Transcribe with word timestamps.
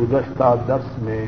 گزشتہ 0.00 0.54
درس 0.68 0.98
میں 1.02 1.24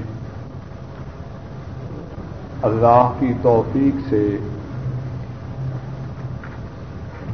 اللہ 2.62 3.12
کی 3.18 3.32
توفیق 3.42 4.08
سے 4.08 4.36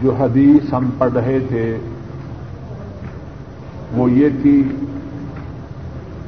جو 0.02 0.14
حدیث 0.18 0.72
ہم 0.72 0.90
پڑھ 0.98 1.12
رہے 1.12 1.38
تھے، 1.48 1.78
وہ 3.92 4.10
یہ 4.10 4.28
تھی 4.42 4.62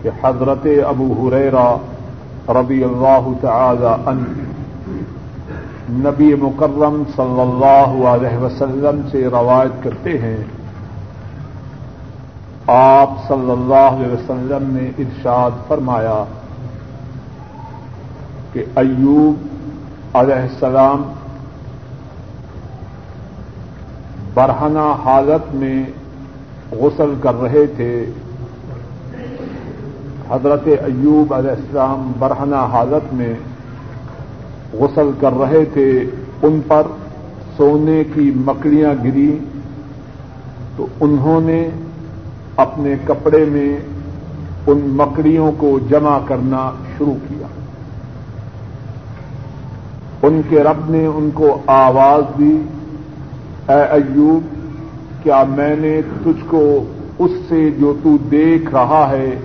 کہ 0.03 0.11
حضرت 0.25 0.67
ابو 0.87 1.13
حریرا 1.21 1.69
ربی 2.61 2.83
اللہ 2.85 3.29
تعالی 3.41 3.93
ان 4.07 4.25
نبی 6.03 6.35
مکرم 6.43 7.03
صلی 7.17 7.41
اللہ 7.41 7.95
علیہ 8.09 8.39
وسلم 8.39 9.01
سے 9.11 9.27
روایت 9.33 9.83
کرتے 9.85 10.19
ہیں 10.19 10.37
آپ 12.67 13.11
صلی 13.29 13.51
اللہ 13.51 13.75
علیہ 13.75 14.13
وسلم 14.13 14.77
نے 14.77 14.91
ارشاد 14.99 15.51
فرمایا 15.69 16.25
کہ 18.53 18.65
ایوب 18.77 19.35
علیہ 20.17 20.35
السلام 20.35 21.13
برہنہ 24.35 24.97
حالت 25.05 25.55
میں 25.55 25.85
غسل 26.73 27.15
کر 27.23 27.35
رہے 27.35 27.67
تھے۔ 27.67 28.11
حضرت 30.31 30.67
ایوب 30.67 31.35
علیہ 31.35 31.51
السلام 31.51 32.13
برہنہ 32.19 32.57
حالت 32.57 33.15
میں 33.15 33.35
غسل 34.73 35.11
کر 35.21 35.33
رہے 35.33 35.65
تھے۔ 35.65 36.11
ان 36.43 36.61
پر 36.69 36.83
سونے 37.57 38.05
کی 38.15 38.33
مکڑیاں 38.37 39.05
گری 39.05 39.39
تو 40.77 40.87
انہوں 41.01 41.41
نے 41.41 41.69
اپنے 42.57 42.95
کپڑے 43.07 43.45
میں 43.45 43.79
ان 44.67 44.81
مکڑیوں 44.85 45.53
کو 45.59 45.79
جمع 45.91 46.19
کرنا 46.29 46.71
شروع 46.99 47.15
کیا۔ 47.29 47.47
ان 50.23 50.41
کے 50.49 50.63
رب 50.63 50.91
نے 50.91 51.07
ان 51.07 51.31
کو 51.35 51.61
آواز 51.67 52.39
دی، 52.39 52.59
اے 53.69 53.83
ایوب، 53.91 54.43
کیا 55.25 55.43
میں 55.49 55.77
نے 55.79 56.01
تجھ 56.25 56.45
کو 56.49 56.85
اس 57.19 57.31
سے 57.49 57.71
جو 57.71 57.95
تو 58.03 58.17
دیکھ 58.31 58.71
رہا 58.71 59.09
ہے، 59.11 59.39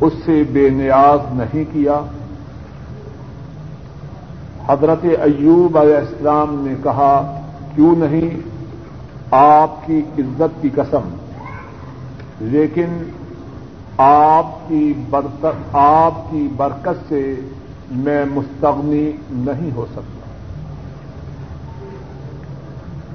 اس 0.00 0.12
سے 0.24 0.42
بے 0.52 0.70
نیاز 0.70 1.32
نہیں 1.32 1.64
کیا؟ 1.72 2.00
حضرت 4.68 5.04
ایوب 5.04 5.78
علیہ 5.78 5.96
السلام 5.96 6.66
نے 6.66 6.74
کہا، 6.82 7.40
کیوں 7.74 7.96
نہیں؟ 7.96 8.40
آپ 9.30 9.86
کی 9.86 10.02
عزت 10.18 10.62
کی 10.62 10.68
قسم 10.74 11.16
لیکن 12.40 13.10
آپ 13.98 14.68
کی 14.68 14.92
آپ 15.72 16.30
کی 16.30 16.48
برکت 16.56 17.08
سے 17.08 17.34
میں 17.90 18.24
مستغنی 18.24 19.12
نہیں 19.30 19.70
ہو 19.74 19.86
سکتا۔ 19.92 20.20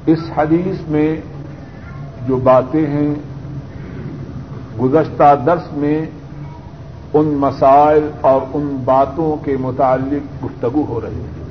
اس 0.06 0.20
حدیث 0.38 0.88
میں 0.88 1.16
جو 2.28 2.38
باتیں 2.38 2.88
ہیں، 2.88 3.16
گزشتہ 4.81 5.36
درس 5.46 5.73
میں 5.73 6.06
ان 7.14 7.26
مسائل 7.26 8.09
اور 8.22 8.42
ان 8.53 8.78
باتوں 8.86 9.46
کے 9.46 9.58
متعلق 9.59 10.46
گفتگو 10.46 10.86
ہو 10.88 11.02
رہی 11.02 11.20
ہے۔ 11.20 11.46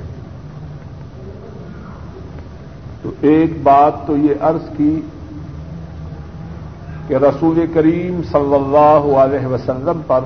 تو 3.01 3.11
ایک 3.21 3.53
بات 3.63 3.93
تو 4.07 4.17
یہ 4.17 4.33
عرض 4.41 4.77
کی 4.77 5.01
کہ 7.07 7.15
رسول 7.15 7.65
کریم 7.73 8.21
صلی 8.31 8.55
اللہ 8.55 9.07
علیہ 9.17 9.47
وسلم 9.47 10.01
پر 10.07 10.23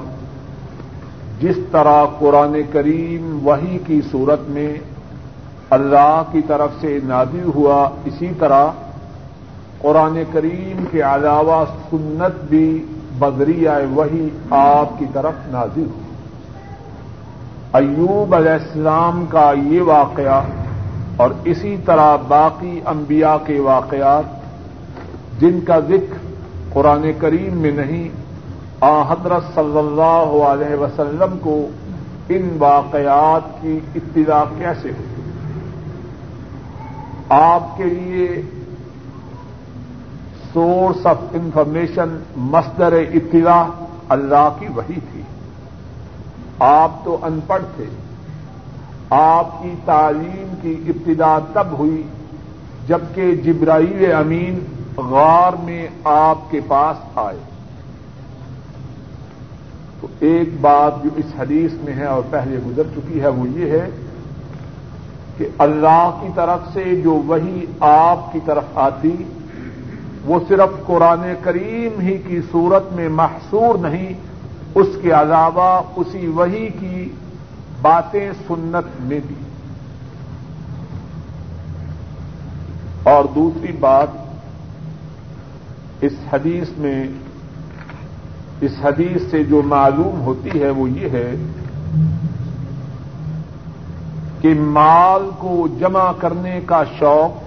جس 1.40 1.58
طرح 1.72 2.06
قرآن 2.20 2.56
کریم 2.72 3.48
وہی 3.48 3.78
کی 3.88 4.02
صورت 4.12 4.50
میں 4.50 4.74
اللہ 5.70 6.22
کی 6.32 6.42
طرف 6.48 6.80
سے 6.82 7.00
نادل 7.04 7.50
ہوا، 7.56 7.90
اسی 8.06 8.30
طرح 8.40 8.70
قرآن 9.82 10.22
کریم 10.32 10.84
کے 10.92 11.02
علاوہ 11.02 11.64
سنت 11.90 12.44
بھی 12.44 12.68
بدریہ 13.20 13.70
وہی 13.94 14.30
آپ 14.50 14.98
کی 15.00 15.06
طرف 15.14 15.48
نازل 15.52 15.84
ہوئی 15.84 16.08
ایوب 17.74 18.36
علیہ 18.36 18.52
السلام 18.52 19.26
کا 19.26 19.52
یہ 19.64 19.82
واقعہ 19.82 20.42
اور 21.16 21.32
اسی 21.44 21.76
طرح 21.86 22.16
باقی 22.28 22.80
انبیاء 22.86 23.36
کے 23.46 23.60
واقعات 23.60 25.40
جن 25.42 25.60
کا 25.60 25.80
ذکر 25.80 26.29
قرآن 26.74 27.12
کریم 27.20 27.58
میں 27.58 27.72
نہیں، 27.72 28.10
آ 28.82 29.02
حضرت 29.02 29.56
صلی 29.56 29.78
اللہ 29.78 30.44
علیہ 30.44 30.76
وسلم 30.76 31.38
کو 31.42 31.68
ان 32.30 32.56
واقعات 32.60 33.62
کی 33.62 33.80
اطلاع 33.96 34.44
کیسے 34.58 34.90
ہوئی؟ 34.90 35.32
آپ 37.30 37.78
کے 37.78 37.84
لیے 37.84 38.42
سورس 40.54 41.06
آف 41.06 41.18
انفارمیشن 41.34 42.20
مصدر 42.38 42.92
اطلاع 42.92 43.64
اللہ 44.10 44.50
کی 44.60 44.66
وہی 44.76 45.00
تھی۔ 45.12 45.22
آپ 46.60 46.92
تو 47.06 47.18
ان 47.22 47.40
پڑھ 47.48 47.64
تھے۔ 47.76 47.86
آپ 49.10 49.64
کی 49.64 49.72
تعلیم 49.86 50.54
کی 50.62 50.76
ابتدا 50.88 51.40
تب 51.54 51.68
ہوئی 51.80 52.04
جبکہ 52.88 53.36
جبرائیل 53.36 54.12
امین 54.12 54.60
غار 55.00 55.54
میں 55.54 55.88
آپ 56.04 56.38
کے 56.52 56.60
پاس 56.68 57.18
آئے۔ 57.18 57.38
تو 60.02 60.08
ایک 60.20 60.50
بات 60.62 61.04
جو 61.04 61.10
اس 61.16 61.26
حدیث 61.40 61.74
میں 61.74 61.94
ہے 61.94 62.06
اور 62.06 62.22
پہلے 62.30 62.58
گزر 62.68 62.84
چکی 62.96 63.22
ہے 63.22 63.28
وہ 63.28 63.50
یہ 63.50 63.72
ہے 63.72 63.90
کہ 65.38 65.48
اللہ 65.58 66.18
کی 66.22 66.28
طرف 66.36 66.74
سے 66.74 67.02
جو 67.02 67.12
وہی 67.12 67.66
آپ 67.80 68.34
کی 68.34 68.40
طرف 68.46 68.64
آتی، 68.76 69.16
وہ 70.26 70.40
صرف 70.48 70.88
قرآن 70.88 71.34
کریم 71.42 72.00
ہی 72.00 72.18
کی 72.18 72.40
صورت 72.52 72.94
میں 72.94 73.10
محصور 73.10 73.78
نہیں، 73.78 74.14
اس 74.76 74.88
کے 75.02 75.12
علاوہ 75.12 75.82
اسی 75.96 76.28
وہی 76.28 76.70
کی 76.80 77.10
باتیں 77.82 78.32
سنت 78.48 79.02
میں 79.02 79.20
بھی۔ 79.28 79.36
اور 83.04 83.24
دوسری 83.36 83.72
بات 83.72 84.08
اس 86.02 86.14
حدیث 86.34 86.70
میں 86.78 87.08
اس 88.62 88.72
حدیث 88.82 89.32
سے 89.32 89.44
جو 89.44 89.62
معلوم 89.66 90.22
ہوتی 90.22 90.62
ہے 90.62 90.70
وہ 90.70 90.90
یہ 90.90 91.10
ہے 91.10 91.36
کہ 94.42 94.54
مال 94.60 95.30
کو 95.38 95.68
جمع 95.80 96.12
کرنے 96.12 96.60
کا 96.66 96.84
شوق 97.00 97.44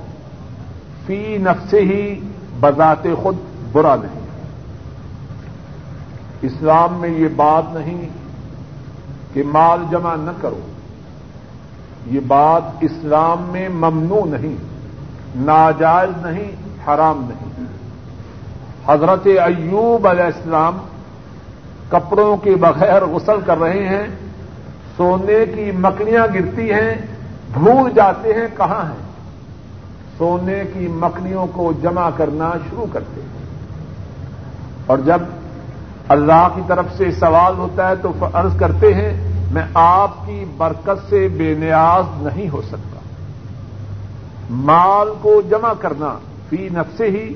فی 1.06 1.38
نفس 1.40 1.74
ہی 1.74 2.20
بذات 2.60 3.06
خود 3.22 3.36
برا 3.72 3.96
نہیں 3.96 4.22
اسلام 6.42 6.94
میں 6.94 7.08
یہ 7.08 7.28
بات 7.36 7.74
نہیں 7.74 8.08
کہ 9.32 9.42
مال 9.46 9.84
جمع 9.90 10.16
نہ 10.16 10.30
کرو۔ 10.40 10.60
یہ 12.06 12.20
بات 12.26 12.62
اسلام 12.80 13.44
میں 13.52 13.68
ممنوع 13.68 14.24
نہیں، 14.26 14.56
ناجائز 15.36 16.26
نہیں، 16.26 16.50
حرام 16.88 17.26
نہیں۔ 17.28 17.51
حضرت 18.88 19.26
ایوب 19.26 20.08
علیہ 20.08 20.24
السلام 20.24 20.78
کپڑوں 21.88 22.36
کے 22.36 22.54
بغیر 22.56 23.04
غسل 23.04 23.40
کر 23.46 23.58
رہے 23.58 23.88
ہیں، 23.88 24.06
سونے 24.96 25.44
کی 25.54 25.70
مکڑیاں 25.70 26.26
گرتی 26.34 26.72
ہیں، 26.72 26.94
بھول 27.52 27.90
جاتے 27.94 28.32
ہیں 28.32 28.46
کہاں 28.56 28.88
ہیں؟ 28.88 29.12
سونے 30.18 30.62
کی 30.72 30.88
مکڑیوں 30.88 31.46
کو 31.46 31.72
جمع 31.82 32.10
کرنا 32.16 32.50
شروع 32.70 32.86
کرتے 32.92 33.20
ہیں۔ 33.20 33.44
اور 34.86 34.98
جب 34.98 35.18
اللہ 36.08 36.48
کی 36.54 36.60
طرف 36.66 36.84
سے 36.96 37.12
سوال 37.12 37.58
ہوتا 37.58 37.88
ہے 37.88 37.96
تو 37.96 38.12
عرض 38.32 38.56
کرتے 38.56 38.94
ہیں، 38.94 39.32
میں 39.52 39.64
آپ 39.74 40.26
کی 40.26 40.44
برکت 40.56 41.10
سے 41.10 41.28
بے 41.28 41.54
نیاز 41.54 42.22
نہیں 42.22 42.48
ہو 42.48 42.62
سکتا۔ 42.62 43.00
مال 44.50 45.08
کو 45.22 45.42
جمع 45.50 45.72
کرنا 45.72 46.14
فی 46.48 46.68
نفس 46.72 47.00
ہی 47.00 47.34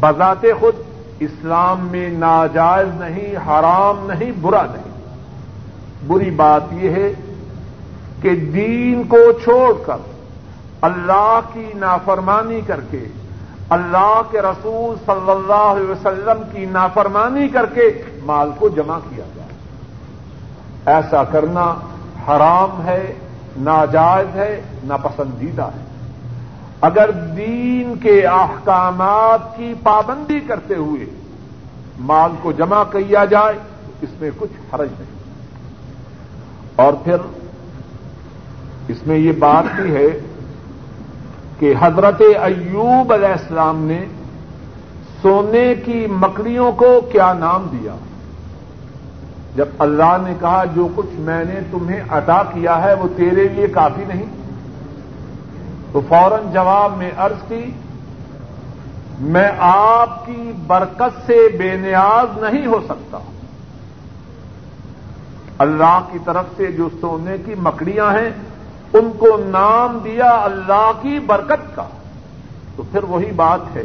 بذات 0.00 0.46
خود 0.60 0.74
اسلام 1.20 1.88
میں 1.90 2.08
ناجائز 2.08 2.88
نہیں، 3.00 3.36
حرام 3.36 4.10
نہیں، 4.12 4.32
برا 4.40 4.62
نہیں۔ 4.62 4.96
بری 6.06 6.30
بات 6.30 6.62
یہ 6.72 6.90
ہے 6.90 7.12
کہ 8.22 8.36
دین 8.36 9.02
کو 9.08 9.32
چھوڑ 9.44 9.74
کر 9.86 9.96
اللہ 10.80 11.40
کی 11.52 11.66
نافرمانی 11.74 12.60
کر 12.66 12.80
کے، 12.90 13.04
اللہ 13.68 14.22
کے 14.30 14.42
رسول 14.42 14.96
صلی 15.06 15.30
اللہ 15.30 15.52
علیہ 15.52 15.90
وسلم 15.90 16.42
کی 16.52 16.66
نافرمانی 16.66 17.48
کر 17.48 17.66
کے 17.66 18.02
مال 18.24 18.50
کو 18.58 18.68
جمع 18.68 18.98
کیا 19.10 19.24
جائے۔ 19.36 19.48
ایسا 20.86 21.24
کرنا 21.24 21.74
حرام 22.28 22.86
ہے، 22.86 23.14
ناجائز 23.56 24.36
ہے، 24.36 24.60
ناپسندیدہ 24.84 25.62
ہے۔ 25.62 25.85
اگر 26.80 27.10
دین 27.10 27.94
کے 28.02 28.26
احکامات 28.26 29.56
کی 29.56 29.74
پابندی 29.82 30.40
کرتے 30.40 30.74
ہوئے 30.74 31.06
مال 31.98 32.30
کو 32.42 32.52
جمع 32.52 32.84
کیا 32.84 33.24
جائے 33.24 33.58
اس 34.02 34.08
میں 34.20 34.30
کچھ 34.36 34.74
حرج 34.74 34.88
نہیں۔ 34.98 35.16
اور 36.76 36.92
پھر 36.92 37.16
اس 38.88 39.06
میں 39.06 39.16
یہ 39.16 39.32
بات 39.38 39.80
بھی 39.80 39.94
ہے 39.94 40.06
کہ 41.58 41.74
حضرت 41.80 42.22
ایوب 42.42 43.12
علیہ 43.12 43.28
السلام 43.28 43.78
نے 43.78 44.04
سونے 45.22 45.74
کی 45.84 46.06
مکڑیوں 46.10 46.72
کو 46.72 47.00
کیا 47.12 47.32
نام 47.32 47.66
دیا؟ 47.72 47.94
جب 49.56 49.66
اللہ 49.78 50.16
نے 50.26 50.34
کہا، 50.40 50.64
جو 50.64 50.88
کچھ 50.94 51.14
میں 51.14 51.44
نے 51.44 51.60
تمہیں 51.70 52.00
عطا 52.08 52.42
کیا 52.42 52.82
ہے 52.82 52.94
وہ 52.94 53.08
تیرے 53.16 53.48
لیے 53.48 53.66
کافی 53.66 54.04
نہیں۔ 54.08 54.45
تو 55.96 56.02
فوراً 56.08 56.52
جواب 56.52 56.96
میں 56.96 57.10
عرض 57.16 57.48
کی، 57.48 57.70
میں 59.20 59.50
آپ 59.58 60.26
کی 60.26 60.52
برکت 60.66 61.26
سے 61.26 61.48
بے 61.58 61.76
نیاز 61.76 62.42
نہیں 62.42 62.66
ہو 62.66 62.80
سکتا۔ 62.84 63.18
اللہ 65.58 66.00
کی 66.12 66.18
طرف 66.24 66.44
سے 66.56 66.72
جو 66.72 66.88
سونے 67.00 67.36
کی 67.44 67.54
مکڑیاں 67.54 68.10
ہیں، 68.12 68.30
ان 68.92 69.10
کو 69.18 69.26
نام 69.46 69.98
دیا 70.04 70.30
اللہ 70.30 70.92
کی 71.02 71.18
برکت 71.18 71.76
کا۔ 71.76 71.84
تو 72.76 72.82
پھر 72.92 73.02
وہی 73.02 73.32
بات 73.32 73.76
ہے، 73.76 73.82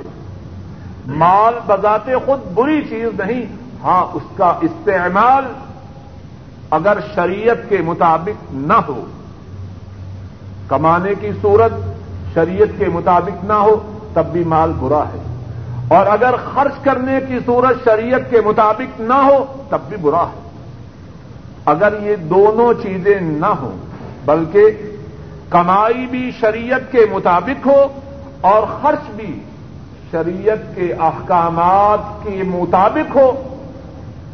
مال 1.07 1.59
بذات 1.67 2.05
خود 2.05 2.51
بری 2.53 2.81
چیز 2.89 3.19
نہیں 3.19 3.41
ہاں 3.83 4.05
اس 4.13 4.23
کا 4.37 4.53
استعمال 4.61 5.45
اگر 6.69 6.97
شریعت 7.15 7.69
کے 7.69 7.77
مطابق 7.77 8.53
نہ 8.53 8.73
ہو۔ 8.73 9.05
کمانے 10.67 11.15
کی 11.19 11.29
صورت 11.41 11.71
شریعت 12.33 12.79
کے 12.79 12.85
مطابق 12.85 13.43
نہ 13.43 13.53
ہو 13.53 13.99
تب 14.13 14.25
بھی 14.25 14.43
مال 14.43 14.71
برا 14.79 15.03
ہے۔ 15.03 15.23
اور 15.87 16.05
اگر 16.05 16.35
خرچ 16.53 16.83
کرنے 16.83 17.19
کی 17.27 17.39
صورت 17.45 17.85
شریعت 17.85 18.29
کے 18.29 18.41
مطابق 18.45 19.01
نہ 19.01 19.13
ہو 19.13 19.45
تب 19.69 19.79
بھی 19.89 19.97
برا 19.97 20.23
ہے۔ 20.23 20.49
اگر 21.65 21.93
یہ 22.01 22.15
دونوں 22.15 22.73
چیزیں 22.73 23.19
نہ 23.21 23.45
ہوں، 23.45 23.77
بلکہ 24.25 24.63
کمائی 25.49 26.07
بھی 26.07 26.31
شریعت 26.39 26.91
کے 26.91 27.05
مطابق 27.11 27.67
ہو 27.67 27.85
اور 28.41 28.63
خرچ 28.81 29.11
بھی 29.15 29.43
شریعت 30.11 30.75
کے 30.75 30.93
احکامات 30.93 32.23
کے 32.23 32.43
مطابق 32.43 33.15
ہو، 33.15 33.31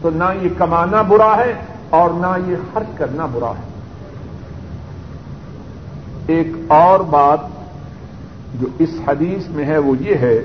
تو 0.01 0.09
نہ 0.09 0.23
یہ 0.41 0.49
کمانا 0.57 1.01
برا 1.01 1.38
ہے 1.38 1.53
اور 1.89 2.09
نہ 2.09 2.38
یہ 2.47 2.55
خرچ 2.73 2.97
کرنا 2.97 3.25
برا 3.25 3.49
ہے۔ 3.49 3.63
ایک 6.27 6.47
اور 6.67 6.99
بات 6.99 7.56
جو 8.53 8.67
اس 8.79 8.89
حدیث 9.07 9.47
میں 9.47 9.65
ہے 9.65 9.77
وہ 9.77 9.97
یہ 9.97 10.15
ہے 10.15 10.39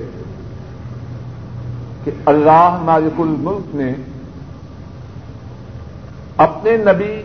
کہ 2.03 2.11
اللہ 2.25 2.77
مالک 2.81 3.21
الملک 3.21 3.75
نے 3.75 3.93
اپنے 6.37 6.77
نبی 6.77 7.21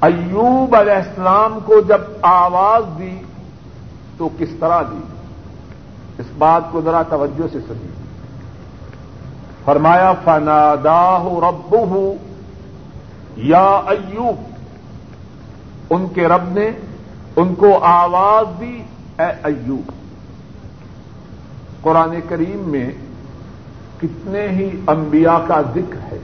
ایوب 0.00 0.76
علیہ 0.76 0.92
السلام 0.92 1.58
کو 1.64 1.80
جب 1.80 2.00
آواز 2.22 2.98
دی 2.98 3.18
تو 4.16 4.28
کس 4.38 4.48
طرح 4.60 4.82
دی؟ 4.82 5.00
اس 6.18 6.26
بات 6.38 6.62
کو 6.70 6.80
ذرا 6.80 7.02
توجہ 7.02 7.46
سے 7.52 7.58
سنی 7.68 7.88
فرمایا 9.64 10.12
فنادا 10.24 11.18
رب 11.50 11.76
یا 13.36 13.80
ایوب، 13.86 14.36
ان 15.90 16.06
کے 16.14 16.28
رب 16.28 16.48
نے 16.48 16.70
ان 17.36 17.54
کو 17.54 17.78
آواز 17.82 18.60
دی 18.60 18.82
اے 19.18 19.26
ایوب، 19.44 19.90
قرآن 21.82 22.14
کریم 22.28 22.62
میں 22.66 22.90
کتنے 24.00 24.48
ہی 24.48 24.68
انبیاء 24.86 25.38
کا 25.46 25.60
ذکر 25.74 26.12
ہے 26.12 26.18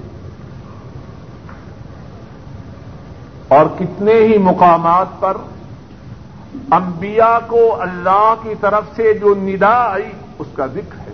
اور 3.49 3.67
کتنے 3.79 4.15
ہی 4.15 4.39
مقامات 4.39 5.21
پر 5.21 5.37
انبیاء 6.71 7.39
کو 7.47 7.81
اللہ 7.81 8.35
کی 8.43 8.55
طرف 8.61 8.85
سے 8.97 9.13
جو 9.13 9.35
ندا 9.39 9.75
آئی، 9.93 10.11
اس 10.39 10.47
کا 10.55 10.67
ذکر 10.67 11.01
ہے۔ 11.01 11.13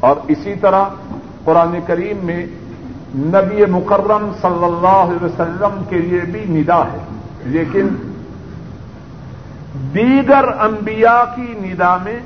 اور 0.00 0.16
اسی 0.28 0.54
طرح 0.60 0.84
قرآن 1.44 1.78
کریم 1.86 2.26
میں 2.26 2.46
نبی 3.16 3.64
مکرم 3.70 4.30
صلی 4.40 4.64
اللہ 4.64 5.02
علیہ 5.04 5.24
وسلم 5.24 5.82
کے 5.88 5.98
لیے 5.98 6.20
بھی 6.20 6.44
ندا 6.48 6.82
ہے، 6.92 6.98
لیکن 7.44 7.88
دیگر 9.74 10.48
انبیاء 10.60 11.22
کی 11.36 11.54
ندا 11.60 11.96
میں 11.96 12.18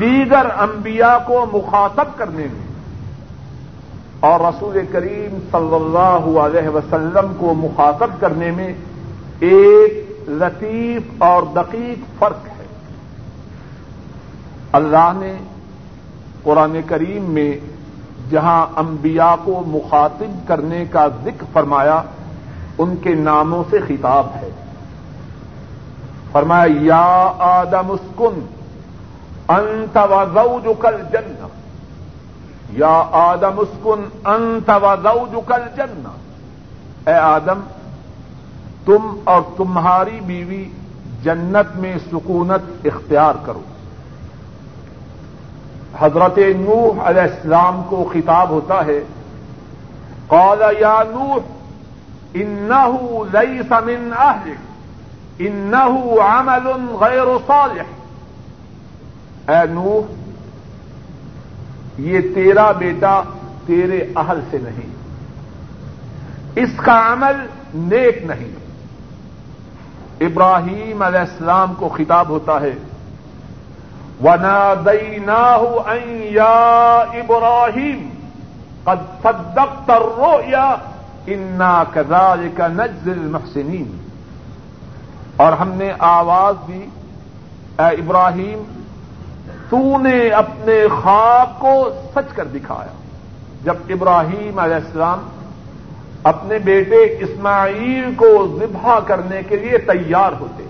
دیگر 0.00 0.46
انبیاء 0.58 1.16
کو 1.26 1.44
مخاطب 1.52 2.16
کرنے 2.16 2.46
میں، 2.52 2.68
اور 4.20 4.40
رسول 4.40 4.78
کریم 4.92 5.38
صلی 5.52 5.74
اللہ 5.74 6.38
علیہ 6.40 6.68
وسلم 6.68 7.32
کو 7.38 7.54
مخاطب 7.54 8.20
کرنے 8.20 8.50
میں 8.50 8.72
ایک 9.40 10.28
لطیف 10.28 11.22
اور 11.22 11.42
دقیق 11.54 12.18
فرق 12.18 12.46
ہے۔ 12.46 12.66
اللہ 14.72 15.12
نے 15.16 15.34
قرآن 16.42 16.80
کریم 16.86 17.30
میں 17.30 17.52
جہاں 18.30 18.66
انبیاء 18.76 19.34
کو 19.44 19.62
مخاطب 19.66 20.48
کرنے 20.48 20.84
کا 20.90 21.06
ذکر 21.24 21.44
فرمایا، 21.52 22.00
ان 22.78 22.96
کے 22.96 23.14
ناموں 23.14 23.62
سے 23.70 23.78
خطاب 23.88 24.26
ہے۔ 24.34 24.50
فرمایا، 26.32 26.82
یا 26.82 27.34
آدم 27.38 27.90
اسکن، 27.90 28.40
انت 29.48 29.96
و 29.96 30.24
زوجک 30.34 30.86
الجنہ. 30.86 31.46
یا 32.70 33.08
آدم 33.12 33.58
اسکن، 33.58 34.04
انت 34.24 34.70
و 34.82 34.94
زوجک 35.02 35.52
الجنہ. 35.52 36.08
اے 37.06 37.14
آدم، 37.14 37.60
تم 38.84 39.18
اور 39.24 39.42
تمہاری 39.56 40.20
بیوی 40.26 40.64
جنت 41.22 41.76
میں 41.76 41.96
سکونت 42.10 42.86
اختیار 42.86 43.34
کرو. 43.46 43.60
حضرت 45.98 46.38
نوح 46.38 47.08
علیہ 47.08 47.22
السلام 47.22 47.82
کو 47.88 48.08
خطاب 48.12 48.50
ہوتا 48.50 48.84
ہے، 48.86 49.00
قال 50.28 50.62
یا 50.80 51.02
نوح 51.10 51.38
انه 52.34 52.92
ليس 53.32 53.72
من 53.84 54.12
اهلك 54.16 54.69
انه 55.40 56.20
عمل 56.22 56.94
غیر 57.00 57.38
صالح. 57.46 57.82
اے 59.50 59.66
نوح، 59.70 60.12
یہ 61.98 62.20
تیرا 62.34 62.72
بیٹا 62.72 63.22
تیرے 63.66 64.04
اہل 64.16 64.40
سے 64.50 64.58
نہیں۔ 64.62 64.90
اس 66.56 66.70
کا 66.76 67.12
عمل 67.12 67.46
نیک 67.74 68.22
نہیں۔ 68.22 68.60
ابراہیم 70.20 71.02
علیہ 71.02 71.18
السلام 71.18 71.74
کو 71.74 71.88
خطاب 71.88 72.28
ہوتا 72.28 72.60
ہے 72.60 72.72
ونا 74.24 74.74
دئی 74.86 75.18
یا 76.34 77.04
ابراہیم 77.14 78.10
قد 78.84 79.22
صدقت 79.22 79.90
الرؤيا 79.90 80.74
انا 81.26 81.84
كذلك 81.92 82.60
نجزي 82.60 83.10
المحسنين۔ 83.10 83.99
اور 85.40 85.52
ہم 85.52 85.68
نے 85.72 85.90
آواز 85.98 86.54
دی، 86.68 86.84
اے 87.78 87.90
ابراہیم 88.02 88.62
تو 89.70 89.98
نے 89.98 90.18
اپنے 90.28 90.76
خواب 91.02 91.58
کو 91.58 91.74
سچ 92.14 92.32
کر 92.34 92.44
دکھایا۔ 92.44 92.92
جب 93.64 93.76
ابراہیم 93.88 94.58
علیہ 94.58 94.74
السلام 94.74 95.28
اپنے 96.22 96.58
بیٹے 96.58 97.02
اسماعیل 97.20 98.14
کو 98.16 98.26
ذبح 98.58 98.98
کرنے 99.06 99.40
کے 99.48 99.56
لیے 99.56 99.78
تیار 99.78 100.32
ہوتے 100.40 100.64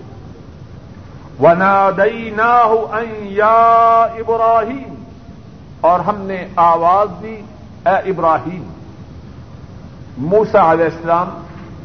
ونا 1.39 1.89
دئی 1.97 2.29
یا 3.35 3.57
ابراہیم 4.19 4.93
اور 5.81 5.99
ہم 5.99 6.21
نے 6.21 6.45
آواز 6.55 7.09
دی، 7.21 7.35
اے 7.85 7.97
ابراہیم 8.09 8.63
موسا 10.17 10.71
علیہ 10.71 10.85
السلام 10.85 11.29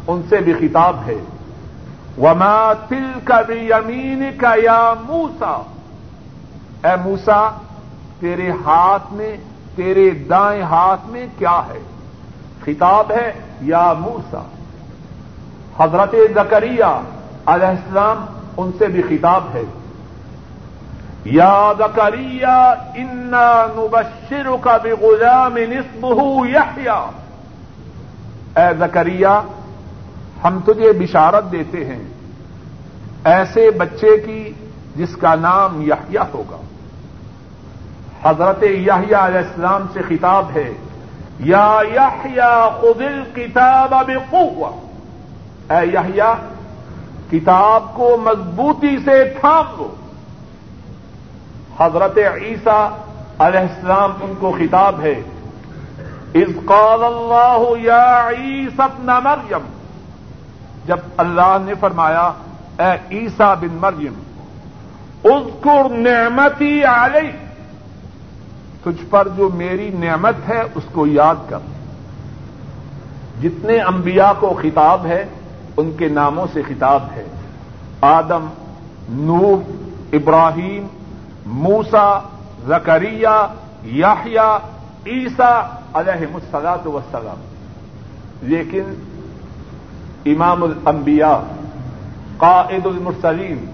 ان 0.06 0.22
سے 0.28 0.36
بھی 0.36 0.52
خطاب 0.52 0.96
ہے۔ 1.06 1.16
وما 2.18 2.72
تل 2.88 3.20
کا 3.24 3.40
بھی 3.40 3.70
یمین 3.70 4.24
کا 4.36 4.54
یا 4.62 4.94
موسا 5.08 5.62
اے 6.84 6.96
موسا 7.04 7.50
تیرے 8.20 8.50
ہاتھ 8.50 9.12
میں، 9.12 9.36
تیرے 9.74 10.10
دائیں 10.10 10.62
ہاتھ 10.62 11.06
میں 11.06 11.26
کیا 11.38 11.60
ہے؟ 11.68 11.78
خطاب 12.64 13.12
ہے، 13.12 13.32
یا 13.60 13.92
موسا 13.98 14.42
حضرت 15.78 16.14
زکریہ 16.34 17.00
علیہ 17.46 17.66
السلام 17.66 18.24
ان 18.56 18.70
سے 18.78 18.86
بھی 18.86 19.02
خطاب 19.02 19.44
ہے۔ 19.54 19.62
یا 21.24 21.72
زکریہ، 21.78 22.74
انا 22.94 23.66
نبشر 23.76 24.48
کا 24.60 24.76
بھی 24.76 24.90
غلام 24.90 25.56
نسب 25.56 26.06
اے 28.56 28.74
زکریہ 28.78 29.40
ہم 30.46 30.58
تجھے 30.66 30.92
بشارت 30.92 31.52
دیتے 31.52 31.84
ہیں۔ 31.84 32.02
ایسے 33.24 33.70
بچے 33.70 34.16
کی 34.16 34.52
جس 34.96 35.16
کا 35.16 35.34
نام 35.34 35.82
یحییٰ 35.82 36.24
ہوگا۔ 36.34 36.56
حضرت 38.22 38.62
یحییٰ 38.62 39.20
علیہ 39.20 39.38
السلام 39.38 39.86
سے 39.92 40.00
خطاب 40.08 40.46
ہے، 40.54 40.72
یا 41.38 41.80
یحیا 41.94 42.68
خذ 42.80 43.02
الکتاب 43.02 43.90
بقوہ 43.90 44.70
اے 45.72 45.86
یحیا 45.92 46.34
کتاب 47.30 47.94
کو 47.94 48.16
مضبوطی 48.16 48.96
سے 49.04 49.24
تھام 49.40 49.64
لو۔ 49.78 49.94
حضرت 51.80 52.18
عیسیٰ 52.18 52.88
علیہ 53.38 53.60
السلام 53.60 54.12
ان 54.20 54.32
کو 54.40 54.52
خطاب 54.58 55.00
ہے 55.00 55.22
از 56.34 56.58
قال 56.64 57.04
اللہ 57.04 57.80
یا 57.80 58.28
عیسی 58.28 58.82
ابن 58.82 59.06
مریم 59.06 59.75
جب 60.86 60.96
اللہ 61.16 61.56
نے 61.64 61.74
فرمایا، 61.80 62.32
اے 62.78 63.14
عیسیٰ 63.14 63.54
بن 63.60 63.78
مریم، 63.80 64.14
اذکر 65.24 65.88
نعمتی 65.90 66.84
علی 66.84 67.30
تجھ 68.82 69.04
پر 69.10 69.28
جو 69.36 69.48
میری 69.54 69.90
نعمت 69.90 70.48
ہے، 70.48 70.62
اس 70.74 70.82
کو 70.92 71.06
یاد 71.06 71.34
کر۔ 71.48 71.58
جتنے 73.42 73.80
انبیاء 73.80 74.32
کو 74.40 74.58
خطاب 74.62 75.06
ہے، 75.06 75.24
ان 75.76 75.92
کے 75.98 76.08
ناموں 76.08 76.46
سے 76.52 76.62
خطاب 76.62 77.02
ہے۔ 77.16 77.24
آدم، 78.00 78.46
نوح، 79.08 79.58
ابراہیم 80.12 80.86
موسا 81.46 82.18
زکریہ 82.66 83.46
یاحیہ 83.82 84.58
عیسا 85.06 85.78
علیہ 85.92 86.26
مسلاط 86.32 86.86
وسلم 86.86 87.40
لیکن 88.42 88.82
امام 90.26 90.62
الانبیاء، 90.62 91.36
قائد 92.36 92.86
المرسلین، 92.86 93.70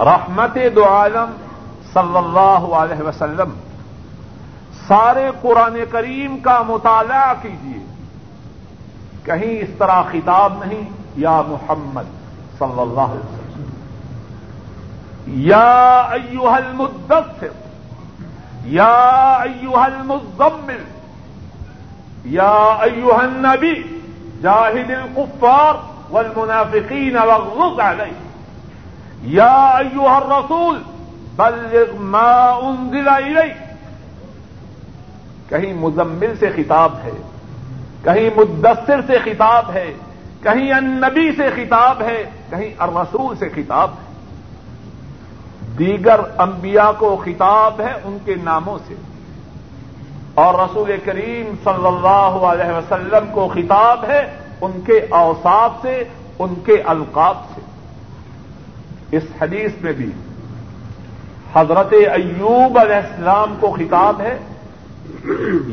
رحمت 0.00 0.58
دو 0.76 0.84
عالم 0.88 1.36
صلی 1.92 2.16
اللہ 2.16 2.74
علیہ 2.74 3.02
وسلم۔ 3.02 3.50
سارے 4.88 5.30
قرآن 5.40 5.76
کریم 5.90 6.38
کا 6.38 6.62
مطالعہ 6.68 7.34
کیجیے 7.42 7.84
کہیں 9.24 9.58
اس 9.58 9.68
طرح 9.78 10.02
خطاب 10.02 10.64
نہیں، 10.64 10.82
یا 11.16 11.42
محمد 11.48 12.02
صلی 12.58 12.80
اللہ 12.80 13.00
علیہ 13.00 13.38
وسلم۔ 13.38 13.70
یا 15.26 16.08
ایوہ 16.10 16.50
المدثر، 16.50 17.48
یا 18.64 19.38
ایوہ 19.42 19.78
المزمل، 19.78 20.84
یا 22.24 22.76
ایوہ 22.80 23.14
النبی۔ 23.14 23.99
جاہد 24.42 24.90
القفار 24.90 25.74
والمنافقین 26.10 27.16
واغلظ 27.16 27.80
علیہ 27.80 28.12
یا 29.22 29.66
ایوہ 29.66 30.10
الرسول، 30.10 30.82
بلغ 31.36 31.96
ما 31.98 32.50
انزل 32.50 33.08
الیک 33.08 33.56
کہیں 35.48 35.74
مزمل 35.74 36.36
سے 36.40 36.50
خطاب 36.56 36.92
ہے، 37.04 37.22
کہیں 38.04 38.30
مدثر 38.36 39.00
سے 39.06 39.18
خطاب 39.24 39.70
ہے، 39.72 39.94
کہیں 40.42 40.72
النبی 40.72 41.32
سے 41.32 41.50
خطاب 41.56 42.02
ہے، 42.02 42.30
کہیں 42.50 42.74
الرسول 42.78 43.36
سے 43.36 43.48
خطاب 43.48 43.90
ہے۔ 43.90 44.10
دیگر 45.78 46.20
انبیاء 46.38 46.90
کو 46.98 47.22
خطاب 47.24 47.80
ہے 47.80 47.92
ان 48.04 48.18
کے 48.24 48.34
ناموں 48.34 48.78
سے۔ 48.88 48.94
اور 50.40 50.54
رسول 50.54 50.90
کریم 51.04 51.54
صلی 51.64 51.86
اللہ 51.86 52.36
علیہ 52.50 52.72
وسلم 52.76 53.30
کو 53.32 53.48
خطاب 53.54 54.04
ہے 54.04 54.20
ان 54.60 54.80
کے 54.86 54.98
اوساف 55.10 55.72
سے، 55.82 56.02
ان 56.38 56.54
کے 56.64 56.80
القاب 56.86 57.36
سے۔ 57.54 57.60
اس 59.16 59.22
حدیث 59.40 59.72
میں 59.80 59.92
بھی 59.92 60.10
حضرت 61.54 61.92
ایوب 61.92 62.78
علیہ 62.78 62.96
السلام 62.96 63.54
کو 63.60 63.70
خطاب 63.70 64.20
ہے، 64.20 64.36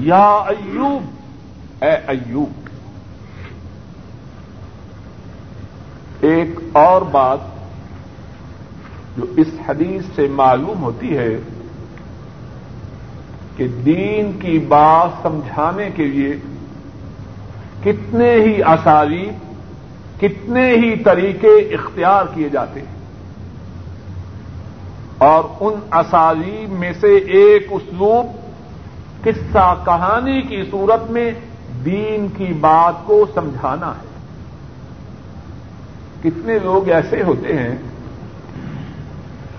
یا 0.03 0.27
ایوب، 0.53 1.83
اے 1.83 1.91
ایوب، 2.07 2.65
ایک 6.21 6.59
اور 6.73 7.01
بات 7.01 7.39
جو 9.17 9.25
اس 9.37 9.47
حدیث 9.67 10.05
سے 10.15 10.27
معلوم 10.27 10.83
ہوتی 10.83 11.17
ہے 11.17 11.29
کہ 13.57 13.67
دین 13.67 14.31
کی 14.41 14.59
بات 14.59 15.09
سمجھانے 15.21 15.89
کے 15.95 16.03
لیے 16.03 16.35
کتنے 17.83 18.33
ہی 18.33 18.63
اسالیب 18.63 19.47
کتنے 20.21 20.69
ہی 20.69 20.95
طریقے 21.03 21.47
اختیار 21.47 22.25
کیے 22.33 22.49
جاتے 22.49 22.79
ہیں۔ 22.79 22.97
اور 25.17 25.43
ان 25.59 25.73
اسالیب 25.91 26.71
میں 26.71 26.93
سے 26.99 27.15
ایک 27.15 27.67
اسلوب 27.71 28.25
قصہ 29.23 29.75
کہانی 29.85 30.41
کی 30.41 30.63
صورت 30.71 31.11
میں 31.11 31.31
دین 31.85 32.27
کی 32.37 32.53
بات 32.59 33.07
کو 33.07 33.25
سمجھانا 33.33 33.91
ہے۔ 33.91 34.07
کتنے 36.23 36.59
لوگ 36.59 36.89
ایسے 36.89 37.23
ہوتے 37.23 37.53
ہیں، 37.53 37.75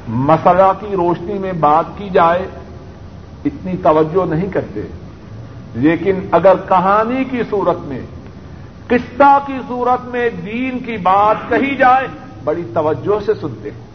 مسئلہ 0.08 0.72
کی 0.80 0.96
روشنی 0.96 1.34
میں 1.34 1.52
بات 1.52 1.84
کی 1.96 2.08
جائے 2.12 2.46
اتنی 3.48 3.72
توجہ 3.82 4.26
نہیں 4.26 4.46
کرتے۔ 4.52 4.80
لیکن 5.74 6.20
اگر 6.30 6.52
کہانی 6.68 7.24
کی 7.24 7.42
صورت 7.50 7.78
میں، 7.80 8.00
قصہ 8.86 9.38
کی 9.46 9.58
صورت 9.68 10.04
میں 10.04 10.30
دین 10.30 10.78
کی 10.78 10.96
بات 10.96 11.36
کہی 11.48 11.76
جائے، 11.76 12.06
بڑی 12.44 12.62
توجہ 12.74 13.24
سے 13.26 13.34
سنتے 13.34 13.70
ہیں۔ 13.70 13.88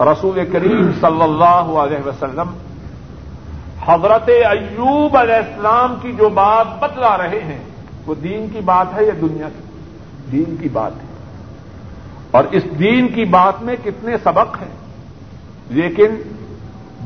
رسول 0.00 0.50
کریم 0.52 0.92
صلی 1.00 1.22
اللہ 1.22 1.78
علیہ 1.78 2.06
وسلم 2.06 2.50
حضرت 3.86 4.28
ایوب 4.28 5.16
علیہ 5.16 5.34
السلام 5.34 5.94
کی 6.02 6.12
جو 6.12 6.28
بات 6.28 6.66
بتلا 6.80 7.18
رہے 7.18 7.40
ہیں، 7.44 7.58
وہ 8.06 8.14
دین 8.14 8.46
کی 8.52 8.60
بات 8.60 8.86
ہے 8.96 9.04
یا 9.04 9.12
دنیا 9.20 9.48
کی؟ 9.48 9.62
دین 10.32 10.56
کی 10.56 10.68
بات 10.68 10.92
ہے۔ 10.92 11.08
اور 12.30 12.44
اس 12.50 12.62
دین 12.78 13.08
کی 13.08 13.24
بات 13.24 13.62
میں 13.62 13.76
کتنے 13.84 14.16
سبق 14.24 14.62
ہیں۔ 14.62 14.74
لیکن 15.68 16.06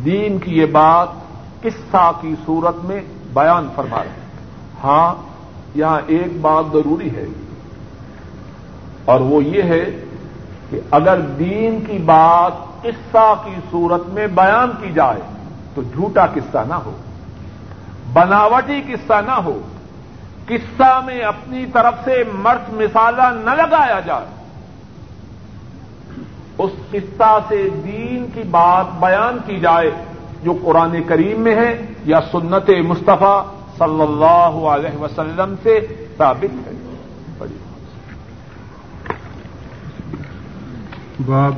دین 0.05 0.39
کی 0.39 0.59
یہ 0.59 0.67
بات 0.67 1.09
قصہ 1.63 2.13
کی 2.21 2.35
صورت 2.47 2.85
میں 2.85 3.01
بیان 3.35 3.69
فرما 3.77 3.99
رہے 3.99 4.11
ہیں۔ 4.11 4.27
ہاں 4.85 5.15
یہاں 5.75 6.01
ایک 6.07 6.41
بات 6.41 6.65
ضروری 6.73 7.17
ہے۔ 7.17 7.25
اور 9.05 9.21
وہ 9.21 9.45
یہ 9.45 9.63
ہے 9.63 10.05
کہ 10.71 10.81
اگر 10.91 11.21
دین 11.21 11.81
کی 11.87 11.99
بات 11.99 12.83
قصہ 12.83 13.35
کی 13.45 13.55
صورت 13.71 14.07
میں 14.07 14.27
بیان 14.27 14.71
کی 14.81 14.93
جائے 14.93 15.21
تو 15.75 15.83
جھوٹا 15.83 16.27
قصہ 16.27 16.59
نہ 16.69 16.75
ہو، 16.75 16.97
بناوٹی 18.13 18.83
قصہ 18.83 19.21
نہ 19.27 19.33
ہو، 19.33 19.61
قصہ 20.47 21.01
میں 21.07 21.21
اپنی 21.21 21.67
طرف 21.67 21.95
سے 22.05 22.25
مرچ 22.33 22.73
مسالہ 22.73 23.23
نہ 23.23 23.51
لگایا 23.51 24.01
جائے۔ 24.01 24.42
اس 26.59 26.71
قصہ 26.91 27.39
سے 27.49 27.69
دین 27.85 28.27
کی 28.35 28.43
بات 28.51 29.01
بیان 29.01 29.39
کی 29.47 29.61
جائے 29.61 29.91
جو 30.43 30.53
قرآن 30.65 31.03
کریم 31.07 31.41
میں 31.41 31.57
ہے 31.57 31.87
یا 32.05 32.21
سنت 32.33 32.71
مصطفیٰ 32.87 33.45
صلی 33.79 34.03
اللہ 34.03 34.67
علیہ 34.67 34.99
وسلم 34.99 35.55
سے 35.63 35.81
ثابت 36.19 36.67
ہے۔ 36.67 36.73
بڑی 37.39 37.57
باب 41.27 41.55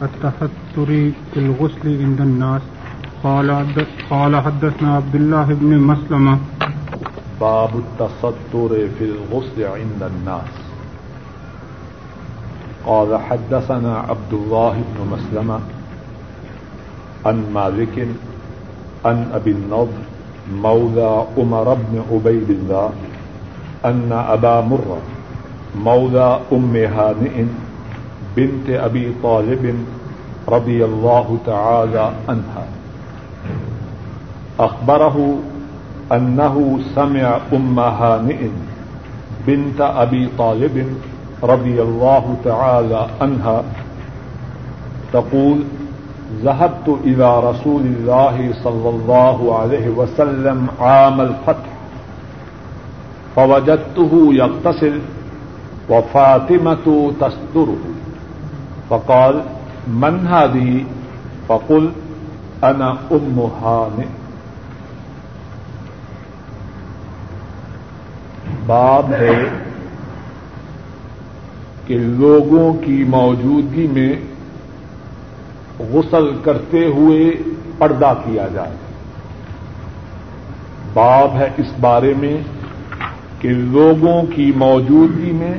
التحتری 0.00 1.10
في 1.34 1.44
الغسل 1.44 1.96
عند 2.00 2.20
الناس۔ 2.20 2.62
قال 3.22 3.50
قال 4.08 4.34
حدثنا 4.34 4.96
عبد 4.96 5.14
الله 5.14 5.54
بن 5.58 5.78
مسلمة 5.78 6.36
باب 7.38 7.68
التستر 7.74 8.74
في 8.98 9.04
الغسل 9.04 9.64
عند 9.64 10.02
الناس۔ 10.02 10.65
قال 12.86 13.18
حدثنا 13.18 13.98
عبد 13.98 14.32
الله 14.32 14.72
بن 14.72 14.98
مسلمة 15.16 15.60
عن 17.26 17.44
مالك 17.54 18.06
عن 19.04 19.26
أبي 19.34 19.50
النضر 19.50 19.98
مولى 20.52 21.24
عمر 21.38 21.74
بن 21.74 22.02
عبيد 22.12 22.50
الله 22.50 22.90
أن 23.84 24.12
أبا 24.12 24.60
مرة 24.60 24.98
مولى 25.76 26.40
أم 26.52 26.76
هانئ 26.76 27.44
بنت 28.36 28.70
أبي 28.70 29.12
طالب 29.22 29.74
رضي 30.48 30.84
الله 30.84 31.38
تعالى 31.46 32.12
عنها. 32.28 32.66
أخبره 34.60 35.38
أنه 36.12 36.80
سمع 36.94 37.40
أم 37.52 37.78
هانئ 37.78 38.48
بنت 39.46 39.80
أبي 39.80 40.28
طالب 40.38 40.96
رضي 41.42 41.82
الله 41.82 42.36
تعالى 42.44 43.06
عنها 43.20 43.62
تقول، 45.12 45.64
ذهبت 46.42 46.88
إلى 47.04 47.40
رسول 47.40 47.82
الله 47.82 48.52
صلى 48.64 48.88
الله 48.88 49.58
عليه 49.58 49.88
وسلم 49.88 50.66
عام 50.80 51.20
الفتح، 51.20 51.70
فوجدته 53.36 54.12
يغتسل 54.32 55.00
وفاطمة 55.90 57.12
تستره. 57.20 57.76
فقال، 58.90 59.42
من 59.88 60.26
هذه؟ 60.26 60.84
فقل 61.48 61.92
أنا 62.64 62.96
أم 63.12 63.50
هانئ 63.62 64.06
باب 68.68 69.12
ہے 69.12 69.65
کہ 71.86 71.96
لوگوں 71.98 72.74
کی 72.74 73.04
موجودگی 73.08 73.86
میں 73.86 74.12
غسل 75.78 76.36
کرتے 76.42 76.86
ہوئے 76.86 77.30
پردہ 77.78 78.12
کیا 78.24 78.46
جائے۔ 78.54 78.76
باب 80.94 81.36
ہے 81.36 81.50
اس 81.56 81.66
بارے 81.80 82.14
میں 82.18 82.36
کہ 83.40 83.48
لوگوں 83.48 84.22
کی 84.34 84.52
موجودگی 84.56 85.32
میں 85.32 85.54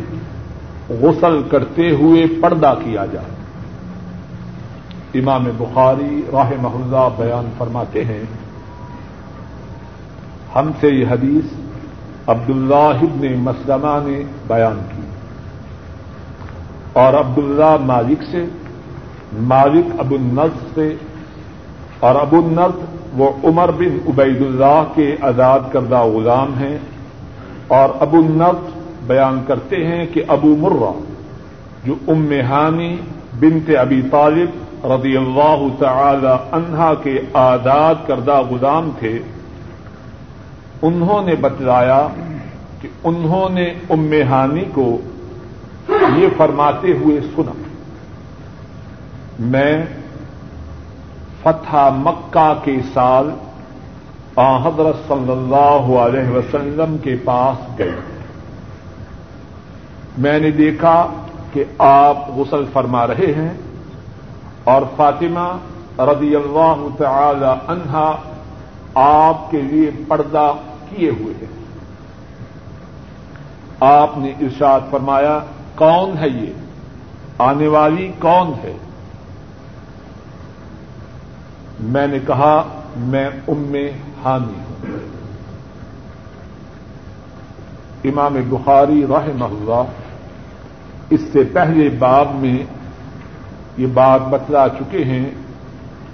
غسل 0.89 1.41
کرتے 1.51 1.91
ہوئے 1.91 2.25
پردہ 2.41 2.73
کیا 2.83 3.05
جائے۔ 3.05 3.37
امام 5.19 5.47
بخاری 5.57 6.21
راہ 6.33 6.51
محلہ 6.61 7.09
بیان 7.17 7.49
فرماتے 7.57 8.05
ہیں، 8.05 8.23
ہم 10.55 10.71
سے 10.79 10.89
یہ 10.89 11.05
حدیث 11.09 11.53
عبداللہ 12.27 12.97
ابن 13.01 13.39
مسلمہ 13.39 14.09
نے 14.09 14.23
بیان 14.47 14.79
کی۔ 14.95 15.06
اور 16.99 17.13
عبداللہ 17.13 17.75
مالک 17.85 18.23
سے، 18.31 18.43
مالک 19.47 19.99
ابو 19.99 20.15
النز 20.15 20.55
سے، 20.75 20.89
اور 21.99 22.15
ابو 22.21 22.37
النز 22.37 22.75
وہ 23.17 23.29
عمر 23.43 23.71
بن 23.77 23.97
عبید 24.09 24.41
اللہ 24.41 24.83
کے 24.95 25.07
آزاد 25.29 25.71
کردہ 25.71 26.01
غلام 26.13 26.53
ہیں، 26.59 26.77
اور 27.77 27.89
ابو 28.05 28.17
النز 28.17 28.59
بیان 29.07 29.39
کرتے 29.47 29.83
ہیں 29.85 30.05
کہ 30.13 30.23
ابو 30.35 30.55
مرہ، 30.59 30.91
جو 31.85 31.95
ام 32.09 32.31
ہانی 32.49 32.95
بنت 33.39 33.69
ابی 33.79 34.01
طالب 34.11 34.85
رضی 34.91 35.15
اللہ 35.17 35.61
تعالی 35.79 36.33
عنہا 36.57 36.93
کے 37.03 37.17
آزاد 37.41 38.07
کردہ 38.07 38.39
غلام 38.49 38.89
تھے، 38.99 39.17
انہوں 40.87 41.21
نے 41.25 41.35
بتلایا 41.41 42.01
کہ 42.81 42.87
انہوں 43.03 43.49
نے 43.49 43.67
ام 43.89 44.11
ہانی 44.29 44.65
کو 44.73 44.87
یہ 46.15 46.27
فرماتے 46.37 46.91
ہوئے 46.91 47.21
سنا۔ 47.21 47.51
میں 49.39 49.85
فتح 51.43 51.89
مکہ 51.89 52.53
کے 52.63 52.77
سال 52.93 53.29
حضرت 54.35 54.95
صلی 55.07 55.31
اللہ 55.31 55.99
علیہ 55.99 56.29
وسلم 56.29 56.97
کے 56.97 57.15
پاس 57.25 57.79
گئے۔ 57.79 57.95
میں 60.17 60.39
نے 60.39 60.51
دیکھا 60.51 61.07
کہ 61.53 61.63
آپ 61.77 62.29
غسل 62.29 62.63
فرما 62.73 63.07
رہے 63.07 63.33
ہیں 63.35 63.53
اور 64.63 64.81
فاطمہ 64.95 65.57
رضی 66.01 66.35
اللہ 66.35 66.87
تعالی 66.97 67.51
عنہا 67.67 68.15
آپ 68.95 69.51
کے 69.51 69.61
لیے 69.61 69.91
پردہ 70.07 70.53
کیے 70.89 71.09
ہوئے 71.09 71.33
ہیں۔ 71.41 71.57
آپ 73.79 74.17
نے 74.17 74.29
ارشاد 74.41 74.79
فرمایا 74.91 75.39
کون 75.77 76.17
ہے 76.17 76.29
یہ؟ 76.29 76.53
آنے 77.37 77.67
والی 77.67 78.11
کون 78.19 78.53
ہے؟ 78.63 78.77
میں 81.79 82.07
نے 82.07 82.19
کہا، 82.27 82.81
میں 82.95 83.29
ام 83.47 83.75
حامی 84.23 84.53
ہوں۔ 84.53 84.97
امام 88.03 88.35
بخاری 88.49 89.05
راہ 89.09 89.43
اللہ، 89.43 89.83
اس 91.09 91.21
سے 91.33 91.43
پہلے 91.53 91.89
باب 91.89 92.27
میں 92.35 92.57
یہ 93.77 93.87
بات 93.93 94.21
بتلا 94.21 94.69
چکے 94.69 95.03
ہیں 95.03 95.29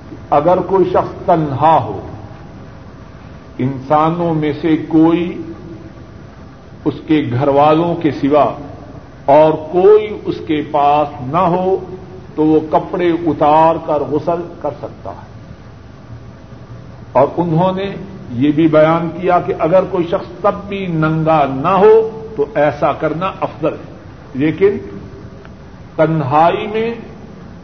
کہ 0.09 0.15
اگر 0.29 0.57
کوئی 0.57 0.89
شخص 0.89 1.25
تنہا 1.25 1.77
ہو، 1.83 2.07
انسانوں 3.57 4.33
میں 4.33 4.53
سے 4.61 4.77
کوئی 4.87 5.41
اس 6.85 6.93
کے 7.07 7.21
گھر 7.31 7.47
والوں 7.47 7.95
کے 7.95 8.11
سوا 8.11 8.53
اور 9.25 9.53
کوئی 9.53 10.19
اس 10.25 10.35
کے 10.47 10.61
پاس 10.71 11.07
نہ 11.21 11.37
ہو 11.37 11.77
تو 12.35 12.45
وہ 12.45 12.59
کپڑے 12.71 13.09
اتار 13.09 13.75
کر 13.85 14.01
غسل 14.01 14.41
کر 14.61 14.69
سکتا 14.81 15.11
ہے۔ 15.11 15.33
اور 17.11 17.27
انہوں 17.37 17.71
نے 17.71 17.95
یہ 18.31 18.51
بھی 18.51 18.67
بیان 18.67 19.09
کیا 19.21 19.39
کہ 19.39 19.53
اگر 19.59 19.83
کوئی 19.91 20.07
شخص 20.07 20.41
تب 20.41 20.51
بھی 20.67 20.85
ننگا 20.85 21.45
نہ 21.55 21.67
ہو 21.67 22.25
تو 22.35 22.45
ایسا 22.55 22.93
کرنا 22.93 23.31
افضل 23.41 23.73
ہے۔ 23.73 23.93
لیکن 24.33 24.77
تنہائی 25.95 26.67
میں 26.67 26.95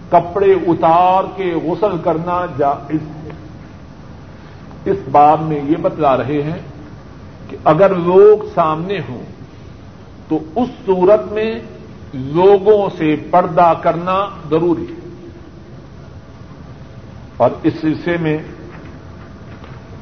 کپڑے 0.09 0.53
اتار 0.67 1.23
کے 1.35 1.53
غسل 1.63 1.97
کرنا 2.03 2.45
جائز 2.57 2.99
ہے۔ 3.23 3.29
اس 4.85 4.97
بات 5.11 5.41
میں 5.41 5.61
یہ 5.63 5.75
بتلا 5.81 6.17
رہے 6.17 6.41
ہیں 6.41 6.59
کہ 7.49 7.57
اگر 7.63 7.95
لوگ 7.95 8.45
سامنے 8.55 8.99
ہوں 9.09 9.28
تو 10.29 10.39
اس 10.55 10.69
صورت 10.85 11.31
میں 11.31 11.59
لوگوں 12.13 12.89
سے 12.97 13.15
پردہ 13.31 13.73
کرنا 13.81 14.29
ضروری 14.49 14.85
ہے۔ 14.89 14.99
اور 17.37 17.49
اس 17.63 17.73
سلسلے 17.81 18.17
میں 18.17 18.37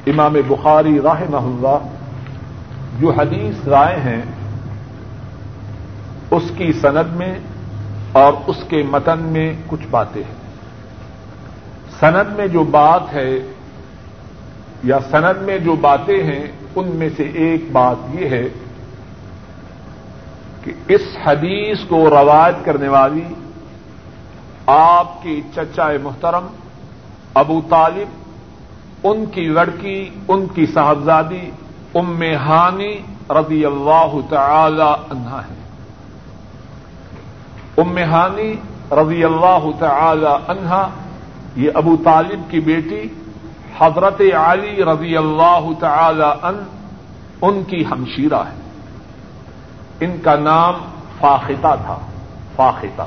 امام 0.06 0.36
بخاری 0.48 1.00
راہ 1.00 1.20
اللہ 1.20 1.78
جو 2.98 3.10
حدیث 3.10 3.68
رائے 3.68 4.00
ہیں، 4.00 4.22
اس 6.30 6.42
کی 6.56 6.72
سند 6.72 7.16
میں 7.16 7.38
اور 8.12 8.32
اس 8.46 8.56
کے 8.68 8.82
متن 8.90 9.18
میں 9.18 9.52
کچھ 9.66 9.86
باتیں 9.90 10.22
ہیں۔ 10.22 10.34
سند 12.00 12.36
میں 12.36 12.46
جو 12.46 12.64
بات 12.64 13.02
ہے 13.12 13.38
یا 14.84 14.98
سند 15.10 15.42
میں 15.42 15.58
جو 15.58 15.76
باتیں 15.76 16.22
ہیں، 16.22 16.46
ان 16.76 16.88
میں 16.88 17.08
سے 17.16 17.22
ایک 17.22 17.64
بات 17.72 17.96
یہ 18.14 18.28
ہے 18.28 18.48
کہ 20.68 20.94
اس 20.94 21.00
حدیث 21.24 21.78
کو 21.88 22.10
روایت 22.10 22.64
کرنے 22.64 22.88
والی 22.88 23.24
آپ 24.66 25.22
کی 25.22 25.42
چچا 25.54 25.88
محترم 26.02 26.46
ابو 27.34 27.60
طالب، 27.68 28.08
ان 29.04 29.26
کی 29.26 29.48
لڑکی، 29.48 30.10
ان 30.28 30.46
کی 30.46 30.66
صاحبزادی 30.66 31.50
ام 31.94 32.22
ہانی 32.22 33.00
رضی 33.30 33.64
اللہ 33.64 34.16
تعالی 34.30 35.02
عنہا 35.10 35.40
ہے۔ 35.50 35.56
ام 37.78 37.96
ہانی 37.96 38.54
رضی 38.92 39.24
اللہ 39.24 39.66
تعالی 39.78 40.36
عنہا 40.48 40.88
یہ 41.56 41.70
ابو 41.74 41.96
طالب 42.04 42.50
کی 42.50 42.60
بیٹی 42.60 43.08
حضرت 43.78 44.20
علی 44.20 44.84
رضی 44.84 45.16
اللہ 45.16 45.68
تعالی 45.80 46.46
ان 46.46 46.62
ان 47.42 47.62
کی 47.64 47.84
ہمشیرہ 47.90 48.38
ہے۔ 48.38 48.57
ان 50.00 50.16
کا 50.22 50.36
نام 50.36 50.74
فاختہ 51.20 51.74
تھا 51.86 51.98
فاختہ 52.56 53.02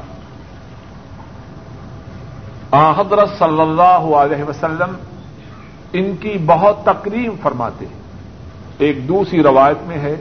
حضرت 2.97 3.29
صلی 3.39 3.61
اللہ 3.61 4.15
علیہ 4.15 4.43
وسلم 4.43 4.95
ان 5.93 6.15
کی 6.15 6.37
بہت 6.45 6.85
تقریب 6.85 7.33
فرماتے 7.41 7.85
ہیں۔ 7.85 8.01
ایک 8.77 9.07
دوسری 9.07 9.43
روایت 9.43 9.77
میں 9.81 9.97
ہے 9.97 10.15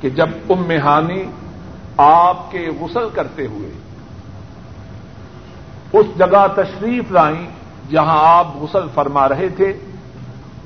کہ 0.00 0.10
جب 0.10 0.28
ام 0.50 0.70
ہانی 0.70 1.24
آپ 1.96 2.50
کے 2.50 2.68
غسل 2.80 3.08
کرتے 3.14 3.46
ہوئے 3.46 3.70
اس 5.92 6.06
جگہ 6.18 6.46
تشریف 6.54 7.10
لائیں 7.10 7.46
جہاں 7.90 8.18
آپ 8.22 8.46
غسل 8.56 8.86
فرما 8.94 9.28
رہے 9.28 9.48
تھے، 9.48 9.72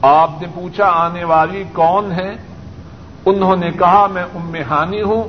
آپ 0.03 0.31
نے 0.40 0.49
پوچھا 0.55 0.87
آنے 0.87 1.25
والی 1.25 1.64
کون 1.72 2.12
ہے 2.12 2.31
انہوں 3.27 3.57
نے 3.57 3.71
کہا، 3.71 4.07
میں 4.07 4.25
امہانی 4.35 5.03
ہوں. 5.03 5.25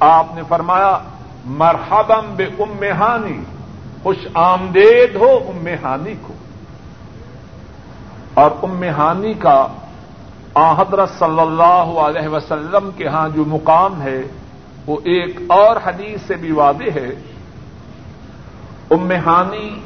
آپ 0.00 0.26
نے 0.34 0.42
فرمایا 0.48 0.98
مرحبم 1.44 2.34
بے 2.36 2.44
امہانی 2.44 3.42
خوش 4.02 4.16
آمدید 4.34 5.16
ہو 5.16 5.38
امہانی 5.48 6.14
کو. 6.22 6.32
اور 8.34 8.50
امہانی 8.62 9.34
کا 9.34 9.66
حضرت 10.54 11.10
صلی 11.18 11.40
اللہ 11.40 12.00
علیہ 12.00 12.28
وسلم 12.28 12.90
کے 12.96 13.08
ہاں 13.08 13.28
جو 13.28 13.44
مقام 13.44 14.02
ہے، 14.02 14.22
وہ 14.86 14.96
ایک 15.04 15.40
اور 15.46 15.76
حدیث 15.86 16.22
سے 16.26 16.34
بھی 16.34 16.52
واضح 16.52 16.90
ہے۔ 16.94 17.10
امہانی 18.90 19.80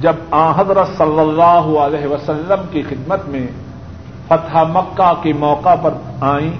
جب 0.00 0.34
حضرت 0.56 0.88
صلی 0.98 1.20
اللہ 1.20 1.78
علیہ 1.78 2.06
وسلم 2.06 2.66
کی 2.70 2.82
خدمت 2.82 3.24
میں 3.26 3.46
فتح 4.28 4.58
مکہ 4.68 5.12
کے 5.22 5.32
موقع 5.32 5.74
پر 5.74 5.94
آئیں 6.20 6.50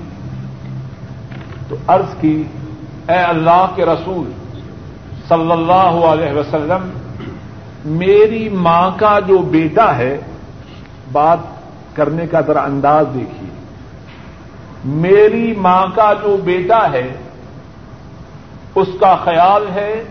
تو 1.69 1.77
عرض 1.87 2.15
کی، 2.21 2.43
اے 3.09 3.17
اللہ 3.17 3.67
کے 3.75 3.85
رسول 3.85 4.33
صلی 5.29 5.53
اللہ 5.53 6.05
علیہ 6.07 6.33
وسلم، 6.33 6.91
میری 7.85 8.49
ماں 8.49 8.91
کا 8.97 9.19
جو 9.27 9.39
بیٹا 9.39 9.97
ہے، 9.97 10.21
بات 11.13 11.39
کرنے 11.95 12.27
کا 12.27 12.41
ذرا 12.41 12.63
انداز 12.63 13.07
دیکھیے۔ 13.15 13.51
میری 14.85 15.55
ماں 15.57 15.87
کا 15.95 16.13
جو 16.13 16.37
بیٹا 16.45 16.93
ہے، 16.93 17.13
اس 18.75 18.89
کا 19.01 19.17
خیال 19.17 19.67
ہے 19.75 20.05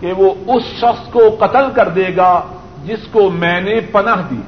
کہ 0.00 0.12
وہ 0.12 0.34
اس 0.46 0.62
شخص 0.62 1.12
کو 1.12 1.20
قتل 1.38 1.64
کر 1.74 1.88
دے 1.88 2.16
گا 2.16 2.40
جس 2.84 3.06
کو 3.12 3.30
میں 3.30 3.60
نے 3.60 3.80
پناہ 3.80 4.22
دی۔ 4.30 4.40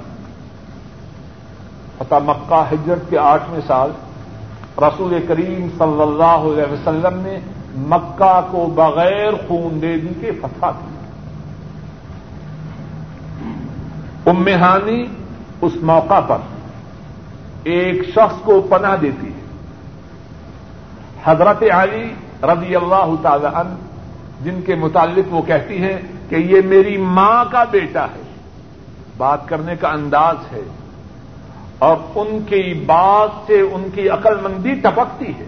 فتح 1.98 2.14
مکہ 2.14 2.64
ہجرت 2.72 3.10
کے 3.10 3.18
آٹھویں 3.18 3.60
سال 3.66 3.90
رسول 4.78 5.24
کریم 5.28 5.68
صلی 5.78 6.02
اللہ 6.02 6.24
علیہ 6.24 6.72
وسلم 6.72 7.18
نے 7.20 7.38
مکہ 7.76 8.40
کو 8.50 8.66
بغیر 8.74 9.32
خون 9.48 9.82
دے 9.82 9.98
دی 9.98 10.08
کے 10.20 10.30
فتح 10.42 10.66
کی۔ 10.66 10.94
امہانی 14.26 15.06
اس 15.60 15.72
موقع 15.82 16.20
پر 16.20 16.38
ایک 17.64 18.08
شخص 18.08 18.42
کو 18.44 18.60
پناہ 18.60 18.96
دیتی 18.96 19.26
ہے۔ 19.26 19.40
حضرت 21.24 21.62
علی 21.62 22.14
رضی 22.42 22.76
اللہ 22.76 23.10
تعالی 23.22 23.46
عنہ، 23.46 23.74
جن 24.44 24.60
کے 24.66 24.74
متعلق 24.74 25.34
وہ 25.34 25.42
کہتی 25.42 25.82
ہے 25.82 26.00
کہ 26.28 26.34
یہ 26.34 26.60
میری 26.64 26.96
ماں 26.96 27.44
کا 27.50 27.64
بیٹا 27.70 28.04
ہے۔ 28.04 28.22
بات 29.16 29.48
کرنے 29.48 29.76
کا 29.76 29.88
انداز 29.88 30.36
ہے۔ 30.52 30.62
اور 31.78 31.96
ان 32.14 32.38
کی 32.46 32.74
بات 32.86 33.30
سے 33.46 33.60
ان 33.60 33.88
کی 33.94 34.08
عقل 34.08 34.40
مندی 34.40 34.74
ٹپکتی 34.74 35.32
ہے۔ 35.38 35.46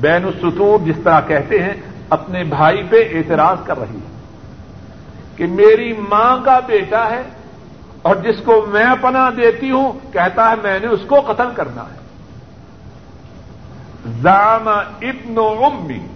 بین 0.00 0.24
السطور 0.24 0.78
جس 0.84 0.96
طرح 1.04 1.20
کہتے 1.20 1.62
ہیں، 1.62 1.74
اپنے 2.10 2.44
بھائی 2.44 2.82
پہ 2.82 3.08
اعتراض 3.12 3.56
کر 3.64 3.78
رہی 3.78 3.96
ہے 3.96 4.10
کہ 5.36 5.46
میری 5.46 5.92
ماں 5.92 6.44
کا 6.44 6.60
بیٹا 6.66 7.10
ہے 7.10 7.22
اور 8.02 8.16
جس 8.16 8.42
کو 8.44 8.66
میں 8.68 8.86
پناہ 9.00 9.30
دیتی 9.30 9.70
ہوں، 9.70 10.12
کہتا 10.12 10.50
ہے 10.50 10.54
میں 10.62 10.80
نے 10.80 10.86
اس 10.86 11.00
کو 11.06 11.20
قتل 11.20 11.48
کرنا 11.54 11.82
ہے۔ 11.82 12.02
زام 14.22 14.68
ابن 14.68 15.38
امی 15.38 16.06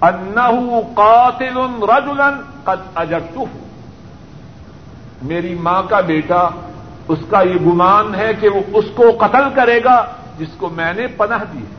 انہ 0.00 0.80
قاتل 0.94 1.56
رجلا 1.82 2.30
قد 2.64 2.80
اجرتہ 2.94 3.40
میری 5.22 5.54
ماں 5.54 5.82
کا 5.82 6.00
بیٹا، 6.00 6.48
اس 7.08 7.18
کا 7.30 7.40
یہ 7.42 7.58
گمان 7.66 8.14
ہے 8.14 8.30
کہ 8.40 8.48
وہ 8.48 8.60
اس 8.72 8.84
کو 8.94 9.04
قتل 9.18 9.44
کرے 9.54 9.78
گا 9.84 10.04
جس 10.38 10.48
کو 10.56 10.68
میں 10.68 10.92
نے 10.94 11.06
پناہ 11.06 11.44
دی 11.52 11.58
ہے۔ 11.58 11.74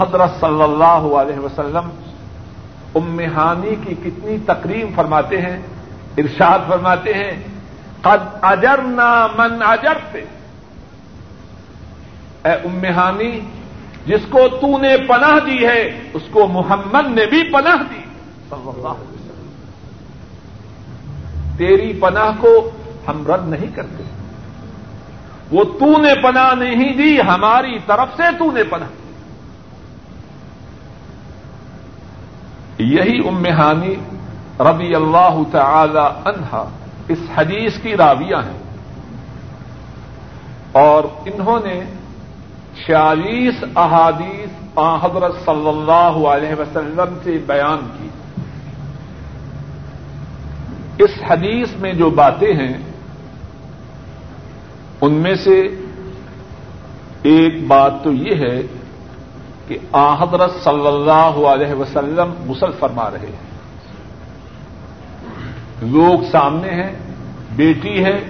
حضرت 0.00 0.40
صلی 0.40 0.62
اللہ 0.62 1.04
علیہ 1.16 1.38
وسلم 1.38 1.90
امہانی 2.94 3.74
کی 3.84 3.94
کتنی 3.94 4.36
تقریم 4.46 4.86
فرماتے 4.94 5.40
ہیں، 5.40 5.58
ارشاد 6.18 6.58
فرماتے 6.68 7.14
ہیں، 7.14 7.32
قد 8.00 8.26
اجرنا 8.42 9.26
من 9.38 9.62
اجرتے 9.62 10.24
اے 12.44 12.52
امہانی 12.52 13.40
جس 14.06 14.20
کو 14.30 14.48
تو 14.60 14.78
نے 14.78 14.96
پناہ 15.08 15.38
دی 15.46 15.66
ہے، 15.66 16.00
اس 16.14 16.22
کو 16.30 16.46
محمد 16.46 17.06
نے 17.06 17.26
بھی 17.26 17.42
پناہ 17.52 17.82
دی۔ 17.90 18.02
صلی 18.50 18.68
اللہ 18.68 18.88
علیہ 18.88 18.90
وسلم 18.90 19.09
تیری 21.60 21.92
پناہ 22.00 22.30
کو 22.40 22.70
ہم 23.08 23.26
رد 23.26 23.48
نہیں 23.48 23.76
کرتے۔ 23.76 24.02
وہ 25.50 25.64
تو 25.64 25.98
نے 25.98 26.14
پناہ 26.22 26.54
نہیں 26.54 26.94
دی، 26.94 27.20
ہماری 27.20 27.78
طرف 27.86 28.08
سے 28.16 28.22
تو 28.38 28.50
نے 28.50 28.64
پناہ۔ 28.64 28.88
یہی 32.78 33.28
امہانی 33.28 33.94
ربی 34.60 34.94
اللہ 34.94 35.38
تعالی 35.52 36.28
عنہا 36.28 36.68
اس 37.08 37.18
حدیث 37.36 37.80
کی 37.82 37.96
راویہ 37.96 38.36
ہیں۔ 38.36 38.76
اور 40.72 41.04
انہوں 41.04 41.60
نے 41.64 41.80
چھیالیس 42.84 43.64
احادیث 43.76 44.78
حضرت 44.78 45.34
صلی 45.44 45.68
اللہ 45.68 46.28
علیہ 46.28 46.54
وسلم 46.54 47.18
سے 47.24 47.38
بیان 47.46 47.88
کی۔ 47.98 48.09
اس 51.02 51.10
حدیث 51.30 51.68
میں 51.76 51.92
جو 51.92 52.10
باتیں 52.10 52.52
ہیں، 52.52 52.78
ان 55.00 55.12
میں 55.12 55.34
سے 55.34 55.60
ایک 57.22 57.66
بات 57.66 57.92
تو 58.02 58.12
یہ 58.12 58.34
ہے 58.34 58.62
کہ 59.68 59.78
آ 59.92 60.14
حضرت 60.14 60.50
صلی 60.64 60.86
اللہ 60.86 61.46
علیہ 61.46 61.74
وسلم 61.74 62.52
غسل 62.52 62.70
فرما 62.78 63.10
رہے 63.10 63.26
ہیں۔ 63.26 63.50
لوگ 65.82 66.30
سامنے 66.32 66.70
ہیں، 66.70 66.92
بیٹی 67.56 68.04
ہے 68.04 68.20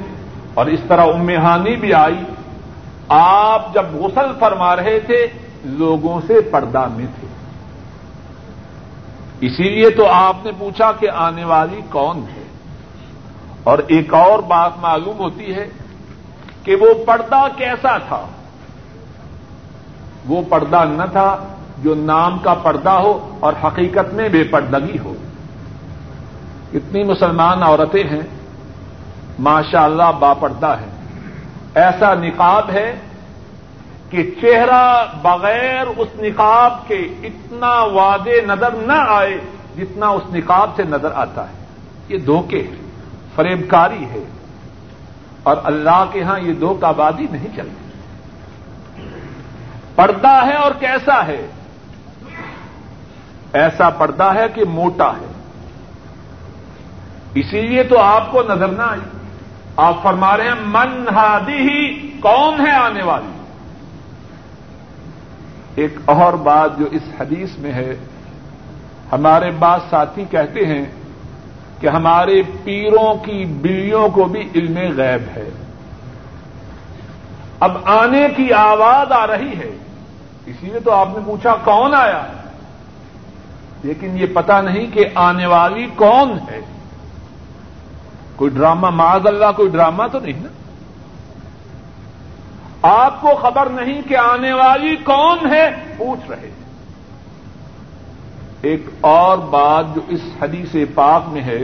اور 0.55 0.67
اس 0.67 0.81
طرح 0.89 1.07
امہانی 1.07 1.77
بھی 1.77 1.95
آئی۔ 1.95 2.19
آپ 3.09 3.75
جب 3.75 3.85
غسل 3.93 4.27
فرما 4.41 4.77
رہے 4.77 5.01
تھے، 5.01 5.27
لوگوں 5.65 6.21
سے 6.27 6.41
پردہ 6.41 6.87
میں 6.97 7.07
تھے۔ 7.21 7.27
اسی 9.47 9.63
لیے 9.63 9.91
تو 9.91 10.07
آپ 10.07 10.37
نے 10.45 10.51
پوچھا 10.59 10.93
کہ 10.93 11.11
آنے 11.11 11.45
والی 11.45 11.81
کون 11.91 12.19
ہے؟ 12.19 12.40
اور 13.65 13.79
ایک 13.87 14.15
اور 14.15 14.39
بات 14.39 14.71
معلوم 14.81 15.19
ہوتی 15.19 15.55
ہے 15.55 15.69
کہ 16.63 16.75
وہ 16.75 16.87
پردہ 17.07 17.47
کیسا 17.57 17.99
تھا؟ 17.99 18.27
وہ 20.27 20.43
پردہ 20.49 20.85
نہ 20.85 21.03
تھا 21.13 21.45
جو 21.79 21.95
نام 21.95 22.39
کا 22.39 22.55
پردہ 22.55 22.91
ہو 22.91 23.37
اور 23.41 23.53
حقیقت 23.65 24.15
میں 24.15 24.29
بے 24.29 24.45
پردگی 24.45 24.99
ہو۔ 24.99 25.15
اتنی 26.75 27.03
مسلمان 27.03 27.63
عورتیں 27.63 28.05
ہیں 28.05 28.23
ماشاء 29.39 29.85
اللہ 29.85 30.13
با 30.19 30.35
پردہ 30.35 30.67
ہے 30.67 30.91
ایسا 31.75 32.15
نقاب 32.15 32.71
ہے 32.71 32.99
کہ 34.11 34.31
چہرہ 34.41 35.05
بغیر 35.23 35.87
اس 35.97 36.09
نقاب 36.19 36.89
کے 36.89 36.99
اتنا 37.23 37.83
وعدے 37.83 38.41
نظر 38.47 38.71
نہ 38.71 39.05
آئے 39.09 39.39
جتنا 39.77 40.09
اس 40.09 40.23
نقاب 40.33 40.71
سے 40.77 40.83
نظر 40.83 41.11
آتا 41.15 41.49
ہے۔ 41.49 41.55
یہ 42.09 42.19
دھوکے 42.19 42.59
ہے 42.59 42.90
فریب 43.35 43.71
کاری 43.71 44.05
ہے۔ 44.05 44.25
اور 45.43 45.57
اللہ 45.65 46.05
کے 46.13 46.23
ہاں 46.23 46.41
یہ 46.41 46.55
دو 46.55 46.75
کا 46.75 46.91
بادی 46.91 47.27
نہیں 47.31 47.49
چلتی 47.57 47.91
پردہ 49.95 50.47
ہے 50.47 50.55
اور 50.55 50.73
کیسا 50.79 51.27
ہے؟ 51.27 51.47
ایسا 53.53 53.91
پردہ 53.91 54.33
ہے 54.35 54.47
کہ 54.55 54.65
موٹا 54.65 55.11
ہے۔ 55.11 55.33
اسی 57.35 57.61
لیے 57.61 57.83
تو 57.83 57.99
آپ 57.99 58.33
کو 58.33 58.43
نظر 58.43 58.69
نہ 58.69 58.83
آئی۔ 58.83 59.01
آپ 59.77 60.03
فرما 60.03 60.37
رہے 60.37 60.45
ہیں، 60.45 60.55
من 60.67 61.09
ہادی 61.09 61.53
ہی، 61.53 62.09
کون 62.21 62.67
ہے 62.67 62.71
آنے 62.71 63.05
والی؟ 63.05 63.33
ایک 65.75 65.95
اور 66.05 66.33
بات 66.33 66.79
جو 66.79 66.85
اس 66.91 67.03
حدیث 67.21 67.59
میں 67.59 67.73
ہے، 67.73 67.97
ہمارے 69.13 69.51
بعض 69.51 69.81
ساتھی 69.91 70.25
کہتے 70.31 70.67
ہیں 70.67 70.85
کہ 71.81 71.87
ہمارے 71.87 72.43
پیروں 72.65 73.15
کی 73.15 73.45
بلیوں 73.45 74.09
کو 74.09 74.25
بھی 74.25 74.49
علم 74.55 74.77
غیب 74.77 75.39
ہے۔ 75.39 75.51
اب 77.61 77.77
آنے 77.85 78.29
کی 78.37 78.53
آواز 78.53 79.13
آ 79.13 79.27
رہی 79.27 79.59
ہے۔ 79.59 79.77
اسی 80.47 80.67
لیے 80.67 80.81
تو 80.81 80.93
آپ 80.93 81.09
نے 81.09 81.19
پوچھا 81.27 81.57
کون 81.65 81.95
آیا؟ 81.95 82.27
لیکن 83.83 84.19
یہ 84.19 84.27
پتا 84.35 84.61
نہیں 84.61 84.87
کہ 84.95 85.05
آنے 85.15 85.47
والی 85.47 85.87
کون 85.97 86.33
ہے۔ 86.51 86.61
کوئی 88.37 88.51
ڈرامہ؟ 88.51 88.91
معاذ 88.91 89.27
اللہ، 89.27 89.53
کوئی 89.57 89.69
ڈرامہ 89.69 90.03
تو 90.13 90.19
نہیں 90.19 90.41
نا؟ 90.43 90.49
آپ 92.83 93.21
کو 93.21 93.29
خبر 93.35 93.67
نہیں 93.67 94.03
کہ 94.09 94.17
آنے 94.17 94.53
والی 94.53 94.97
کون 94.97 95.39
ہے؟ 95.53 95.71
پوچھ 95.97 96.31
رہے۔ 96.31 96.51
ایک 98.63 98.85
اور 99.01 99.39
بات 99.39 99.95
جو 99.95 100.01
اس 100.09 100.21
حدیث 100.43 100.77
پاک 100.95 101.29
میں 101.29 101.43
ہے 101.43 101.59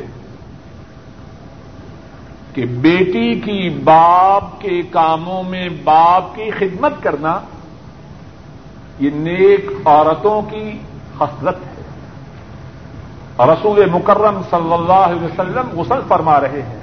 کہ 2.54 2.66
بیٹی 2.66 3.40
کی 3.40 3.70
باپ 3.84 4.60
کے 4.60 4.82
کاموں 4.82 5.42
میں 5.42 5.68
باپ 5.84 6.34
کی 6.34 6.50
خدمت 6.50 6.92
کرنا 7.00 7.40
یہ 8.98 9.10
نیک 9.14 9.70
عورتوں 9.84 10.42
کی 10.42 10.78
خصلت 11.18 11.56
ہے۔ 11.56 11.82
رسول 13.38 13.90
مکرم 13.90 14.40
صلی 14.50 14.72
اللہ 14.72 14.92
علیہ 14.92 15.24
وسلم 15.24 15.80
غسل 15.80 16.00
فرما 16.08 16.40
رہے 16.40 16.62
ہیں۔ 16.62 16.80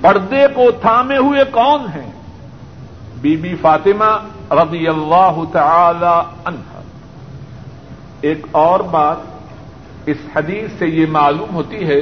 پردے 0.00 0.46
کو 0.54 0.70
تھامے 0.80 1.16
ہوئے 1.16 1.44
کون 1.44 1.80
ہیں؟ 1.94 2.10
بی 3.20 3.36
بی 3.36 3.54
فاطمہ 3.54 4.18
رضی 4.50 4.88
اللہ 4.88 5.40
تعالی 5.52 6.20
عنہ۔ 6.44 6.69
ایک 8.20 8.46
اور 8.52 8.80
بات 8.80 9.16
اس 10.06 10.16
حدیث 10.36 10.78
سے 10.78 10.86
یہ 10.86 11.06
معلوم 11.10 11.54
ہوتی 11.54 11.88
ہے 11.88 12.00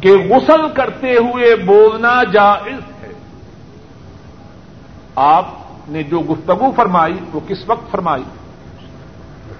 کہ 0.00 0.10
غسل 0.30 0.68
کرتے 0.74 1.16
ہوئے 1.16 1.56
بولنا 1.56 2.24
جائز 2.24 3.02
ہے۔ 3.02 3.12
آپ 5.16 5.46
نے 5.88 6.02
جو 6.02 6.20
گفتگو 6.20 6.72
فرمائی، 6.76 7.16
وہ 7.32 7.40
کس 7.48 7.58
وقت 7.66 7.90
فرمائی؟ 7.90 8.22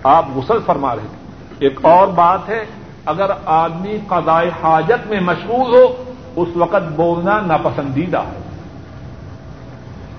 آپ 0.02 0.26
غسل 0.34 0.58
فرما 0.66 0.96
رہے 0.96 1.06
تھے۔ 1.10 1.16
ایک 1.58 1.84
اور 1.84 2.08
بات 2.08 2.48
ہے، 2.48 2.64
اگر 3.06 3.30
آدمی 3.44 3.98
قضائے 4.08 4.50
حاجت 4.62 5.06
میں 5.06 5.20
مشغول 5.20 5.74
ہو، 5.74 6.04
اس 6.36 6.48
وقت 6.56 6.96
بولنا 6.96 7.40
ناپسندیدہ 7.40 8.18
ہے۔ 8.18 8.40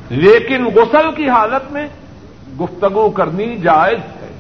لیکن 0.10 0.66
غسل 0.66 1.12
کی 1.16 1.30
حالت 1.30 1.72
میں 1.72 1.88
گفتگو 2.60 3.10
کرنی 3.10 3.58
جائز 3.58 4.00
ہے۔ 4.00 4.31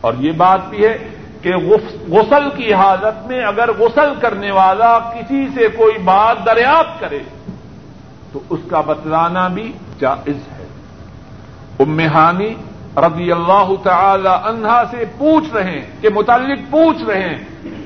اور 0.00 0.14
یہ 0.18 0.32
بات 0.32 0.68
بھی 0.70 0.86
ہے 0.86 0.96
کہ 1.42 1.50
غسل 2.08 2.48
کی 2.56 2.72
حالت 2.74 3.26
میں 3.26 3.42
اگر 3.44 3.70
غسل 3.78 4.14
کرنے 4.20 4.50
والا 4.50 4.98
کسی 4.98 5.46
سے 5.54 5.68
کوئی 5.76 5.98
بات 5.98 6.46
دریافت 6.46 7.00
کرے، 7.00 7.18
تو 8.32 8.40
اس 8.50 8.60
کا 8.70 8.80
بتلانا 8.80 9.48
بھی 9.48 9.72
جائز 9.98 10.40
ہے۔ 10.52 10.66
امہانی 11.80 12.54
رضی 12.96 13.32
اللہ 13.32 13.68
تعالی 13.82 14.28
عنہا 14.28 14.82
سے 14.90 15.04
پوچھ 15.18 15.52
رہے 15.54 15.70
ہیں 15.70 15.86
کہ 16.00 16.08
متعلق 16.14 16.70
پوچھ 16.70 17.02
رہے 17.02 17.22
ہیں، 17.22 17.38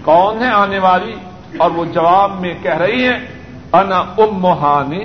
کون 0.05 0.43
ہے 0.43 0.49
آنے 0.49 0.79
والی؟ 0.79 1.15
اور 1.59 1.71
وہ 1.71 1.85
جواب 1.85 2.41
میں 2.41 2.55
کہہ 2.63 2.77
رہی 2.77 3.05
ہیں، 3.09 3.19
انا 3.73 3.99
امہانی 4.19 5.05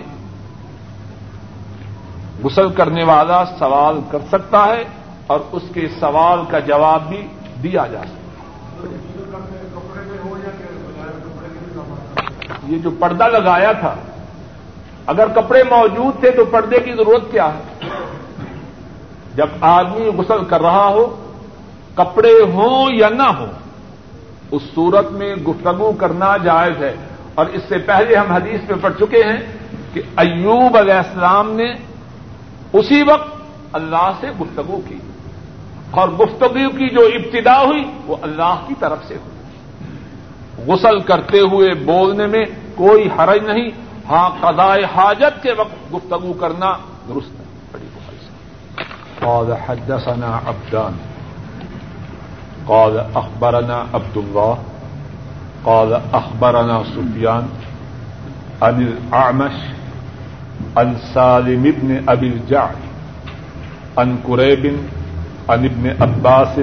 غسل 2.43 2.69
کرنے 2.69 3.03
والا 3.03 3.43
سوال 3.59 3.99
کر 4.11 4.19
سکتا 4.31 4.65
ہے 4.65 4.83
اور 5.27 5.39
اس 5.51 5.63
کے 5.73 5.87
سوال 5.99 6.39
کا 6.49 6.59
جواب 6.59 7.09
بھی 7.09 7.27
دیا 7.63 7.85
جا 7.91 8.01
سکتا 8.03 8.17
یہ 12.67 12.77
جو 12.77 12.89
پردہ 12.99 13.23
لگایا 13.23 13.71
تھا، 13.71 13.95
اگر 15.05 15.27
کپڑے 15.27 15.63
موجود 15.63 16.19
تھے 16.19 16.31
تو 16.31 16.45
پردے 16.45 16.79
کی 16.79 16.91
ضرورت 16.91 17.31
کیا 17.31 17.53
ہے؟ 17.53 17.89
جب 19.35 19.47
آدمی 19.61 20.07
غسل 20.07 20.45
کر 20.45 20.61
رہا 20.61 20.87
ہو، 20.87 21.31
کپڑے 21.93 22.33
ہوں 22.53 22.91
یا 22.93 23.09
نہ 23.09 23.23
ہوں، 23.23 23.47
اس 24.51 24.61
صورت 24.75 25.11
میں 25.11 25.35
گفتگو 25.35 25.91
کرنا 25.91 26.37
جائز 26.37 26.83
ہے۔ 26.83 26.95
اور 27.35 27.45
اس 27.45 27.61
سے 27.69 27.77
پہلے 27.77 28.15
ہم 28.15 28.31
حدیث 28.31 28.69
میں 28.69 28.77
پڑھ 28.81 28.93
چکے 28.99 29.23
ہیں 29.23 29.57
کہ 29.93 30.01
ایوب 30.17 30.77
علیہ 30.77 30.93
السلام 30.93 31.51
نے 31.51 31.73
اسی 32.73 33.01
وقت 33.01 33.41
اللہ 33.73 34.11
سے 34.19 34.27
گفتگو 34.41 34.81
کی۔ 34.87 34.97
اور 35.91 36.09
گفتگو 36.09 36.69
کی 36.69 36.89
جو 36.89 37.01
ابتدا 37.01 37.63
ہوئی 37.63 37.83
وہ 38.05 38.15
اللہ 38.21 38.63
کی 38.67 38.73
طرف 38.79 38.97
سے 39.07 39.15
ہوئی۔ 39.15 39.37
غسل 40.67 40.99
کرتے 40.99 41.39
ہوئے 41.39 41.73
بولنے 41.73 42.27
میں 42.27 42.45
کوئی 42.75 43.09
حرج 43.19 43.43
نہیں 43.43 43.69
ہاں 44.09 44.29
قضاء 44.41 44.77
حاجت 44.95 45.43
کے 45.43 45.51
وقت 45.51 45.93
گفتگو 45.93 46.33
کرنا 46.33 46.73
درست 47.09 47.31
نہیں 47.31 47.47
بڑی 47.71 47.87
بخاری 47.95 48.17
سے 48.19 48.83
قال 49.19 49.51
حدثنا 49.51 50.39
عبدان، 50.45 50.97
قال 52.65 52.99
اخبرنا 53.15 53.83
عبد 53.93 54.17
الله 54.17 54.53
قال 55.63 55.93
اخبرنا 56.11 56.81
سفيان 56.95 57.47
عن 58.61 58.75
الاعمش، 58.75 59.55
عن 60.75 60.93
سالم 61.13 61.63
ابن 61.63 61.97
ابي 62.05 62.27
الجعد، 62.27 62.75
عن 63.97 64.17
كريب 64.23 64.75
عن 65.49 65.65
ابن 65.65 65.95
عباس 66.01 66.59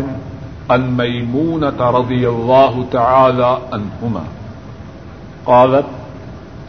عن 0.70 0.96
ميمونة 0.96 1.90
رضي 1.90 2.28
الله 2.28 2.86
تعالى 2.92 3.58
عنهما 3.72 4.24
قالت، 5.46 5.86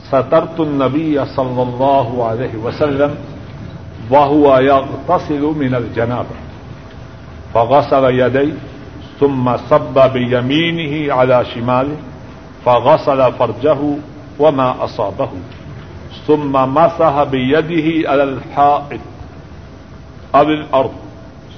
سترت 0.08 0.60
النبي 0.60 1.26
صلى 1.26 1.62
الله 1.64 2.26
عليه 2.26 2.56
وسلم 2.56 3.16
وهو 4.10 4.58
يغتسل 4.58 5.42
من 5.42 5.76
الجنابة، 5.76 6.36
فغسل 7.54 8.04
يديه 8.04 8.54
ثم 9.20 9.58
صب 9.58 10.14
بيمينه 10.14 11.14
على 11.14 11.46
شماله 11.46 11.98
فغسل 12.66 13.34
فرجه 13.34 13.78
وما 14.40 14.84
أصابه، 14.84 15.30
ثم 16.28 16.52
مسح 16.52 17.24
بيده 17.24 18.10
على 18.10 18.24
الحائط 18.24 19.00
أو 20.36 20.42
الأرض 20.42 20.94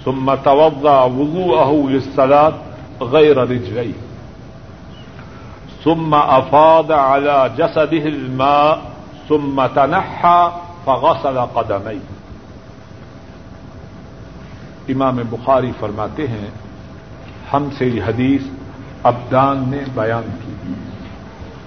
ثم 0.08 0.36
توضع 0.44 1.04
وضوءه 1.04 1.90
للصلاة 1.90 2.52
غير 3.02 3.38
رجليه. 3.38 3.92
ثم 5.84 6.16
أفاض 6.16 6.92
على 6.92 7.48
جسده 7.58 8.06
الماء، 8.06 8.76
ثم 9.28 9.68
تنحى 9.74 10.48
فغسل 10.84 11.40
قدميه. 11.54 12.16
امام 14.90 15.20
بخاری 15.30 15.72
فرماتے 15.80 16.28
ہیں، 16.28 16.48
ہم 17.54 17.70
سے 17.78 17.86
یہ 17.86 18.02
حدیث 18.04 18.42
ابدان 19.04 19.64
نے 19.68 19.80
بیان 19.94 20.38
کی۔ 20.46 20.74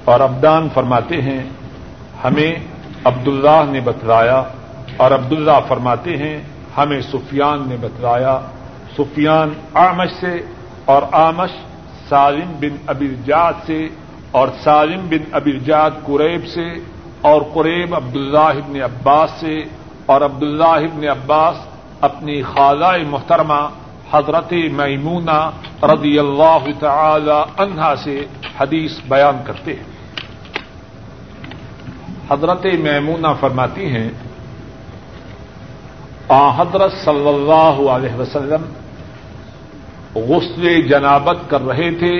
اور 0.05 0.20
ابدان 0.20 0.68
فرماتے 0.74 1.22
ہیں، 1.22 1.42
ہمیں 2.24 2.55
عبداللہ 3.05 3.64
نے 3.70 3.81
بتلایا 3.81 4.42
اور 4.96 5.11
عبداللہ 5.11 5.59
فرماتے 5.68 6.16
ہیں 6.16 6.42
ہمیں 6.76 7.00
سفیان 7.00 7.68
نے 7.68 7.76
بتلایا۔ 7.80 8.40
سفیان 8.98 9.52
آمش 9.74 10.11
سے 10.20 10.42
اور 10.85 11.02
آمش 11.12 11.50
سالم 12.09 12.52
بن 12.61 12.76
ابرجاد 12.87 13.52
سے 13.66 13.88
اور 14.30 14.48
سالم 14.64 15.06
بن 15.09 15.24
ابرجاد 15.33 15.90
قریب 16.06 16.46
سے 16.46 16.68
اور 17.20 17.42
قریب 17.54 17.94
عبداللہ 17.94 18.38
ابن 18.38 18.83
عباس 18.83 19.30
سے 19.40 19.64
اور 20.06 20.20
عبداللہ 20.20 20.64
ابن 20.64 21.09
عباس 21.09 21.56
اپنی 22.00 22.42
خالہ 22.42 22.96
محترمہ 23.11 23.68
حضرت 24.12 24.52
میمونہ 24.52 25.50
رضی 25.83 26.18
اللہ 26.18 26.66
تعالی 26.78 27.62
عنہا 27.62 27.94
سے 27.96 28.26
حدیث 28.61 28.92
بیان 29.09 29.37
کرتے 29.44 29.74
ہیں۔ 29.74 29.85
حضرت 32.30 32.64
میمونہ 32.64 33.26
فرماتی 33.40 33.87
ہیں 33.87 34.11
حضرت 36.31 36.93
صلی 37.05 37.29
اللہ 37.29 37.90
علیہ 37.90 38.14
وسلم 38.14 38.62
غسل 40.14 40.88
جنابت 40.88 41.51
کر 41.51 41.62
رہے 41.62 41.90
تھے، 41.90 42.11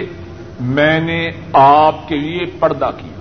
میں 0.61 1.01
نے 1.01 1.31
آپ 1.53 2.09
کے 2.09 2.17
لیے 2.17 2.47
پردہ 2.61 2.91
کیا۔ 2.97 3.21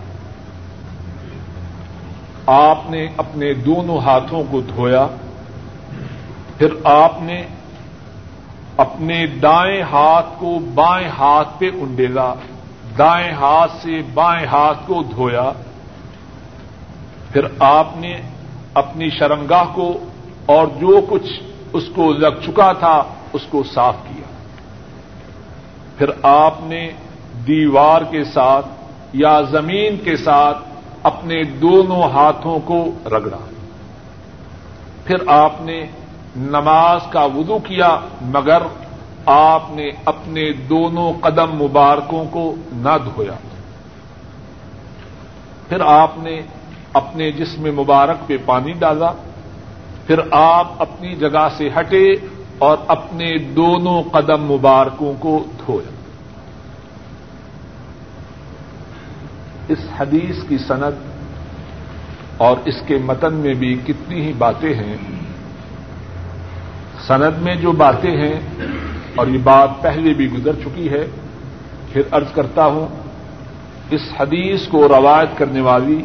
آپ 2.45 2.89
نے 2.89 3.07
اپنے 3.17 3.53
دونوں 3.53 3.97
ہاتھوں 3.97 4.43
کو 4.51 4.61
دھویا، 4.61 5.07
پھر 6.57 6.67
آپ 6.83 7.11
نے 7.21 7.43
اپنے 8.77 9.25
دائیں 9.27 9.81
ہاتھ 9.81 10.25
کو 10.37 10.59
بائیں 10.73 11.07
ہاتھ 11.07 11.59
پہ 11.59 11.69
انڈیلا، 11.73 12.33
دائیں 12.97 13.31
ہاتھ 13.31 13.71
سے 13.81 14.01
بائیں 14.13 14.47
ہاتھ 14.47 14.77
کو 14.87 15.03
دھویا۔ 15.03 15.51
پھر 17.33 17.41
آپ 17.59 17.87
نے 17.95 18.21
اپنی 18.73 19.09
شرمگاہ 19.09 19.63
کو 19.73 19.99
اور 20.49 20.67
جو 20.67 21.01
کچھ 21.09 21.43
اس 21.73 21.83
کو 21.95 22.11
لگ 22.11 22.41
چکا 22.45 22.73
تھا، 22.73 23.03
اس 23.33 23.41
کو 23.49 23.63
صاف 23.63 23.95
کیا۔ 24.03 24.27
پھر 25.97 26.09
آپ 26.23 26.53
نے 26.61 26.91
دیوار 27.47 28.01
کے 28.01 28.23
ساتھ 28.23 28.65
یا 29.13 29.41
زمین 29.41 29.97
کے 29.97 30.17
ساتھ 30.17 30.57
اپنے 31.03 31.43
دونوں 31.43 32.03
ہاتھوں 32.03 32.59
کو 32.59 32.85
رگڑا۔ 33.05 33.37
پھر 35.05 35.15
آپ 35.27 35.51
نے 35.59 35.85
نماز 36.35 36.99
کا 37.09 37.23
وضو 37.23 37.59
کیا، 37.59 37.99
مگر 38.21 38.61
آپ 39.25 39.63
نے 39.69 39.89
اپنے 40.05 40.53
دونوں 40.53 41.13
قدم 41.21 41.63
مبارکوں 41.63 42.25
کو 42.31 42.55
نہ 42.71 42.97
دھویا۔ 43.05 43.33
پھر 45.69 45.81
آپ 45.81 46.11
نے 46.17 46.41
اپنے 46.93 47.31
جسم 47.31 47.75
مبارک 47.75 48.27
پہ 48.27 48.37
پانی 48.45 48.71
ڈالا۔ 48.71 49.11
پھر 50.09 50.19
آپ 50.31 50.81
اپنی 50.81 51.15
جگہ 51.15 51.47
سے 51.57 51.69
ہٹے 51.77 52.05
اور 52.57 52.77
اپنے 52.87 53.37
دونوں 53.55 54.01
قدم 54.11 54.41
مبارکوں 54.43 55.13
کو 55.19 55.33
دھویا 55.59 55.91
اس 59.67 59.79
حدیث 59.99 60.35
کی 60.47 60.57
صنعت 60.57 60.93
اور 62.37 62.57
اس 62.65 62.81
کے 62.87 62.97
متن 62.97 63.33
میں 63.33 63.53
بھی 63.53 63.73
کتنی 63.85 64.21
ہی 64.21 64.33
باتیں 64.33 64.73
ہیں۔ 64.73 64.95
سند 67.07 67.41
میں 67.41 67.55
جو 67.55 67.71
باتیں 67.71 68.11
ہیں، 68.11 68.39
اور 69.15 69.27
یہ 69.27 69.37
بات 69.43 69.81
پہلے 69.81 70.13
بھی 70.13 70.27
گزر 70.31 70.53
چکی 70.53 70.89
ہے، 70.89 71.05
پھر 71.93 72.01
ارض 72.11 72.33
کرتا 72.33 72.65
ہوں، 72.65 72.87
اس 73.91 74.01
حدیث 74.19 74.67
کو 74.67 74.87
روایت 74.87 75.37
کرنے 75.37 75.61
والی 75.61 76.01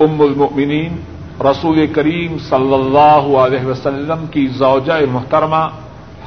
ام 0.00 0.20
المؤمنین 0.20 1.00
رسول 1.50 1.86
کریم 1.86 2.38
صلی 2.38 2.74
اللہ 2.74 3.38
علیہ 3.38 3.66
وسلم 3.66 4.26
کی 4.26 4.46
زوجہ 4.46 5.00
محترمہ 5.12 5.68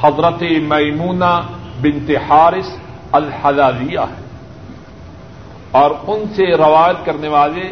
حضرت 0.02 0.44
میمونہ 0.68 1.42
بنت 1.82 2.12
حارث 2.30 2.78
الحلالیہ 3.12 4.00
ہے 4.00 4.24
اور 5.72 5.92
ان 6.08 6.24
سے 6.36 6.58
روایت 6.58 7.06
کرنے 7.06 7.28
والے 7.28 7.72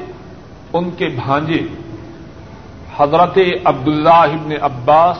ان 0.73 0.89
کے 0.91 1.07
بھانجے 1.07 1.61
حضرت 2.97 3.37
عبداللہ 3.65 4.09
ابن 4.09 4.51
عباس 4.61 5.17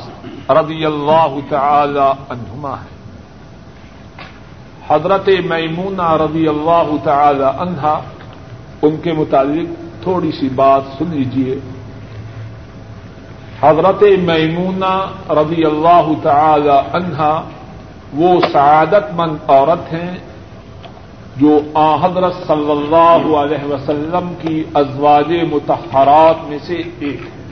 رضی 0.49 0.85
اللہ 0.85 1.37
تعالی 1.49 2.11
عنہما 2.29 2.73
ہے 2.73 2.91
حضرت 4.89 5.29
میمونہ 5.45 6.11
رضی 6.11 6.47
اللہ 6.47 6.95
تعالی 7.03 7.43
عنہا، 7.43 8.01
ان 8.81 8.97
کے 8.97 9.13
متعلق 9.13 10.03
تھوڑی 10.03 10.31
سی 10.31 10.49
بات 10.49 10.81
سن 10.97 11.05
لیجیے 11.09 11.59
حضرت 13.63 14.03
میمونہ 14.03 14.93
رضی 15.29 15.65
اللہ 15.65 16.11
تعالی 16.23 16.79
عنہا 16.93 17.41
وہ 18.13 18.39
سعادت 18.51 19.13
مند 19.13 19.37
عورت 19.47 19.93
ہیں 19.93 20.17
جو 21.37 21.59
آ 21.73 21.95
حضرت 21.95 22.33
صلی 22.47 22.71
اللہ 22.71 23.35
علیہ 23.37 23.65
وسلم 23.65 24.33
کی 24.41 24.63
ازواج 24.73 25.31
متحرات 25.51 26.49
میں 26.49 26.57
سے 26.61 26.81
ایک 26.99 27.21
ہے 27.21 27.43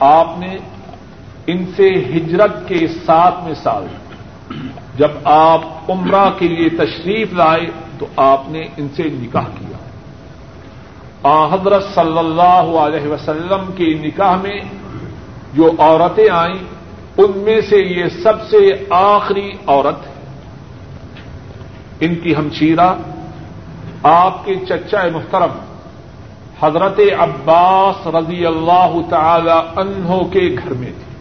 آپ 0.00 0.26
نے 0.38 0.58
ان 1.46 1.64
سے 1.76 1.88
ہجرت 1.88 2.68
کے 2.68 2.86
ساتھ 2.86 3.44
میں 3.44 3.54
سال 3.54 3.86
جب 4.96 5.10
آپ 5.24 5.90
عمرہ 5.90 6.30
کے 6.38 6.48
لیے 6.48 6.68
تشریف 6.68 7.32
لائے 7.32 7.66
تو 7.98 8.06
آپ 8.16 8.42
نے 8.48 8.62
ان 8.76 8.88
سے 8.96 9.02
نکاح 9.02 9.44
کیا۔ 9.44 9.76
آ 11.22 11.54
حضرت 11.54 11.84
صلی 11.94 12.18
اللہ 12.18 12.78
علیہ 12.78 13.08
وسلم 13.08 13.72
کے 13.76 13.84
نکاح 13.84 14.36
میں 14.36 14.60
جو 15.52 15.70
عورتیں 15.78 16.30
آئیں، 16.30 16.64
ان 17.16 17.32
میں 17.36 17.60
سے 17.60 17.76
یہ 17.76 18.04
سب 18.22 18.42
سے 18.50 18.84
آخری 18.90 19.50
عورت 19.66 20.06
ہے۔ 20.06 20.12
ان 22.00 22.14
کی 22.14 22.36
ہمشیرہ 22.36 22.94
آپ 24.02 24.44
کے 24.44 24.54
چچا 24.68 24.98
محترم، 25.12 25.58
حضرت 26.62 27.00
عباس 27.18 28.06
رضی 28.06 28.46
اللہ 28.46 28.96
تعالی 29.10 29.80
انہوں 29.80 30.24
کے 30.24 30.56
گھر 30.64 30.74
میں 30.74 30.90
تھی 30.90 31.12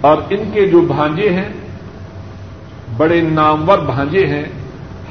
اور 0.00 0.16
ان 0.30 0.50
کے 0.54 0.66
جو 0.66 0.80
بھانجے 0.80 1.30
ہیں، 1.30 1.48
بڑے 2.96 3.20
نامور 3.20 3.78
بھانجے 3.78 4.26
ہیں، 4.26 4.44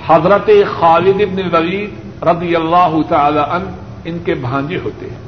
حضرت 0.07 0.49
خالد 0.79 1.21
ابن 1.21 1.55
ولید 1.55 2.23
رضی 2.23 2.55
اللہ 2.55 2.97
تعالی 3.09 3.39
ان 3.39 3.63
ان 4.05 4.17
کے 4.25 4.33
بھانجے 4.33 4.77
ہوتے 4.83 5.09
ہیں۔ 5.09 5.24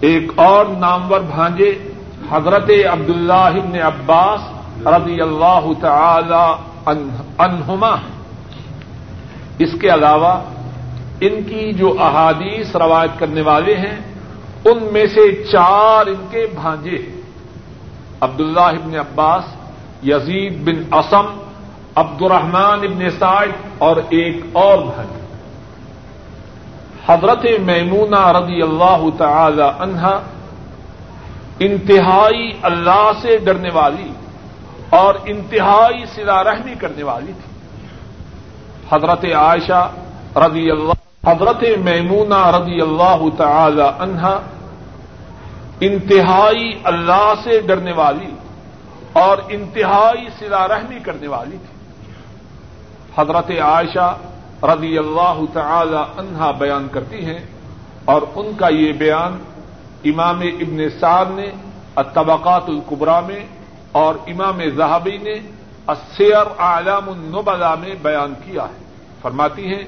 ایک 0.00 0.32
اور 0.36 0.66
نامور 0.66 1.20
بھانجے 1.20 1.78
حضرت 2.30 2.70
عبداللہ 2.92 3.32
ابن 3.32 3.80
عباس 3.80 4.40
رضی 4.86 5.20
اللہ 5.20 5.72
تعالی 5.80 6.46
انہما 7.38 7.96
اس 9.58 9.68
کے 9.80 9.88
علاوہ 9.88 10.40
ان 11.20 11.42
کی 11.42 11.72
جو 11.72 11.96
احادیث 12.00 12.76
روایت 12.76 13.18
کرنے 13.18 13.40
والے 13.40 13.76
ہیں، 13.76 14.00
ان 14.64 14.78
میں 14.92 15.06
سے 15.06 15.44
چار 15.44 16.06
ان 16.06 16.26
کے 16.30 16.46
بھانجے 16.54 16.96
ہیں۔ 16.96 17.20
عبداللہ 18.20 18.60
ابن 18.60 18.94
عباس، 18.94 19.44
یزید 20.06 20.64
بن 20.64 20.94
اسم 20.94 21.26
عبد 21.94 22.22
الرحمان 22.22 22.78
ابن 22.78 23.10
سائد 23.10 23.50
اور 23.78 23.96
ایک 24.08 24.36
اور 24.52 24.78
بھائی 24.78 25.08
حضرت 27.08 27.46
میمونہ 27.60 28.28
رضی 28.28 28.62
اللہ 28.62 29.02
تعالی 29.18 29.62
عنہا 29.78 30.20
انتہائی 31.58 32.52
اللہ 32.62 33.10
سے 33.22 33.36
ڈرنے 33.36 33.68
والی 33.72 34.12
اور 34.90 35.14
انتہائی 35.24 36.04
سلا 36.14 36.44
رحمی 36.44 36.74
کرنے 36.74 37.02
والی 37.02 37.32
تھی۔ 37.32 37.54
حضرت 38.92 39.24
عائشہ 39.24 39.90
رضی 40.36 40.70
اللہ 40.70 40.92
حضرت 41.26 41.64
میمونہ 41.78 42.46
رضی 42.46 42.80
اللہ 42.80 43.24
تعالی 43.36 43.82
عنہا 43.98 44.40
انتہائی 45.80 46.72
اللہ 46.84 47.32
سے 47.44 47.60
ڈرنے 47.60 47.92
والی 47.92 48.34
اور 49.12 49.38
انتہائی 49.48 50.28
سلا 50.38 50.68
رحمی 50.68 50.98
کرنے 50.98 51.28
والی 51.28 51.56
تھی۔ 51.56 51.74
حضرت 53.18 53.50
عائشہ 53.60 54.16
رضی 54.64 54.98
اللہ 54.98 55.40
تعالی 55.52 55.96
عنہا 55.96 56.50
بیان 56.50 56.88
کرتی 56.92 57.24
ہیں 57.24 57.38
اور 58.04 58.22
ان 58.34 58.52
کا 58.56 58.68
یہ 58.68 58.92
بیان 58.92 59.38
امام 60.04 60.40
ابن 60.40 60.90
سعد 61.00 61.26
نے، 61.30 61.50
الطبقات 61.96 62.62
القبرا 62.68 63.20
میں 63.20 63.46
اور 63.92 64.14
امام 64.26 64.60
زہابی 64.76 65.18
نے 65.18 65.32
اسیر 65.88 66.46
اعلام 66.58 67.08
النبلا 67.08 67.74
میں 67.74 67.94
بیان 68.02 68.34
کیا 68.44 68.62
ہے۔ 68.62 68.84
فرماتی 69.22 69.66
ہیں، 69.66 69.84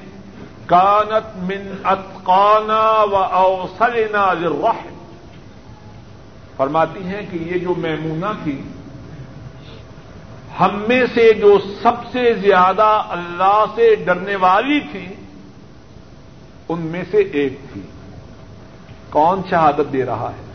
کانت 0.65 1.37
من 1.37 1.75
اتقانا 1.83 3.03
و 3.11 3.15
اوسلنا 3.15 4.33
للرحم۔ 4.33 4.97
فرماتی 6.57 7.03
ہیں 7.03 7.21
کہ 7.31 7.37
یہ 7.41 7.59
جو 7.59 7.73
میمونہ 7.77 8.31
تھی 8.43 8.61
ہم 10.59 10.83
میں 10.87 11.05
سے 11.13 11.33
جو 11.33 11.57
سب 11.83 11.91
سے 12.11 12.33
زیادہ 12.33 13.03
اللہ 13.09 13.65
سے 13.75 13.95
ڈرنے 13.95 14.35
والی 14.35 14.79
تھی، 14.79 15.07
ان 16.69 16.81
میں 16.81 17.03
سے 17.11 17.17
ایک 17.17 17.53
تھی۔ 17.73 17.81
کون 19.09 19.41
شہادت 19.49 19.93
دے 19.93 20.05
رہا 20.05 20.31
ہے؟ 20.37 20.45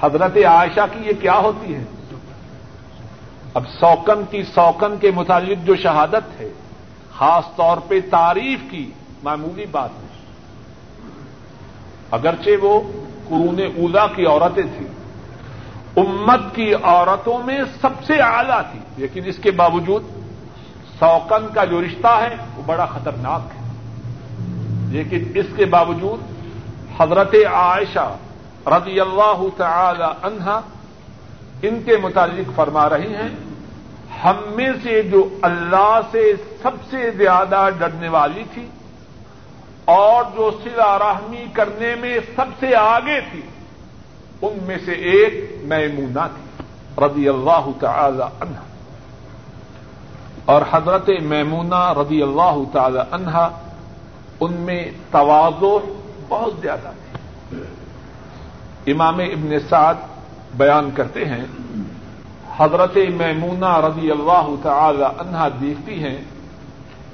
حضرت 0.00 0.36
عائشہ 0.36 0.80
کی 0.92 1.08
یہ 1.08 1.12
کیا 1.20 1.38
ہوتی 1.38 1.74
ہے؟ 1.74 1.84
اب 3.54 3.62
سوکن 3.80 4.24
کی 4.30 4.42
سوکن 4.42 4.96
کے 4.96 5.10
متعلق 5.10 5.66
جو 5.66 5.76
شہادت 5.76 6.40
ہے، 6.40 6.48
خاص 7.16 7.56
طور 7.56 7.76
پہ 7.88 8.00
تعریف 8.10 8.58
کی 8.70 8.90
معمولی 9.22 9.66
بات 9.70 9.90
ہے۔ 9.90 10.06
اگرچہ 12.10 12.50
وہ 12.62 12.80
قرون 13.28 13.60
اولا 13.76 14.06
کی 14.06 14.26
عورتیں 14.26 14.62
تھیں۔ 14.62 14.95
امت 15.96 16.54
کی 16.54 16.74
عورتوں 16.74 17.42
میں 17.42 17.60
سب 17.80 18.04
سے 18.06 18.14
اعلیٰ 18.14 18.60
تھی۔ 18.70 18.80
لیکن 18.96 19.22
اس 19.26 19.36
کے 19.36 19.50
باوجود 19.50 20.04
سوکن 21.00 21.46
کا 21.54 21.64
جو 21.64 21.80
رشتہ 21.80 22.06
ہے، 22.06 22.36
وہ 22.56 22.62
بڑا 22.66 22.86
خطرناک 22.86 23.40
ہے۔ 23.56 23.66
لیکن 24.88 25.32
اس 25.34 25.46
کے 25.56 25.64
باوجود 25.64 26.20
حضرت 27.00 27.34
عائشہ 27.52 28.16
رضی 28.66 29.00
اللہ 29.00 29.42
تعالی 29.56 30.04
عنہا 30.22 30.60
ان 31.62 31.82
کے 31.82 31.96
متعلق 31.96 32.56
فرما 32.56 32.88
رہی 32.88 33.14
ہیں، 33.14 33.28
ہم 34.24 34.36
میں 34.54 34.68
سے 34.82 35.02
جو 35.02 35.28
اللہ 35.42 36.00
سے 36.10 36.32
سب 36.62 36.70
سے 36.90 37.10
زیادہ 37.10 37.68
ڈرنے 37.78 38.08
والی 38.08 38.44
تھی 38.54 38.66
اور 39.84 40.24
جو 40.24 40.50
سلا 40.64 40.98
رحمی 40.98 41.44
کرنے 41.52 41.94
میں 41.94 42.18
سب 42.36 42.44
سے 42.60 42.76
آگے 42.76 43.20
تھی 43.30 43.40
ان 44.42 44.58
میں 44.62 44.78
سے 44.84 44.92
ایک 44.92 45.34
میمونہ 45.62 46.26
تھی 46.34 46.64
رضی 47.04 47.28
اللہ 47.28 47.68
تعالی 47.80 48.22
عنہ۔ 48.40 48.58
اور 50.44 50.62
حضرت 50.70 51.10
میمونہ 51.22 51.92
رضی 51.96 52.22
اللہ 52.22 52.56
تعالی 52.72 52.98
عنہ 53.10 53.48
ان 54.40 54.52
میں 54.52 54.90
توازو 55.10 55.78
بہت 56.28 56.54
زیادہ 56.60 56.90
تھی 56.90 57.62
امام 58.92 59.18
ابن 59.18 59.58
سعد 59.68 59.94
بیان 60.56 60.90
کرتے 60.94 61.24
ہیں، 61.24 61.44
حضرت 62.56 62.96
میمونہ 62.96 63.76
رضی 63.76 64.10
اللہ 64.10 64.54
تعالی 64.62 65.04
عنہ 65.04 65.48
دیکھتی 65.60 66.04
ہیں 66.04 66.18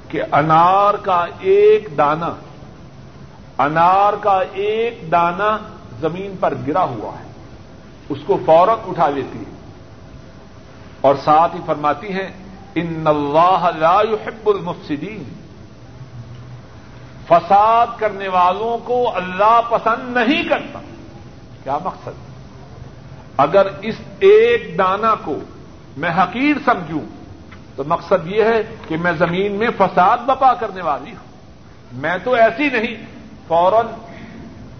کہ 0.07 0.21
انار 0.31 0.93
کا 0.93 1.25
ایک 1.39 1.87
دانہ، 1.97 2.31
انار 3.57 4.13
کا 4.21 4.39
ایک 4.53 5.11
دانہ 5.11 5.57
زمین 6.03 6.35
پر 6.39 6.53
گرا 6.67 6.83
ہوا 6.83 7.19
ہے۔ 7.19 7.31
اس 8.09 8.17
کو 8.25 8.39
فوراً 8.45 8.77
اٹھا 8.87 9.09
لیتی 9.09 9.39
ہے۔ 9.39 9.53
اور 11.01 11.15
ساتھ 11.25 11.55
ہی 11.55 11.61
فرماتی 11.65 12.07
ہیں، 12.07 12.29
ان 12.75 13.07
اللہ 13.07 13.69
لا 13.77 14.01
يحب 14.11 14.49
المفسدین۔ 14.49 15.23
فساد 17.27 17.87
کرنے 17.97 18.27
والوں 18.27 18.77
کو 18.87 19.15
اللہ 19.15 19.61
پسند 19.69 20.17
نہیں 20.17 20.49
کرتا۔ 20.49 20.79
کیا 21.63 21.77
مقصد؟ 21.83 22.09
اگر 23.37 23.67
اس 23.81 23.95
ایک 24.19 24.77
دانہ 24.77 25.15
کو 25.23 25.35
میں 25.97 26.09
حقیر 26.09 26.53
سمجھوں، 26.65 27.05
تو 27.75 27.83
مقصد 27.87 28.27
یہ 28.27 28.43
ہے 28.43 28.75
کہ 28.87 28.97
میں 28.97 29.11
زمین 29.11 29.51
میں 29.51 29.67
فساد 29.77 30.17
بپا 30.17 30.53
کرنے 30.53 30.81
والی 30.81 31.11
ہوں۔ 31.11 31.35
میں 31.93 32.17
تو 32.23 32.33
ایسی 32.33 32.69
نہیں، 32.69 33.05
فوراً 33.47 33.85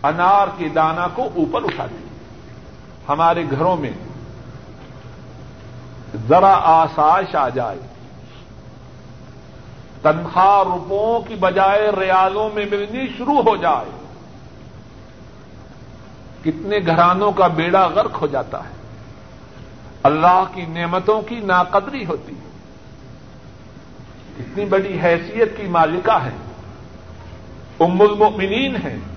انار 0.04 0.48
کے 0.58 0.70
دانا 0.70 1.08
کو 1.08 1.30
اوپر 1.36 1.64
اٹھا 1.64 1.86
دیں۔ 1.86 2.10
ہمارے 3.10 3.44
گھروں 3.52 3.78
میں 3.78 3.92
ذرا 6.28 6.60
آسائش 6.64 7.36
آ 7.36 7.50
جائے۔ 7.50 7.80
تنخواہ 10.02 10.64
روپوں 10.64 11.28
کی 11.28 11.36
بجائے 11.36 11.92
ریالوں 12.00 12.50
میں 12.54 12.66
ملنی 12.72 13.08
شروع 13.18 13.42
ہو 13.42 13.56
جائے۔ 13.56 14.06
کتنے 16.44 16.78
گھرانوں 16.86 17.32
کا 17.32 17.48
بیڑا 17.48 17.88
غرق 17.88 18.22
ہو 18.22 18.28
جاتا 18.28 18.60
ہے۔ 18.60 18.74
اللہ 20.04 20.44
کی 20.54 20.66
نعمتوں 20.66 21.22
کی 21.22 21.36
ناقدری 21.36 22.06
ہوتی 22.06 22.34
ہے۔ 22.36 22.50
اتنی 24.40 24.66
بڑی 24.66 25.00
حیثیت 25.04 25.58
کی 25.58 25.64
مالکہ 25.64 26.18
ہے۔ 26.24 26.36
ام 27.80 28.02
المؤمنین 28.02 28.76
ہیں۔ 28.76 29.13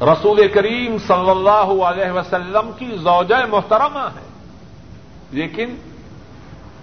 رسول 0.00 0.48
کریم 0.48 0.98
صلی 0.98 1.30
اللہ 1.30 1.84
علیہ 1.84 2.10
وسلم 2.10 2.70
کی 2.78 2.96
زوجہ 2.96 3.46
محترمہ 3.50 3.98
ہے۔ 3.98 4.26
لیکن 5.30 5.76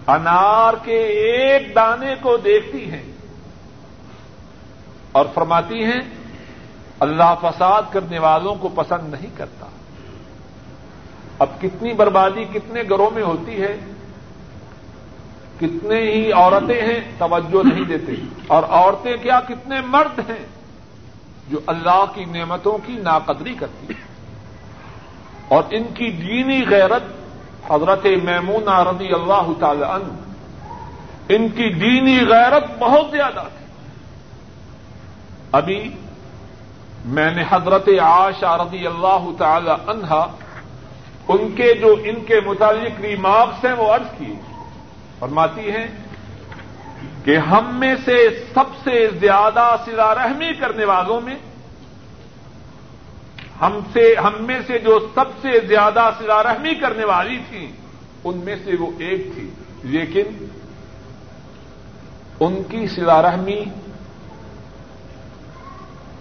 انار 0.07 0.73
کے 0.83 0.97
ایک 1.01 1.75
دانے 1.75 2.15
کو 2.21 2.37
دیکھتی 2.37 2.91
ہیں 2.91 3.11
اور 5.11 5.25
فرماتی 5.33 5.83
ہیں، 5.83 6.01
اللہ 6.99 7.35
فساد 7.41 7.81
کرنے 7.91 8.19
والوں 8.19 8.55
کو 8.55 8.69
پسند 8.75 9.13
نہیں 9.13 9.37
کرتا۔ 9.37 9.65
اب 11.39 11.47
کتنی 11.61 11.93
بربادی 11.93 12.43
کتنے 12.43 12.81
گھروں 12.81 13.11
میں 13.11 13.23
ہوتی 13.23 13.61
ہے، 13.61 13.77
کتنے 15.61 16.01
ہی 16.01 16.31
عورتیں 16.31 16.81
ہیں 16.81 17.11
توجہ 17.17 17.67
نہیں 17.67 17.85
دیتے۔ 17.85 18.11
اور 18.47 18.63
عورتیں 18.69 19.17
کیا 19.17 19.39
کتنے 19.47 19.81
مرد 19.81 20.19
ہیں؟ 20.19 20.45
جو 21.47 21.59
اللہ 21.67 22.05
کی 22.13 22.25
نعمتوں 22.25 22.77
کی 22.85 22.93
ناقدری 22.93 23.55
کرتی 23.55 23.93
ہیں 23.93 24.01
اور 25.47 25.63
ان 25.69 25.83
کی 25.93 26.11
دینی 26.11 26.65
غیرت 26.69 27.03
حضرت 27.71 28.05
میمون 28.23 28.67
رضی 28.67 29.13
اللہ 29.13 29.51
تعالی 29.59 29.83
عنہ، 29.83 30.13
ان 31.29 31.49
کی 31.49 31.69
دینی 31.73 32.19
غیرت 32.27 32.63
بہت 32.79 33.11
زیادہ 33.11 33.43
تھی۔ 33.57 33.65
ابھی 35.51 35.89
میں 37.05 37.31
نے 37.31 37.43
حضرت 37.49 37.89
عاشا 38.01 38.57
رضی 38.57 38.87
اللہ 38.87 39.29
تعالی 39.37 39.71
عنہا 39.87 40.27
ان 41.27 41.51
کے 41.55 41.73
جو، 41.73 41.95
ان 42.03 42.23
کے 42.25 42.39
متعلق 42.45 43.01
ریمارکس 43.01 43.65
ہیں، 43.65 43.73
وہ 43.73 43.93
عرض 43.93 44.17
کیے۔ 44.17 44.35
فرماتی 45.19 45.71
ہیں 45.71 45.87
کہ 47.23 47.37
ہم 47.37 47.79
میں 47.79 47.95
سے 48.05 48.45
سب 48.53 48.75
سے 48.83 49.07
زیادہ 49.07 49.75
سلا 49.85 50.15
رحمی 50.15 50.53
کرنے 50.53 50.85
والوں 50.85 51.21
میں 51.21 51.35
ہم 53.61 53.79
سے 53.93 54.15
ہم 54.23 54.33
میں 54.39 54.59
سے 54.67 54.79
جو 54.79 54.99
سب 55.15 55.25
سے 55.41 55.59
زیادہ 55.67 56.09
سلا 56.17 56.43
رحمی 56.43 56.75
کرنے 56.75 57.05
والی 57.05 57.37
تھی 57.49 57.71
ان 58.23 58.37
میں 58.37 58.55
سے 58.63 58.71
وہ 58.79 58.91
ایک 58.97 59.27
تھی۔ 59.35 59.49
لیکن 59.83 60.45
ان 62.39 62.63
کی 62.63 62.87
سلا 62.87 63.21
رحمی، 63.21 63.63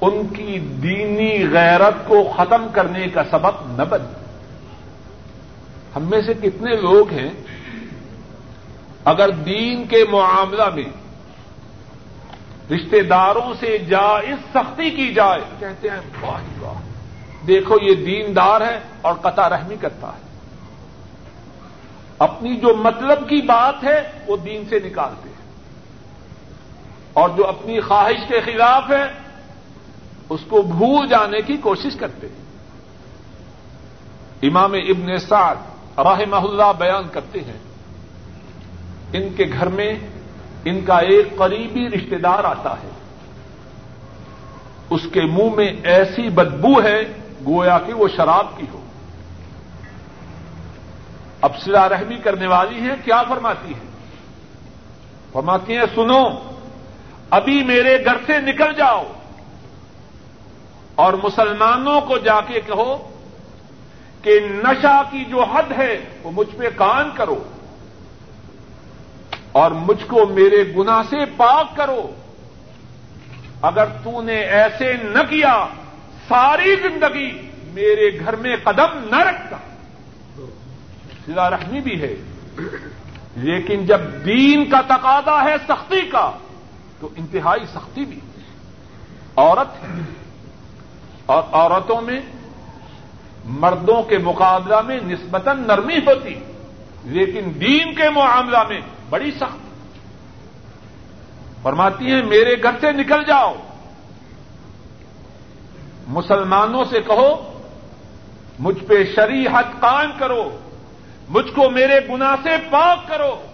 ان 0.00 0.26
کی 0.36 0.58
دینی 0.58 1.52
غیرت 1.52 2.08
کو 2.08 2.32
ختم 2.36 2.66
کرنے 2.72 3.06
کا 3.08 3.22
سبب 3.30 3.78
نہ 3.78 3.82
بن 3.82 4.00
ہم 5.96 6.02
میں 6.02 6.22
سے 6.22 6.34
کتنے 6.34 6.76
لوگ 6.76 7.10
ہیں 7.10 7.30
اگر 9.04 9.30
دین 9.30 9.86
کے 9.86 10.04
معاملہ 10.12 10.68
میں 10.74 10.84
رشتے 12.72 13.02
داروں 13.02 13.54
سے 13.60 13.78
جائز 13.78 14.34
سختی 14.54 14.90
کی 14.90 15.14
جائے، 15.14 15.40
کہتے 15.58 15.88
ہیں، 15.88 16.00
واہ 16.20 16.40
جی 16.40 16.64
واہ، 16.64 16.80
دیکھو 17.46 17.76
یہ 17.82 17.94
دیندار 17.94 18.60
ہے 18.60 18.80
اور 19.00 19.14
قطع 19.14 19.48
رحمی 19.48 19.76
کرتا 19.80 20.08
ہے۔ 20.08 20.22
اپنی 22.18 22.56
جو 22.56 22.74
مطلب 22.74 23.28
کی 23.28 23.42
بات 23.42 23.84
ہے، 23.84 24.12
وہ 24.26 24.36
دین 24.36 24.64
سے 24.68 24.78
نکالتے 24.84 25.28
ہیں۔ 25.28 25.52
اور 27.12 27.28
جو 27.28 27.46
اپنی 27.46 27.80
خواہش 27.80 28.28
کے 28.28 28.40
خلاف 28.40 28.90
ہے، 28.90 29.12
اس 30.28 30.40
کو 30.48 30.62
بھول 30.62 31.08
جانے 31.08 31.40
کی 31.40 31.56
کوشش 31.56 31.96
کرتے 31.96 32.26
ہیں۔ 32.26 32.42
امام 34.42 34.72
ابن 34.72 35.18
سعد 35.18 35.56
رحمہ 35.98 36.36
اللہ 36.36 36.72
بیان 36.78 37.04
کرتے 37.12 37.40
ہیں۔ 37.40 37.71
ان 39.12 39.28
کے 39.36 39.44
گھر 39.52 39.66
میں 39.66 39.94
ان 40.64 40.80
کا 40.80 40.98
ایک 40.98 41.36
قریبی 41.36 41.88
رشتے 41.88 42.18
دار 42.18 42.44
آتا 42.44 42.72
ہے۔ 42.72 42.90
اس 44.90 45.00
کے 45.12 45.20
منہ 45.20 45.54
میں 45.56 45.72
ایسی 45.84 46.28
بدبو 46.28 46.82
ہے 46.82 47.00
گویا 47.46 47.78
کہ 47.78 47.92
وہ 47.92 48.08
شراب 48.16 48.46
کی 48.56 48.66
ہو۔ 48.72 48.80
اب 51.40 51.52
سلا 51.58 51.88
رحمی 51.88 52.16
کرنے 52.16 52.46
والی 52.46 52.80
ہے 52.80 52.94
کیا 53.04 53.22
فرماتی 53.22 53.74
ہے 53.74 53.92
فرماتی 55.32 55.76
ہیں، 55.76 55.84
سنو، 55.94 56.22
ابھی 57.30 57.64
میرے 57.64 58.04
گھر 58.04 58.16
سے 58.26 58.38
نکل 58.38 58.72
جاؤ 58.76 59.12
اور 60.94 61.12
مسلمانوں 61.12 62.00
کو 62.00 62.18
جا 62.18 62.40
کے 62.40 62.60
کہو 62.60 63.10
کہ 64.22 64.40
نشا 64.40 65.02
کی 65.10 65.24
جو 65.24 65.42
حد 65.42 65.72
ہے 65.78 66.04
وہ 66.22 66.30
مجھ 66.30 66.56
پہ 66.56 66.64
کان 66.76 67.10
کرو۔ 67.14 67.44
اور 69.52 69.70
مجھ 69.70 70.04
کو 70.06 70.26
میرے 70.26 70.74
گنا 70.76 71.02
سے 71.02 71.16
پاک 71.36 71.76
کرو۔ 71.76 72.10
اگر 73.62 73.84
تو 73.84 74.22
نے 74.22 74.36
ایسے 74.36 74.94
نہ 75.02 75.22
کیا، 75.30 75.66
ساری 76.28 76.76
زندگی 76.76 77.48
میرے 77.64 78.18
گھر 78.20 78.36
میں 78.36 78.56
قدم 78.62 78.98
نہ 79.10 79.16
رکھتا۔ 79.16 79.56
سلا 81.26 81.50
رحمی 81.50 81.80
بھی 81.80 82.02
ہے۔ 82.02 82.16
لیکن 83.36 83.86
جب 83.86 84.00
دین 84.24 84.70
کا 84.70 84.80
تقاضا 84.80 85.44
ہے 85.44 85.54
سختی 85.68 86.00
کا، 86.00 86.30
تو 87.00 87.08
انتہائی 87.16 87.66
سختی 87.66 88.04
بھی۔ 88.04 88.20
عورت 89.36 89.82
ہے۔ 89.82 89.88
اور 91.26 91.42
عورتوں 91.52 92.00
میں 92.00 92.20
مردوں 93.44 94.02
کے 94.02 94.18
مقابلہ 94.18 94.80
میں 94.80 95.00
نسبتاً 95.00 95.60
نرمی 95.60 95.96
ہوتی، 95.96 96.34
لیکن 97.04 97.52
دین 97.60 97.94
کے 97.94 98.10
معاملہ 98.10 98.58
میں 98.68 98.80
بڑی 99.12 99.30
سخت۔ 99.30 99.58
فرماتی 101.62 102.12
ہیں، 102.12 102.22
میرے 102.22 102.62
گھر 102.62 102.70
سے 102.80 102.92
نکل 102.92 103.24
جاؤ۔ 103.24 103.54
مسلمانوں 106.06 106.84
سے 106.84 107.00
کہو، 107.00 107.60
مجھ 108.58 108.84
پہ 108.84 108.94
شریحت 109.16 109.64
قائم 109.80 110.10
کرو۔ 110.18 110.58
مجھ 111.28 111.50
کو 111.54 111.70
میرے 111.70 112.00
گنا 112.08 112.36
سے 112.42 112.50
پاک 112.70 113.08
کرو۔ 113.08 113.46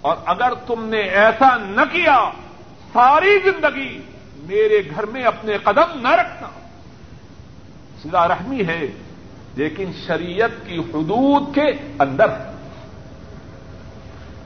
اور 0.00 0.16
اگر 0.24 0.54
تم 0.66 0.84
نے 0.84 1.00
ایسا 1.00 1.56
نہ 1.56 1.80
کیا، 1.92 2.30
ساری 2.92 3.38
زندگی 3.44 4.02
میرے 4.36 4.82
گھر 4.96 5.06
میں 5.06 5.22
اپنے 5.22 5.58
قدم 5.58 6.00
نہ 6.00 6.08
رکھنا۔ 6.08 6.48
سلا 8.02 8.28
رحمی 8.28 8.66
ہے، 8.66 8.86
لیکن 9.54 9.90
شریعت 10.06 10.66
کی 10.66 10.78
حدود 10.78 11.54
کے 11.54 11.94
اندر۔ 11.98 12.51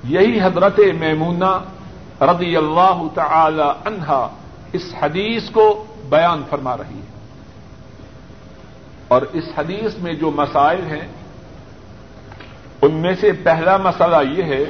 یہی 0.06 0.40
حضرت 0.40 0.80
میمونہ 0.98 1.64
رضی 2.20 2.56
اللہ 2.56 3.02
تعالی 3.14 3.62
عنہا 3.62 4.28
اس 4.72 4.94
حدیث 5.02 5.50
کو 5.50 5.84
بیان 6.08 6.42
فرما 6.50 6.76
رہی 6.76 6.98
ہے۔ 6.98 7.16
اور 9.08 9.22
اس 9.22 9.44
حدیث 9.58 9.98
میں 9.98 10.14
جو 10.14 10.30
مسائل 10.30 10.86
ہیں، 10.86 11.08
ان 12.82 12.92
میں 12.92 13.14
سے 13.20 13.32
پہلا 13.32 13.76
مسئلہ 13.76 14.16
یہ 14.30 14.42
ہے، 14.42 14.64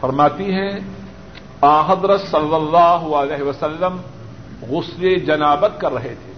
فرماتی 0.00 0.52
ہیں 0.52 0.72
آحدرت 1.60 2.20
صلی 2.20 2.54
اللہ 2.54 3.16
علیہ 3.16 3.42
وسلم 3.42 3.96
غسل 4.68 5.18
جنابت 5.18 5.80
کر 5.80 5.92
رہے 5.92 6.14
تھے۔ 6.24 6.32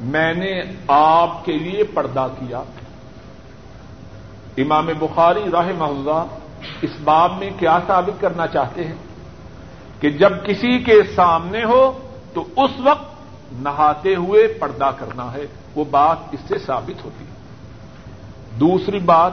میں 0.00 0.34
نے 0.34 0.62
آپ 0.88 1.44
کے 1.44 1.52
لیے 1.52 1.84
پردہ 1.84 2.26
کیا۔ 2.38 2.62
امام 4.56 4.86
بخاری 4.98 5.50
راہ 5.52 5.68
اللہ 5.68 6.26
اس 6.82 6.90
باب 7.04 7.38
میں 7.38 7.50
کیا 7.58 7.78
ثابت 7.86 8.20
کرنا 8.20 8.46
چاہتے 8.46 8.84
ہیں 8.84 8.94
کہ 10.00 10.10
جب 10.10 10.46
کسی 10.46 10.78
کے 10.78 11.02
سامنے 11.16 11.64
ہو 11.64 11.98
تو 12.34 12.44
اس 12.56 12.70
وقت 12.78 13.14
نہاتے 13.52 14.14
ہوئے 14.14 14.48
پردہ 14.48 14.90
کرنا 14.98 15.32
ہے، 15.32 15.46
وہ 15.74 15.84
بات 15.90 16.16
اس 16.32 16.40
سے 16.48 16.58
ثابت 16.58 17.04
ہوتی 17.04 17.24
ہے۔ 17.24 17.30
دوسری 18.60 18.98
بات 18.98 19.32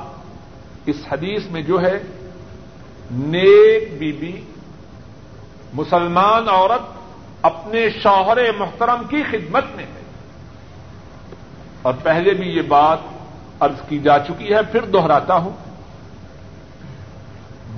اس 0.85 0.95
حدیث 1.11 1.45
میں 1.45 1.61
جو 1.61 1.81
ہے، 1.81 1.99
نیک 3.11 3.99
بی 3.99 4.11
بی 4.11 4.41
مسلمان 5.73 6.49
عورت 6.49 6.81
اپنے 7.41 7.89
شوہر 7.89 8.37
محترم 8.57 9.01
کی 9.09 9.23
خدمت 9.23 9.63
میں 9.75 9.83
ہے۔ 9.83 10.01
اور 11.81 11.93
پہلے 12.03 12.33
بھی 12.33 12.47
یہ 12.47 12.61
بات 12.61 12.97
عرض 13.61 13.87
کی 13.89 13.99
جا 13.99 14.19
چکی 14.19 14.53
ہے، 14.53 14.63
پھر 14.71 14.85
دوہراتا 14.85 15.35
ہوں۔ 15.35 15.51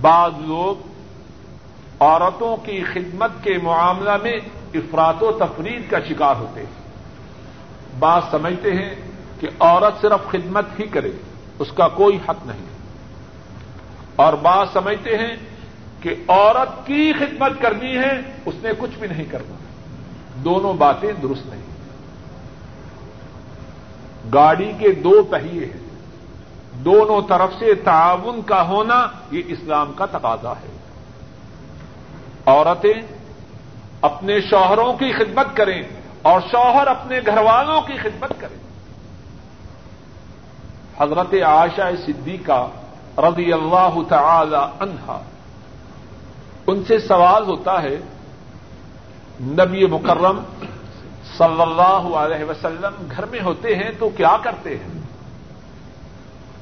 بعض 0.02 0.32
لوگ 0.40 0.88
عورتوں 2.00 2.58
کی 2.58 2.84
خدمت 2.84 3.32
کے 3.44 3.58
معاملہ 3.64 4.18
میں 4.24 4.38
افراد 4.74 5.14
و 5.22 5.32
تفریح 5.32 5.80
کا 5.90 5.98
شکار 6.10 6.36
ہوتے 6.36 6.60
ہیں۔ 6.60 6.84
بات 8.00 8.24
سمجھتے 8.32 8.72
ہیں 8.72 8.96
کہ 9.40 9.48
عورت 9.60 10.02
صرف 10.02 10.32
خدمت 10.32 10.66
ہی 10.80 10.88
کرے، 10.88 11.12
اس 11.60 11.72
کا 11.72 11.88
کوئی 11.88 12.18
حق 12.30 12.46
نہیں۔ 12.46 12.66
اور 14.16 14.34
بات 14.34 14.68
سمجھتے 14.74 15.18
ہیں 15.18 15.36
کہ 16.02 16.16
عورت 16.28 16.88
کی 16.88 17.14
خدمت 17.14 17.52
کرنی 17.62 17.98
ہے، 17.98 18.22
اس 18.46 18.56
نے 18.64 18.70
کچھ 18.78 19.00
بھی 19.00 19.08
نہیں 19.08 19.26
کرنا۔ 19.26 19.56
دونوں 20.44 20.74
باتیں 20.74 21.12
درست 21.24 21.46
نہیں۔ 21.46 21.73
گاڑی 24.34 24.74
کے 24.80 24.92
دو 24.92 25.24
پہیے 25.24 25.66
ہیں۔ 25.66 25.84
دونوں 26.74 27.22
طرف 27.28 27.50
سے 27.60 27.76
تعاون 27.76 28.42
کا 28.42 28.68
ہونا 28.68 29.08
یہ 29.32 29.42
اسلام 29.48 29.94
کا 29.94 30.06
تقاضا 30.06 30.52
ہے۔ 30.52 30.78
عورتیں 32.46 32.94
اپنے 34.02 34.42
شوہروں 34.42 34.94
کی 34.94 35.12
خدمت 35.12 35.56
کریں 35.58 35.84
اور 36.22 36.42
شوہر 36.52 36.88
اپنے 36.88 37.20
گھر 37.26 37.38
والوں 37.38 37.82
کی 37.82 37.94
خدمت 37.98 38.34
کریں۔ 38.40 38.58
حضرت 41.00 41.34
عائشہ 41.34 41.82
صدیقہ 42.06 42.68
رضی 43.18 43.54
اللہ 43.54 43.98
تعالی 44.10 44.56
عنہا، 44.56 45.22
ان 46.68 46.84
سے 46.88 47.00
سوال 47.00 47.44
ہوتا 47.46 47.84
ہے، 47.84 47.96
نبی 49.42 49.86
مکرم 49.86 50.40
صلی 51.38 51.62
اللہ 51.62 52.18
علیہ 52.18 52.46
وسلم 52.46 53.08
گھر 53.12 53.26
میں 53.26 53.40
ہوتے 53.42 53.76
ہیں 53.76 53.90
تو 54.00 54.10
کیا 54.10 54.38
کرتے 54.44 54.78
ہیں؟ 54.78 55.02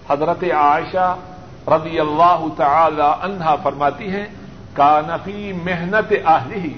حضرت 0.10 0.44
عائشہ 0.44 1.16
رضی 1.68 2.00
اللہ 2.00 2.46
تعالی 2.58 3.02
عنہا 3.02 3.56
فرماتی 3.56 4.10
ہیں 4.10 4.26
کا 4.74 5.02
نفی 5.08 5.54
محنت 5.64 6.14
اہلی 6.26 6.74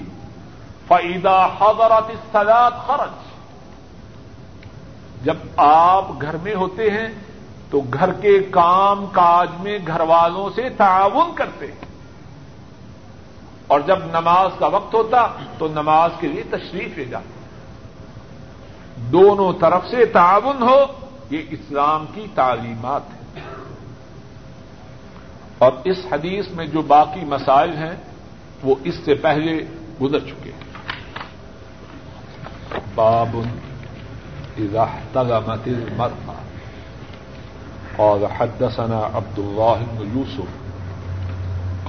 فعیدہ 0.88 1.48
حضرت 1.60 2.32
سلاد 2.32 2.70
خرچ 2.86 3.24
جب 5.24 5.36
آپ 5.56 6.04
گھر 6.20 6.36
میں 6.36 6.54
ہوتے 6.54 6.90
ہیں، 6.90 7.08
تو 7.70 7.80
گھر 7.92 8.12
کے 8.12 8.38
کام 8.38 9.06
کاج 9.06 9.48
میں 9.60 9.78
گھر 9.86 10.00
والوں 10.00 10.50
سے 10.54 10.68
تعاون 10.68 11.34
کرتے 11.34 11.66
ہیں۔ 11.66 11.84
اور 13.66 13.80
جب 13.80 13.98
نماز 14.04 14.50
کا 14.58 14.66
وقت 14.66 14.94
ہوتا، 14.94 15.26
تو 15.58 15.68
نماز 15.68 16.10
کے 16.20 16.28
لیے 16.28 16.42
تشریف 16.42 16.98
لے 16.98 17.04
جاتے 17.04 17.43
دونوں 18.96 19.52
طرف 19.52 19.86
سے 19.90 20.06
تعاون 20.06 20.62
ہو، 20.62 20.84
یہ 21.30 21.42
اسلام 21.50 22.06
کی 22.14 22.26
تعلیمات 22.34 23.02
ہے 23.14 23.40
اور 25.58 25.72
اس 25.84 25.98
حدیث 26.12 26.48
میں 26.48 26.66
جو 26.66 26.82
باقی 26.82 27.24
مسائل 27.24 27.76
ہیں، 27.76 27.96
وہ 28.62 28.74
اس 28.84 28.94
سے 29.04 29.14
پہلے 29.14 29.64
گزر 30.02 30.20
چکے 30.20 30.52
ہیں۔ 30.52 30.74
باب 32.94 33.36
اذا 34.58 34.82
احتلمت 34.82 35.66
المرأة۔ 35.66 36.34
قال 37.96 38.24
حدثنا 38.24 39.10
عبد 39.14 39.38
الله 39.38 39.84
بن 39.90 40.18
يوسف۔ 40.18 40.64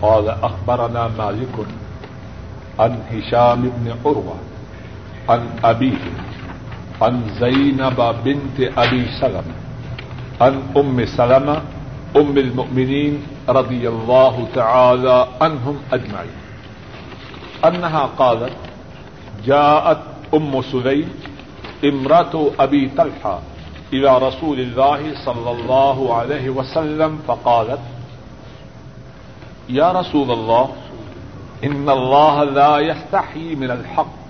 قال 0.01 0.25
أخبرنا 0.41 1.07
مالك 1.07 1.59
عن 2.79 3.15
هشام 3.15 3.69
بن 3.75 3.91
عروة، 3.91 4.37
عن 5.27 5.47
أبيه. 5.63 6.34
عن 7.01 7.21
زينب 7.39 8.15
بنت 8.25 8.77
أبي 8.77 9.05
سلمة، 9.21 9.55
عن 10.41 10.63
أم 10.77 11.05
سلمة، 11.05 11.61
أم 12.15 12.37
المؤمنين 12.37 13.23
رضي 13.49 13.89
الله 13.89 14.47
تعالى 14.55 15.27
عنهم 15.41 15.79
أجمعين. 15.93 16.37
أنها 17.65 18.09
قالت 18.17 18.53
جاءت 19.45 20.01
أم 20.33 20.61
سليم 20.61 21.09
امرأة 21.85 22.51
أبي 22.59 22.91
طلحة 22.97 23.39
إلى 23.93 24.17
رسول 24.17 24.59
الله 24.59 25.25
صلى 25.25 25.51
الله 25.51 26.15
عليه 26.15 26.49
وسلم 26.49 27.19
فقالت 27.27 27.79
یا 29.69 29.91
رسول 29.93 30.31
اللہ 30.31 30.73
ان 31.61 31.89
اللہ 31.89 32.43
لا 32.53 32.79
يستحي 32.79 33.55
من 33.55 33.71
الحق 33.71 34.24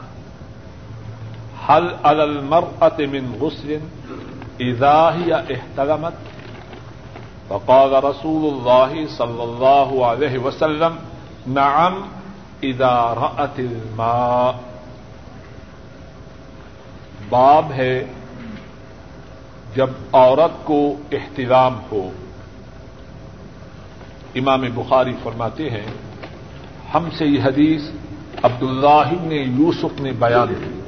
هل 1.70 1.88
على 2.03 2.24
المرأة 2.24 3.07
من 3.11 3.38
غسل 3.41 3.78
اذا 4.59 5.09
هي 5.18 5.34
احتلمت 5.34 6.13
فقال 7.47 8.03
رسول 8.03 8.53
الله 8.53 9.05
صلى 9.09 9.43
الله 9.43 10.05
عليه 10.05 10.39
وسلم، 10.39 10.95
نعم 11.47 12.01
اذا 12.63 13.13
رأت 13.18 13.59
الماء. 13.59 14.51
باب 17.30 17.72
ہے، 17.72 18.05
جب 19.76 19.89
عورت 20.11 20.66
کو 20.66 20.95
احتلام 21.11 21.80
ہو۔ 21.91 22.09
امام 24.36 24.61
بخاری 24.76 25.13
فرماتے 25.24 25.70
ہیں، 25.70 25.86
ہم 26.93 27.09
سے 27.18 27.26
یہ 27.26 27.41
حدیث 27.43 27.82
عبد 28.43 28.63
اللہ 28.63 29.11
نے 29.22 29.36
یوسف 29.36 30.01
نے 30.01 30.11
بیان 30.11 30.47
کی۔ 30.47 30.84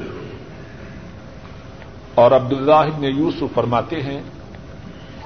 اور 2.18 2.32
عبد 2.32 2.54
اللہ 2.54 3.00
نے 3.00 3.10
یوسف 3.10 3.54
فرماتے 3.54 4.02
ہیں، 4.02 4.22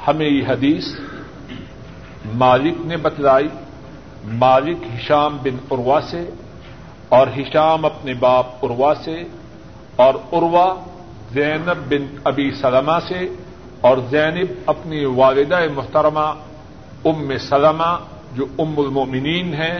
ہمیں 0.07 0.27
یہ 0.27 0.47
حدیث 0.47 0.85
مالک 2.37 2.85
نے 2.85 2.97
بتلائی، 2.97 3.47
مالک 4.39 4.79
ہشام 4.95 5.37
بن 5.43 5.57
اروا 5.71 5.99
سے 6.09 6.23
اور 7.09 7.27
ہشام 7.37 7.85
اپنے 7.85 8.13
باپ 8.19 8.65
اروا 8.65 8.93
سے 9.03 9.15
اور 9.95 10.13
اروا 10.31 10.67
زینب 11.33 11.79
بن 11.89 12.05
ابی 12.23 12.49
سلمہ 12.61 12.97
سے 13.07 13.21
اور 13.81 13.97
زینب 14.09 14.49
اپنی 14.65 15.03
والدہ 15.15 15.59
محترمہ 15.75 16.27
ام 17.05 17.37
سلمہ 17.39 17.91
جو 18.35 18.45
ام 18.59 18.73
المومنین 18.79 19.53
ہیں، 19.53 19.77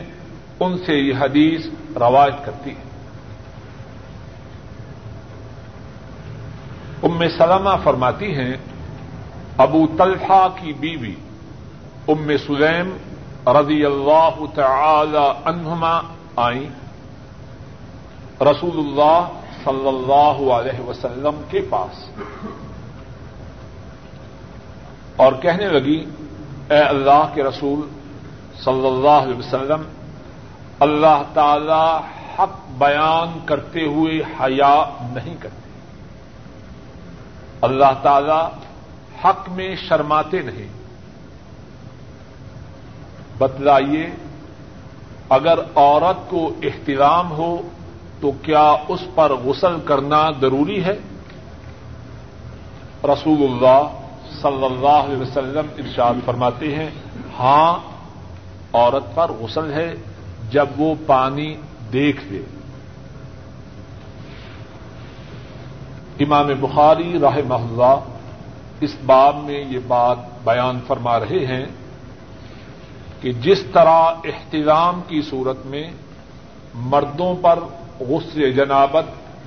ان 0.59 0.77
سے 0.85 0.93
یہ 0.93 1.13
حدیث 1.19 1.67
روایت 1.97 2.45
کرتی 2.45 2.69
ہے 2.69 2.89
ام 7.03 7.23
سلمہ 7.37 7.69
فرماتی 7.83 8.35
ہیں، 8.35 8.57
ابو 9.57 9.87
طلحہ 9.97 10.47
کی 10.61 10.73
بیوی، 10.73 11.15
ام 12.07 12.31
سلیم 12.47 12.97
رضی 13.47 13.85
اللہ 13.85 14.45
تعالی 14.55 15.31
عنہما 15.45 16.01
آئیں۔ 16.35 16.69
رسول 18.43 18.77
اللہ 18.77 19.27
صلی 19.63 19.87
اللہ 19.87 20.53
علیہ 20.53 20.79
وسلم 20.79 21.41
کے 21.49 21.61
پاس۔ 21.69 22.09
اور 25.15 25.33
کہنے 25.33 25.67
لگی، 25.67 26.05
اے 26.69 26.79
اللہ 26.79 27.29
کے 27.33 27.43
رسول 27.43 27.81
صلی 28.63 28.87
اللہ 28.87 29.09
علیہ 29.09 29.37
وسلم، 29.37 29.81
اللہ 30.79 31.23
تعالی 31.33 31.97
حق 32.39 32.77
بیان 32.77 33.39
کرتے 33.45 33.85
ہوئے 33.85 34.19
حیا 34.19 34.83
نہیں 35.01 35.35
کرتے 35.39 35.60
اللہ 37.61 37.93
تعالی 38.01 38.65
حق 39.23 39.49
میں 39.49 39.75
شرماتے 39.75 40.41
نہیں۔ 40.41 40.67
بتلائیے، 43.37 44.09
اگر 45.29 45.59
عورت 45.75 46.29
کو 46.29 46.53
احترام 46.63 47.31
ہو 47.31 47.61
تو 48.21 48.31
کیا 48.41 48.75
اس 48.87 48.99
پر 49.15 49.31
غسل 49.33 49.75
کرنا 49.85 50.29
ضروری 50.41 50.83
ہے؟ 50.83 50.99
رسول 53.03 53.43
اللہ 53.43 53.87
صلی 54.41 54.65
اللہ 54.65 54.87
علیہ 54.87 55.17
وسلم 55.17 55.65
ارشاد 55.77 56.13
فرماتے 56.25 56.75
ہیں 56.75 56.89
ہاں 57.39 57.79
عورت 58.73 59.15
پر 59.15 59.31
غسل 59.31 59.73
ہے 59.73 59.93
جب 60.51 60.65
وہ 60.77 60.95
پانی 61.07 61.55
دیکھ 61.93 62.21
لے۔ 62.25 62.41
امام 66.23 66.47
بخاری 66.59 67.19
راہ 67.19 67.37
محلہ 67.47 67.99
اس 68.81 68.95
باب 69.05 69.35
میں 69.43 69.63
یہ 69.69 69.79
بات 69.87 70.17
بیان 70.43 70.79
فرما 70.87 71.19
رہے 71.19 71.45
ہیں 71.45 71.65
کہ 73.21 73.31
جس 73.31 73.63
طرح 73.73 73.99
احتجام 74.23 75.01
کی 75.07 75.21
صورت 75.21 75.65
میں 75.65 75.91
مردوں 76.73 77.35
پر 77.41 77.59
غسل 77.99 78.51
جنابت 78.51 79.05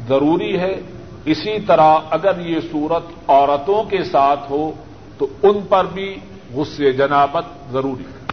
ضروری 0.08 0.58
ہے، 0.58 0.80
اسی 1.24 1.60
طرح 1.60 1.98
اگر 2.10 2.40
یہ 2.40 2.60
صورت 2.72 3.30
عورتوں 3.30 3.84
کے 3.84 4.04
ساتھ 4.04 4.50
ہو 4.50 4.72
تو 5.18 5.26
ان 5.42 5.60
پر 5.68 5.84
بھی 5.84 6.16
غسل 6.54 6.92
جنابت 6.92 7.72
ضروری 7.72 8.04
ہے۔ 8.04 8.24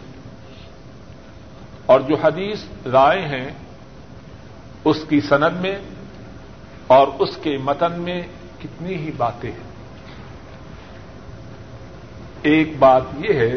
اور 1.86 2.00
جو 2.00 2.16
حدیث 2.16 2.86
رائے 2.86 3.22
ہیں 3.22 3.50
اس 4.84 4.96
کی 5.08 5.20
سند 5.20 5.60
میں 5.60 5.78
اور 6.86 7.06
اس 7.18 7.36
کے 7.42 7.58
متن 7.58 7.92
میں 7.92 8.22
کتنی 8.62 8.94
ہی 8.94 9.10
باتیں 9.16 9.50
ہیں۔ 9.50 9.72
ایک 12.42 12.72
بات 12.78 13.02
یہ 13.18 13.34
ہے 13.34 13.56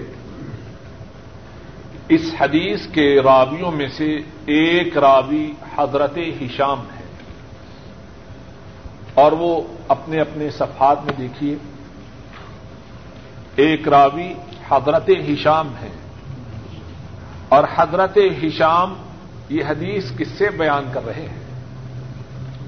اس 2.09 2.21
حدیث 2.39 2.87
کے 2.87 3.21
راویوں 3.21 3.71
میں 3.71 3.87
سے 3.87 4.15
ایک 4.45 4.97
راوی 4.97 5.51
حضرت 5.77 6.17
ہشام 6.41 6.79
ہے۔ 6.79 7.05
اور 9.13 9.31
وہ 9.31 9.61
اپنے 9.87 10.19
اپنے 10.19 10.49
صفحات 10.49 11.03
میں 11.03 11.13
دیکھیے۔ 11.17 11.55
ایک 13.55 13.87
راوی 13.87 14.33
حضرت 14.69 15.09
ہشام 15.09 15.67
ہے۔ 15.81 15.89
اور 17.49 17.63
حضرت 17.75 18.17
ہشام 18.43 18.93
یہ 19.49 19.63
حدیث 19.67 20.11
کس 20.17 20.27
سے 20.27 20.49
بیان 20.49 20.83
کر 20.93 21.05
رہے 21.05 21.21
ہیں؟ 21.21 21.44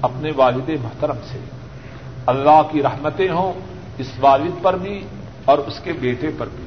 اپنے 0.02 0.30
والد 0.36 0.68
محترم 0.82 1.16
سے۔ 1.32 1.38
اللہ 2.26 2.62
کی 2.72 2.82
رحمتیں 2.82 3.28
ہوں 3.28 3.52
اس 3.98 4.06
والد 4.20 4.62
پر 4.62 4.76
بھی 4.76 5.06
اور 5.44 5.58
اس 5.58 5.80
کے 5.84 5.92
بیٹے 5.92 6.30
پر 6.38 6.48
بھی۔ 6.56 6.64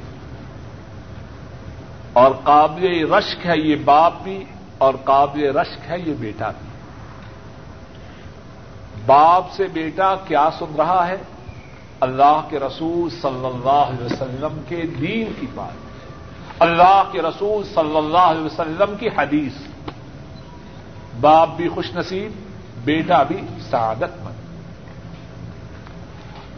اور 2.13 2.31
قابل 2.43 3.13
رشک 3.13 3.45
ہے 3.45 3.57
یہ 3.57 3.75
باپ 3.85 4.13
بھی 4.23 4.43
اور 4.77 4.93
قابل 5.03 5.57
رشک 5.57 5.91
ہے 5.91 5.99
یہ 5.99 6.13
بیٹا 6.19 6.51
بھی۔ 6.51 6.67
باپ 9.05 9.51
سے 9.51 9.67
بیٹا 9.73 10.15
کیا 10.15 10.49
سن 10.59 10.75
رہا 10.77 11.07
ہے؟ 11.07 11.17
اللہ 11.99 12.41
کے 12.49 12.59
رسول 12.59 13.09
صلی 13.09 13.45
اللہ 13.45 13.69
علیہ 13.69 14.05
وسلم 14.05 14.61
کے 14.67 14.81
دین 14.81 15.33
کی 15.39 15.47
بات۔ 15.55 15.91
اللہ 16.59 17.03
کے 17.11 17.21
رسول 17.21 17.63
صلی 17.63 17.97
اللہ 17.97 18.17
علیہ 18.17 18.45
وسلم 18.45 18.97
کی 18.99 19.07
حدیث۔ 19.07 19.53
باپ 21.21 21.49
بھی 21.55 21.69
خوش 21.69 21.95
نصیب۔ 21.95 22.50
بیٹا 22.83 23.23
بھی 23.23 23.37
سعادت 23.69 24.23
مند۔ 24.23 24.35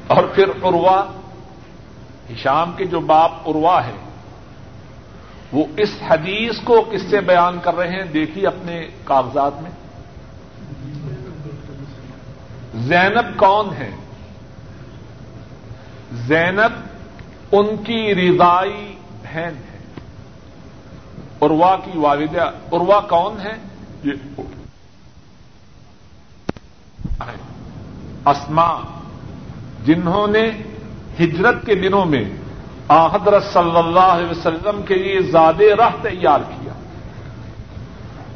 اور 0.08 0.24
پھر 0.24 0.50
عروا 0.64 1.06
ہشام 2.34 2.72
کے 2.78 2.86
جو 2.86 3.00
باپ 3.00 3.32
اروا 3.46 3.86
ہے 3.86 3.94
وہ 5.52 5.66
اس 5.78 5.90
حدیث 6.10 6.60
کو 6.64 6.86
کس 6.92 7.02
سے 7.10 7.22
بیان 7.22 7.60
کر 7.64 7.76
رہے 7.76 7.88
ہیں 7.88 8.06
دیکھیے 8.06 8.48
اپنے 8.48 8.88
کاغذات 9.04 9.62
میں؟ 9.62 9.72
زینب 12.76 13.38
کون 13.38 13.74
ہے؟ 13.74 13.92
زینب 16.14 16.72
ان 17.52 17.78
کی 17.78 18.16
رضائی 18.16 18.96
بہن 19.24 19.54
ہے۔ 19.74 19.78
اروا 21.42 21.76
کی 21.76 21.98
والدہ 21.98 22.52
اروا 22.72 23.00
کون 23.00 23.42
ہے؟ 23.42 23.54
یہ 27.20 28.30
اسما 28.30 28.82
جنہوں 29.86 30.28
نے 30.28 30.52
ہجرت 31.20 31.66
کے 31.66 31.76
دنوں 31.76 32.06
میں 32.06 32.24
حضرت 32.90 33.44
صلی 33.44 33.78
اللہ 33.78 34.00
علیہ 34.00 34.30
وسلم 34.30 34.82
کے 34.82 34.96
لیے 34.96 35.22
زیادہ 35.22 35.64
راہ 35.78 35.90
تیار 36.02 36.40
کیا۔ 36.40 36.74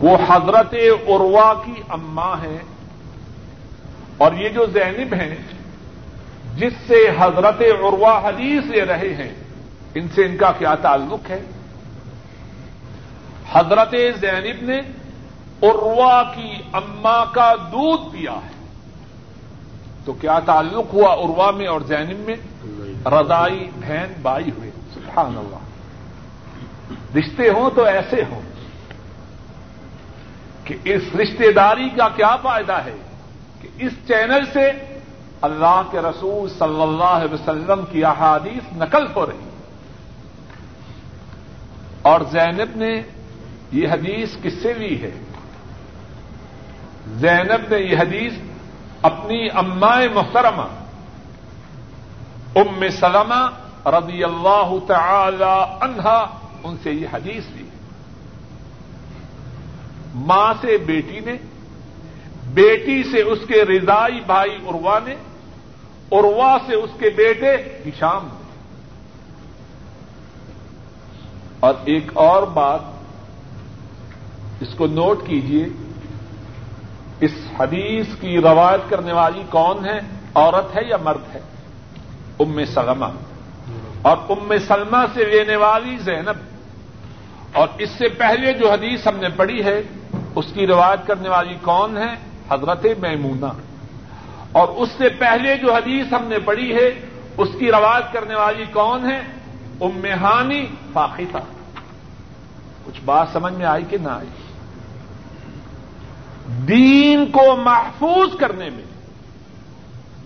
وہ 0.01 0.17
حضرت 0.29 0.73
عروا 1.07 1.53
کی 1.65 1.73
اماں 1.89 2.35
ہیں۔ 2.43 2.57
اور 4.17 4.31
یہ 4.33 4.49
جو 4.49 4.65
زینب 4.65 5.13
ہیں، 5.13 5.35
جس 6.55 6.73
سے 6.87 7.09
حضرت 7.19 7.61
عروا 7.61 8.19
حدیث 8.19 8.63
لے 8.65 8.85
رہے 8.85 9.13
ہیں، 9.13 9.35
ان 9.95 10.07
سے 10.15 10.25
ان 10.25 10.37
کا 10.37 10.51
کیا 10.51 10.75
تعلق 10.75 11.29
ہے؟ 11.29 11.41
حضرت 13.53 13.95
زینب 14.21 14.63
نے 14.63 14.79
عروا 15.61 16.23
کی 16.23 16.53
اماں 16.73 17.25
کا 17.33 17.53
دودھ 17.55 18.15
پیا 18.15 18.31
ہے۔ 18.31 18.56
تو 20.07 20.13
کیا 20.13 20.39
تعلق 20.39 20.93
ہوا 20.93 21.13
عروا 21.13 21.51
میں 21.51 21.67
اور 21.67 21.81
زینب 21.81 22.19
میں؟ 22.19 22.35
رضائی 23.05 23.69
بہن 23.75 24.13
بائی 24.21 24.51
ہوئے۔ 24.57 24.71
سبحان 24.93 25.37
اللہ۔ 25.37 25.57
رشتے 27.17 27.49
ہوں 27.49 27.69
تو 27.75 27.83
ایسے 27.83 28.23
ہوں 28.29 28.41
کہ 30.63 30.75
اس 30.83 31.01
رشتے 31.15 31.51
داری 31.51 31.89
کا 31.89 32.09
کیا 32.09 32.35
فائدہ 32.35 32.73
ہے 32.73 32.95
کہ 33.61 33.67
اس 33.79 33.91
چینل 34.07 34.45
سے 34.53 34.71
اللہ 35.41 35.81
کے 35.91 35.99
رسول 35.99 36.49
صلی 36.49 36.81
اللہ 36.81 37.03
علیہ 37.03 37.33
وسلم 37.33 37.83
کی 37.91 38.05
احادیث 38.05 38.73
نقل 38.73 39.07
ہو 39.15 39.25
رہی 39.25 39.49
اور 42.01 42.21
زینب 42.31 42.77
نے 42.77 43.01
یہ 43.71 43.87
حدیث 43.87 44.29
کس 44.43 44.53
سے 44.61 44.73
لی 44.73 45.01
ہے؟ 45.01 45.11
زینب 47.07 47.73
نے 47.73 47.79
یہ 47.79 47.97
حدیث 47.97 48.33
اپنی 49.01 49.47
امائے 49.53 50.09
محترمہ 50.09 50.67
ام 52.55 52.89
سلمہ 52.99 53.49
رضی 53.85 54.23
اللہ 54.23 54.73
تعالی 54.87 55.63
عنہا، 55.81 56.39
ان 56.63 56.75
سے 56.83 56.91
یہ 56.91 57.07
حدیث 57.13 57.43
لی۔ 57.55 57.69
ماں 60.15 60.53
سے 60.61 60.77
بیٹی 60.77 61.19
نے، 61.19 61.33
بیٹی 62.53 63.03
سے 63.03 63.21
اس 63.21 63.39
کے 63.47 63.63
رضائی 63.63 64.19
بھائی 64.19 64.55
اروا 64.67 64.99
نے 65.05 65.15
اروا 66.11 66.57
سے 66.67 66.75
اس 66.75 66.89
کے 66.99 67.09
بیٹے 67.09 67.55
ہشام 67.89 68.25
نے۔ 68.25 68.47
اور 71.59 71.73
ایک 71.85 72.11
اور 72.13 72.43
بات 72.43 72.79
اس 74.59 74.73
کو 74.77 74.87
نوٹ 74.87 75.27
کیجیے 75.27 75.65
اس 77.21 77.31
حدیث 77.59 78.05
کی 78.21 78.41
روایت 78.41 78.89
کرنے 78.89 79.13
والی 79.13 79.43
کون 79.49 79.85
ہے؟ 79.85 79.99
عورت 80.33 80.75
ہے 80.75 80.81
یا 80.85 80.97
مرد 80.97 81.35
ہے؟ 81.35 81.39
ام 82.39 82.65
سلمہ۔ 82.65 83.05
اور 84.01 84.17
ام 84.29 84.53
سلمہ 84.67 85.05
سے 85.13 85.25
لینے 85.25 85.55
والی 85.55 85.97
زینب۔ 85.97 86.37
اور 87.53 87.67
اس 87.77 87.89
سے 87.89 88.07
پہلے 88.07 88.53
جو 88.53 88.71
حدیث 88.71 89.07
ہم 89.07 89.17
نے 89.17 89.29
پڑھی 89.29 89.63
ہے، 89.63 89.81
اس 90.35 90.45
کی 90.53 90.67
روایت 90.67 91.07
کرنے 91.07 91.29
والی 91.29 91.55
کون 91.61 91.97
ہے؟ 91.97 92.13
حضرت 92.49 92.85
میمونہ۔ 92.99 93.51
اور 94.51 94.67
اس 94.67 94.89
سے 94.97 95.09
پہلے 95.09 95.57
جو 95.57 95.73
حدیث 95.73 96.13
ہم 96.13 96.23
نے 96.23 96.39
پڑھی 96.39 96.75
ہے، 96.75 97.05
اس 97.37 97.49
کی 97.59 97.71
روایت 97.71 98.13
کرنے 98.13 98.35
والی 98.35 98.65
کون 98.73 99.11
ہے؟ 99.11 99.21
ام 99.81 100.05
ہانی 100.05 100.65
کچھ 102.85 103.01
بات 103.05 103.27
سمجھ 103.33 103.53
میں 103.53 103.65
آئی 103.65 103.83
کہ 103.89 103.97
نہ 103.97 104.07
آئی؟ 104.07 104.27
دین 106.47 107.31
کو 107.31 107.55
محفوظ 107.55 108.37
کرنے 108.39 108.69
میں 108.69 108.83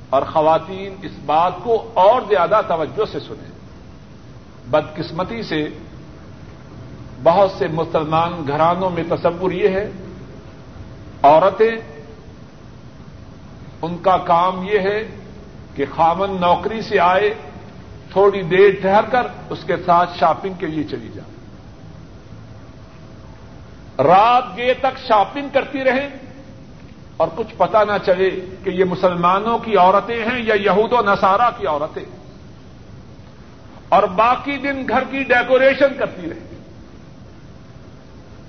اور 0.09 0.21
خواتین 0.21 0.95
اس 1.01 1.11
بات 1.25 1.53
کو 1.63 1.91
اور 1.93 2.21
زیادہ 2.29 2.61
توجہ 2.67 3.05
سے 3.11 3.19
سنیں۔ 3.19 3.51
بدقسمتی 4.67 5.43
سے 5.43 5.67
بہت 7.23 7.51
سے 7.51 7.67
مسلمان 7.67 8.43
گھرانوں 8.47 8.89
میں 8.89 9.03
تصور 9.09 9.51
یہ 9.51 9.67
ہے، 9.67 9.91
عورتیں، 11.23 11.71
ان 13.81 13.97
کا 13.97 14.17
کام 14.17 14.63
یہ 14.63 14.79
ہے 14.79 15.07
کہ 15.75 15.85
خامن 15.95 16.41
نوکری 16.41 16.81
سے 16.81 16.99
آئے، 16.99 17.33
تھوڑی 18.11 18.41
دیر 18.41 18.81
ٹھہر 18.81 19.03
کر 19.11 19.27
اس 19.49 19.63
کے 19.63 19.75
ساتھ 19.85 20.17
شاپنگ 20.19 20.53
کے 20.53 20.67
لیے 20.67 20.83
چلی 20.83 21.09
جائے 21.15 21.40
رات 23.97 24.57
گے 24.57 24.73
تک 24.73 24.97
شاپنگ 25.07 25.49
کرتی 25.53 25.83
رہیں 25.83 26.09
اور 27.17 27.27
کچھ 27.35 27.55
پتا 27.57 27.83
نہ 27.83 27.91
چلے 28.05 28.29
کہ 28.63 28.69
یہ 28.69 28.83
مسلمانوں 28.83 29.57
کی 29.57 29.77
عورتیں 29.77 30.25
ہیں 30.25 30.43
یا 30.43 30.55
یہود 30.55 30.93
و 30.93 31.01
نصارہ 31.01 31.49
کی 31.57 31.67
عورتیں۔ 31.67 32.03
اور 33.89 34.03
باقی 34.03 34.57
دن 34.57 34.87
گھر 34.89 35.03
کی 35.11 35.23
ڈیکوریشن 35.23 35.87
کرتی 35.99 36.29
رہے 36.29 36.61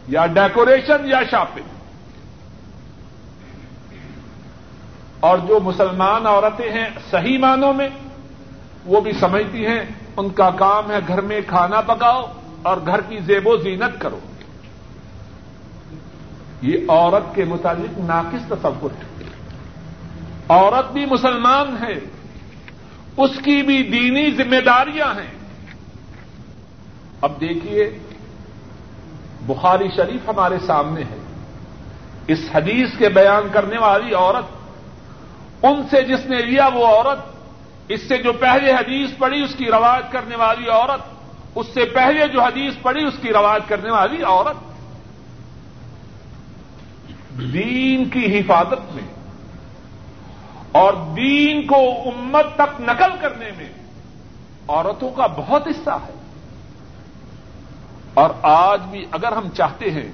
یا 0.09 0.26
ڈیکوریشن 0.26 0.97
یا 1.05 1.20
شاپنگ۔ 1.30 1.64
اور 5.20 5.38
جو 5.38 5.61
مسلمان 5.61 6.26
عورتیں 6.26 6.72
ہیں 6.72 6.88
صحیح 7.11 7.38
معنوں 7.38 7.74
میں، 7.74 7.88
وہ 8.84 9.01
بھی 9.01 9.12
سمجھتی 9.12 9.66
ہیں، 9.66 9.80
ان 10.16 10.30
کا 10.30 10.51
کام 10.51 10.90
ہے 10.90 10.99
گھر 11.09 11.20
میں 11.20 11.40
کھانا 11.47 11.80
پکاؤ 11.80 12.32
اور 12.62 12.76
گھر 12.86 13.01
کی 13.01 13.18
زیب 13.18 13.47
و 13.47 13.57
زینت 13.57 14.01
کرو۔ 14.01 14.18
یہ 16.62 16.78
عورت 16.88 17.34
کے 17.34 17.44
متعلق 17.44 17.98
ناقص 17.98 18.48
تصور 18.48 18.90
ہے۔ 18.90 19.24
عورت 20.48 20.92
بھی 20.92 21.06
مسلمان 21.06 21.76
ہے، 21.82 21.92
اس 23.16 23.30
کی 23.44 23.62
بھی 23.62 23.82
دینی 23.82 24.30
ذمہ 24.30 24.60
داریاں 24.66 25.14
ہیں۔ 25.14 25.34
اب 27.20 27.32
دیکھیے، 27.40 27.98
بخاری 29.46 29.88
شریف 29.96 30.28
ہمارے 30.28 30.58
سامنے 30.66 31.00
ہے۔ 31.00 31.18
اس 32.26 32.38
حدیث 32.54 32.98
کے 32.98 33.08
بیان 33.08 33.48
کرنے 33.52 33.78
والی 33.78 34.14
عورت، 34.14 34.44
ان 35.64 35.82
سے 35.90 36.02
جس 36.02 36.26
نے 36.26 36.38
لیا 36.38 36.68
وہ 36.74 36.86
عورت، 36.86 37.18
اس 37.88 38.08
سے 38.08 38.16
جو 38.16 38.32
پہلے 38.32 38.72
حدیث 38.72 39.10
پڑھی 39.18 39.42
اس 39.42 39.54
کی 39.54 39.64
روایت 39.64 40.12
کرنے 40.12 40.36
والی 40.36 40.70
عورت، 40.70 41.00
اس 41.54 41.66
سے 41.74 41.84
پہلے 41.84 42.28
جو 42.28 42.42
حدیث 42.42 42.74
پڑھی 42.82 43.06
اس 43.06 43.14
کی 43.22 43.28
روایت 43.28 43.68
کرنے 43.68 43.90
والی 43.90 44.22
عورت 44.22 44.71
دین 47.41 48.09
کی 48.09 48.41
حفاظت 48.41 48.95
میں 48.95 49.14
اور 50.72 50.93
دین 51.16 51.66
کو 51.66 51.91
امت 51.91 52.47
تک 52.55 52.80
نقل 52.80 53.11
کرنے 53.20 53.51
میں 53.57 53.72
عورتوں 54.68 55.11
کا 55.11 55.26
بہت 55.26 55.68
حصہ 55.68 55.91
ہے۔ 55.91 56.14
اور 58.14 58.30
آج 58.43 58.80
بھی 58.83 59.05
اگر 59.11 59.33
ہم 59.33 59.49
چاہتے 59.49 59.91
ہیں 59.91 60.12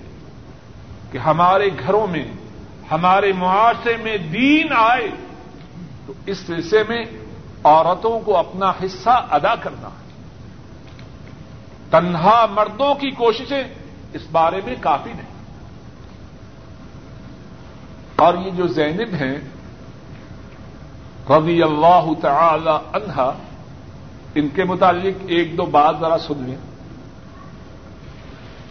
کہ 1.13 1.19
ہمارے 1.19 1.69
گھروں 1.87 2.07
میں، 2.07 2.33
ہمارے 2.91 3.33
معاشرے 3.33 3.97
میں 3.97 4.17
دین 4.17 4.67
آئے، 4.77 5.09
تو 6.07 6.13
اس 6.27 6.39
سلسلے 6.39 6.85
میں 6.89 7.05
عورتوں 7.65 8.21
کو 8.21 8.37
اپنا 8.37 8.71
حصہ 8.71 9.27
ادا 9.31 9.55
کرنا 9.55 9.89
ہے۔ 9.89 10.09
تنہا 11.91 12.47
مردوں 12.51 12.95
کی 12.95 13.11
کوششیں 13.11 13.65
اس 14.13 14.23
بارے 14.33 14.61
میں 14.65 14.75
کافی 14.81 15.13
نہیں۔ 15.13 15.38
اور 18.19 18.35
یہ 18.35 18.51
جو 18.51 18.67
زینب 18.67 19.15
ہیں 19.15 19.39
رضی 21.31 21.63
اللہ 21.63 22.07
تعالی 22.21 22.71
عنہا، 22.93 23.33
ان 24.35 24.49
کے 24.49 24.65
متعلق 24.65 25.25
ایک 25.27 25.59
دو 25.59 25.67
بات 25.67 25.97
ذرا 26.01 26.19
سن 26.19 26.35
لیں۔ 26.39 26.57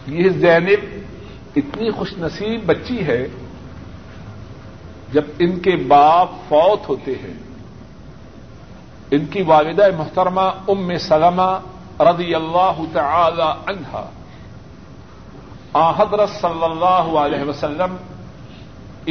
یہ 0.06 0.28
زینب 0.28 1.02
اتنی 1.56 1.90
خوش 1.90 2.18
نصیب 2.18 2.66
بچی 2.66 3.06
ہے، 3.06 3.26
جب 5.12 5.22
ان 5.38 5.58
کے 5.58 5.76
باپ 5.76 6.28
فوت 6.48 6.88
ہوتے 6.88 7.12
ہیں۔ 7.12 7.34
ان 9.10 9.26
کی 9.26 9.42
والدہ 9.42 9.86
محترمہ 9.98 10.50
ام 10.68 10.98
سلمہ 10.98 11.60
رضی 12.00 12.34
اللہ 12.34 12.80
تعالی 12.92 13.72
عنہا، 13.72 14.10
آ 15.72 15.90
حضرت 15.90 16.30
صلی 16.30 16.64
اللہ 16.64 17.18
علیہ 17.18 17.44
وسلم 17.44 17.96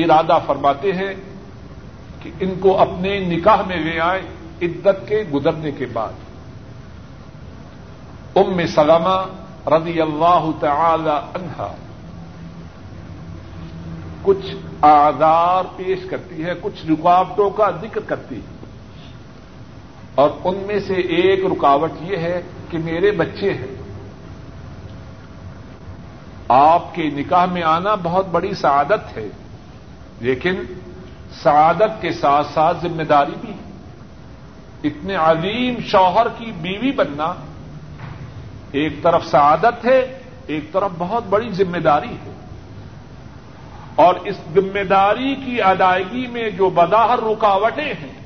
ارادہ 0.03 0.39
فرماتے 0.45 0.91
ہیں 0.91 1.13
کہ 2.19 2.31
ان 2.39 2.53
کو 2.59 2.77
اپنے 2.77 3.19
نکاح 3.19 3.61
میں 3.67 3.77
لے 3.77 3.99
آئے 3.99 4.21
عدت 4.61 5.07
کے 5.07 5.23
گزرنے 5.33 5.71
کے 5.71 5.85
بعد۔ 5.85 6.13
ام 8.35 8.67
سلمہ 8.67 9.25
رضی 9.67 10.01
اللہ 10.01 10.49
تعالی 10.59 11.09
عنہا 11.09 11.75
کچھ 14.23 14.55
آزار 14.81 15.63
پیش 15.75 15.99
کرتی 16.09 16.43
ہے، 16.43 16.53
کچھ 16.61 16.85
رکاوٹوں 16.85 17.49
کا 17.49 17.71
ذکر 17.81 18.01
کرتی 18.01 18.35
ہے۔ 18.35 18.57
اور 20.15 20.29
ان 20.43 20.63
میں 20.67 20.79
سے 20.79 20.93
ایک 20.93 21.45
رکاوٹ 21.45 21.91
یہ 22.01 22.17
ہے 22.17 22.41
کہ 22.69 22.77
میرے 22.77 23.11
بچے 23.11 23.53
ہیں۔ 23.53 23.75
آپ 26.47 26.95
کے 26.95 27.03
نکاح 27.03 27.45
میں 27.45 27.63
آنا 27.63 27.95
بہت 27.95 28.27
بڑی 28.27 28.53
سعادت 28.53 29.17
ہے۔ 29.17 29.27
لیکن 30.19 30.55
سعادت 31.43 32.01
کے 32.01 32.11
ساتھ 32.11 32.47
ساتھ 32.53 32.77
ذمہ 32.81 33.03
داری 33.03 33.31
بھی 33.41 33.49
ہے۔ 33.49 33.71
اتنے 34.83 35.15
عظیم 35.15 35.75
شوہر 35.85 36.27
کی 36.37 36.51
بیوی 36.51 36.91
بننا 36.91 37.33
ایک 38.71 39.03
طرف 39.03 39.25
سعادت 39.25 39.85
ہے، 39.85 40.19
ایک 40.47 40.71
طرف 40.71 40.91
بہت 40.97 41.23
بڑی 41.29 41.49
ذمہ 41.51 41.77
داری 41.77 42.09
ہے۔ 42.09 42.31
اور 43.95 44.15
اس 44.15 44.35
ذمہ 44.53 44.83
داری 44.83 45.35
کی 45.35 45.61
ادائیگی 45.61 46.27
میں 46.27 46.49
جو 46.49 46.69
بظاہر 46.69 47.19
رکاوٹیں 47.19 47.93
ہیں، 47.93 48.19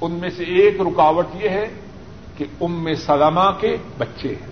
ان 0.00 0.12
میں 0.12 0.30
سے 0.30 0.44
ایک 0.44 0.80
رکاوٹ 0.80 1.26
یہ 1.34 1.48
ہے 1.48 1.66
کہ 2.36 2.44
ام 2.60 2.94
سلمہ 2.94 3.50
کے 3.60 3.76
بچے 3.98 4.28
ہیں۔ 4.28 4.50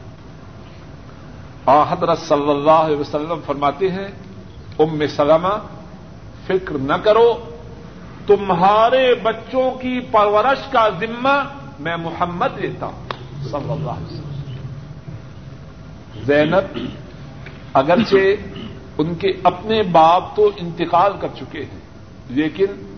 حضرت 1.91 2.19
صلی 2.19 2.51
اللہ 2.51 2.71
علیہ 2.71 2.97
وسلم 2.97 3.41
فرماتے 3.47 3.89
ہیں، 3.89 4.09
ام 4.79 5.07
سلمہ 5.17 5.78
فکر 6.49 6.79
نہ 6.79 6.93
کرو، 6.93 7.45
تمہارے 8.27 9.15
بچوں 9.15 9.71
کی 9.71 10.01
پرورش 10.01 10.73
کا 10.73 10.89
ذمہ 11.01 11.43
میں 11.81 11.97
محمد 11.97 12.59
لیتا 12.59 12.87
ہوں۔ 12.87 13.07
صلی 13.45 13.73
اللہ 13.73 13.91
علیہ 13.91 14.21
وسلم۔ 14.21 14.55
زینب، 16.25 16.79
اگرچہ 17.73 18.17
ان 18.99 19.15
کے 19.15 19.33
اپنے 19.45 19.83
باپ 19.83 20.37
تو 20.37 20.51
انتقال 20.57 21.13
کر 21.21 21.29
چکے 21.37 21.61
ہیں، 21.61 21.81
لیکن 22.29 22.97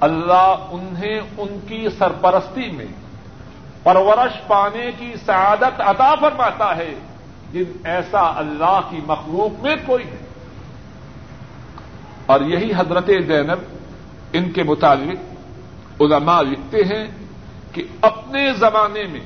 اللہ 0.00 0.56
انہیں 0.70 1.20
ان 1.38 1.58
کی 1.68 1.88
سرپرستی 1.98 2.70
میں 2.70 2.86
پرورش 3.82 4.46
پانے 4.46 4.90
کی 4.98 5.12
سعادت 5.26 5.80
عطا 5.80 6.14
فرماتا 6.14 6.76
ہے، 6.76 6.94
جن 7.52 7.72
ایسا 7.84 8.32
اللہ 8.36 8.80
کی 8.90 9.00
مخلوق 9.06 9.62
میں 9.62 9.76
کوئی 9.86 10.04
نہیں۔ 10.04 10.27
اور 12.28 12.40
یہی 12.40 12.72
حضرت 12.76 13.06
زینب 13.06 13.58
ان 14.32 14.50
کے 14.50 14.62
مطابق 14.62 16.02
علماء 16.02 16.42
لکھتے 16.42 16.84
ہیں 16.84 17.06
کہ 17.72 17.82
اپنے 18.00 18.52
زمانے 18.58 19.04
میں 19.04 19.20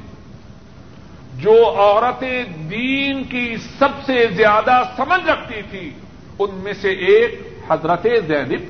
جو 1.34 1.66
عورتیں 1.66 2.44
دین 2.44 3.24
کی 3.24 3.56
سب 3.78 3.88
سے 4.06 4.26
زیادہ 4.32 4.82
سمجھ 4.96 5.30
رکھتی 5.30 5.62
تھی، 5.70 5.90
ان 6.38 6.50
میں 6.52 6.72
سے 6.72 6.90
ایک 6.90 7.58
حضرت 7.70 8.06
زینب۔ 8.26 8.62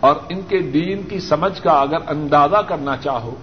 اور 0.00 0.16
ان 0.28 0.40
کے 0.48 0.58
دین 0.58 1.02
کی 1.02 1.20
سمجھ 1.20 1.62
کا 1.62 1.72
اگر 1.72 1.98
اندازہ 2.06 2.56
کرنا 2.56 2.96
چاہو، 2.96 3.34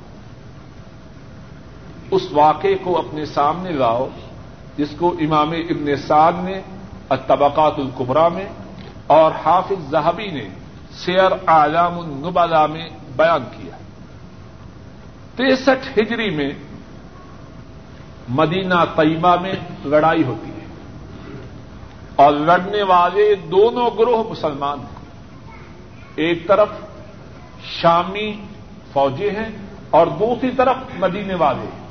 اس 2.11 2.21
واقعے 2.31 2.75
کو 2.75 2.97
اپنے 2.97 3.25
سامنے 3.25 3.71
لاؤ، 3.71 4.09
جس 4.77 4.89
کو 4.97 5.15
امام 5.19 5.51
ابن 5.51 5.95
سعد 5.95 6.33
نے 6.43 6.61
الطبقات 7.09 7.73
القبرا 7.77 8.27
میں 8.27 8.45
اور 9.07 9.31
حافظ 9.45 9.89
زہبی 9.89 10.27
نے 10.27 10.49
سیر 10.91 11.31
اعلام 11.47 11.99
النبلا 11.99 12.65
میں 12.65 12.89
بیان 13.15 13.43
کیا۔ 13.57 13.77
تریسٹھ 15.35 15.99
ہجری 15.99 16.29
میں 16.29 16.49
مدینہ 18.29 18.75
طیبہ 18.95 19.35
میں 19.41 19.53
لڑائی 19.85 20.23
ہوتی 20.23 20.51
ہے 20.51 20.65
اور 22.15 22.33
لڑنے 22.33 22.83
والے 22.83 23.35
دونوں 23.35 23.89
گروہ 23.99 24.23
مسلمان 24.31 24.79
ہیں۔ 24.79 24.99
ایک 26.15 26.47
طرف 26.47 26.69
شامی 27.63 28.41
فوجی 28.93 29.29
ہیں 29.29 29.49
اور 29.89 30.07
دوسری 30.07 30.51
طرف 30.51 30.75
مدینے 30.99 31.35
والے 31.35 31.61
ہیں۔ 31.61 31.87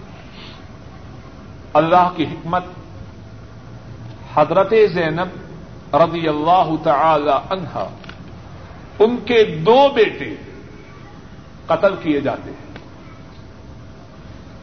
اللہ 1.72 2.08
کی 2.16 2.24
حکمت 2.24 2.62
حضرت 4.38 4.74
زینب 4.94 5.28
رضی 5.94 6.28
اللہ 6.28 6.70
تعالی 6.82 7.30
عنہا، 7.50 7.88
ان 8.98 9.16
کے 9.24 9.44
دو 9.44 9.88
بیٹے 9.94 10.34
قتل 11.66 11.94
کیے 12.02 12.20
جاتے 12.20 12.50
ہیں۔ 12.50 12.68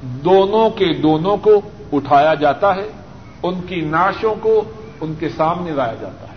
دونوں 0.02 0.70
کے 0.70 0.94
دونوں 0.94 1.38
کو 1.38 1.62
اٹھایا 1.94 2.34
جاتا 2.34 2.76
ہے، 2.76 2.90
ان 3.44 3.62
کی 3.62 3.82
ناشوں 3.82 4.36
کو 4.42 4.64
ان 5.02 5.14
کے 5.20 5.30
سامنے 5.30 5.72
لایا 5.72 5.94
جاتا 5.94 6.28
ہے۔ 6.30 6.36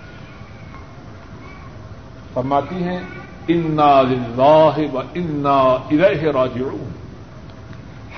فرماتی 2.34 2.82
ہیں، 2.82 3.01
انا 3.49 4.03
لاہ 4.36 4.95
و 4.95 4.99
انا 5.14 5.61
ارح 5.91 6.32
راجعون۔ 6.32 6.93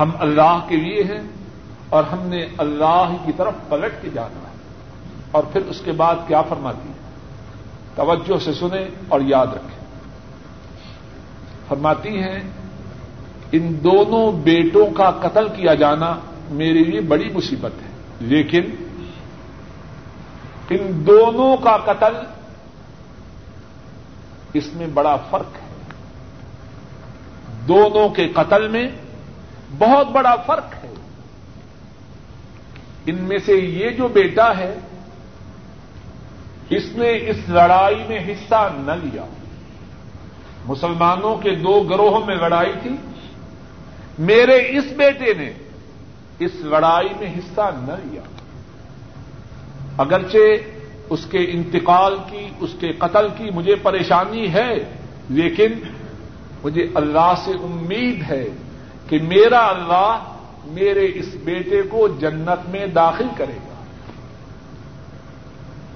ہم 0.01 0.11
اللہ 0.19 0.59
کے 0.69 0.77
لیے 0.77 1.03
ہیں 1.03 1.23
اور 1.89 2.05
ہم 2.05 2.19
نے 2.23 2.47
اللہ 2.59 3.13
کی 3.25 3.33
طرف 3.37 3.55
پلٹ 3.69 4.03
کے 4.03 4.09
جانا 4.15 4.49
ہے۔ 4.49 4.50
اور 5.31 5.45
پھر 5.45 5.61
اس 5.61 5.81
کے 5.85 5.93
بعد 5.93 6.15
کیا 6.27 6.43
فرماتی 6.43 6.89
ہے؟ 6.89 6.95
توجہ 7.95 8.45
سے 8.45 8.53
سنیں 8.53 8.89
اور 9.09 9.21
یاد 9.21 9.47
رکھیں۔ 9.47 9.81
فرماتی 11.69 12.09
ہیں، 12.09 12.41
ان 13.53 13.75
دونوں 13.85 14.33
بیٹوں 14.33 14.91
کا 14.91 15.11
قتل 15.11 15.49
کیا 15.49 15.75
جانا 15.75 16.17
میرے 16.51 16.85
لیے 16.85 17.01
بڑی 17.01 17.31
مصیبت 17.33 17.73
ہے، 17.83 17.89
لیکن 18.21 18.63
ان 20.71 21.07
دونوں 21.07 21.57
کا 21.57 21.77
قتل 21.77 22.17
اس 24.55 24.73
میں 24.73 24.87
بڑا 24.87 25.17
فرق 25.17 25.57
ہے۔ 25.63 25.71
دونوں 27.69 28.09
کے 28.09 28.29
قتل 28.29 28.69
میں 28.69 28.91
بہت 29.79 30.07
بڑا 30.07 30.37
فرق 30.37 30.85
ہے۔ 30.85 30.95
ان 33.07 33.17
میں 33.21 33.39
سے 33.47 33.53
یہ 33.53 33.91
جو 33.91 34.09
بیٹا 34.09 34.57
ہے 34.59 34.79
اس 36.71 36.85
نے 36.95 37.11
اس 37.11 37.37
لڑائی 37.49 38.03
میں 38.09 38.19
حصہ 38.19 38.73
نہ 38.77 38.93
لیا۔ 39.05 39.25
مسلمانوں 40.67 41.37
کے 41.37 41.51
دو 41.51 41.81
گروہوں 41.81 42.27
میں 42.27 42.37
لڑائی 42.37 42.73
تھی۔ 42.83 42.91
میرے 44.19 44.79
اس 44.79 44.85
بیٹے 44.97 45.35
نے 45.35 45.53
اس 46.39 46.51
لڑائی 46.55 47.09
میں 47.21 47.33
حصہ 47.39 47.61
نہ 47.61 48.09
لیا۔ 48.09 48.23
اگرچہ 49.99 50.39
اس 51.11 51.27
کے 51.27 51.39
انتقال 51.39 52.17
کی، 52.31 52.49
اس 52.61 52.71
کے 52.81 52.93
قتل 52.93 53.29
کی 53.37 53.51
مجھے 53.55 53.75
پریشانی 53.75 54.53
ہے، 54.53 54.75
لیکن 55.29 55.73
مجھے 56.65 56.87
اللہ 56.95 57.35
سے 57.45 57.51
امید 57.51 58.23
ہے 58.31 58.49
کہ 59.09 59.19
میرا 59.23 59.67
اللہ 59.67 60.25
میرے 60.65 61.09
اس 61.15 61.29
بیٹے 61.45 61.83
کو 61.83 62.09
جنت 62.09 62.69
میں 62.69 62.87
داخل 62.87 63.27
کرے 63.37 63.57
گا۔ 63.57 63.70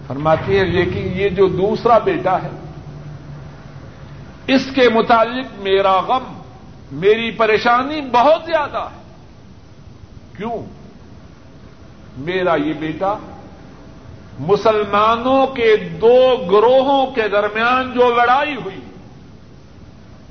فرماتی 0.07 0.59
ہے 0.59 0.65
لیکن 0.65 1.13
یہ 1.15 1.29
جو 1.29 1.49
دوسرا 1.49 1.99
بیٹا 1.99 2.43
ہے، 2.43 2.51
اس 4.47 4.63
کے 4.75 4.89
متعلق 4.89 5.47
میرا 5.59 6.01
غم، 6.01 6.43
میری 6.93 7.31
پریشانی 7.31 8.01
بہت 8.01 8.43
زیادہ 8.47 8.79
ہے۔ 8.79 9.03
کیوں؟ 10.37 10.59
میرا 12.17 12.55
یہ 12.55 12.73
بیٹا 12.73 13.15
مسلمانوں 14.39 15.47
کے 15.47 15.77
دو 15.77 16.37
گروہوں 16.51 17.07
کے 17.07 17.29
درمیان 17.29 17.93
جو 17.93 18.15
لڑائی 18.15 18.55
ہوئی، 18.55 18.81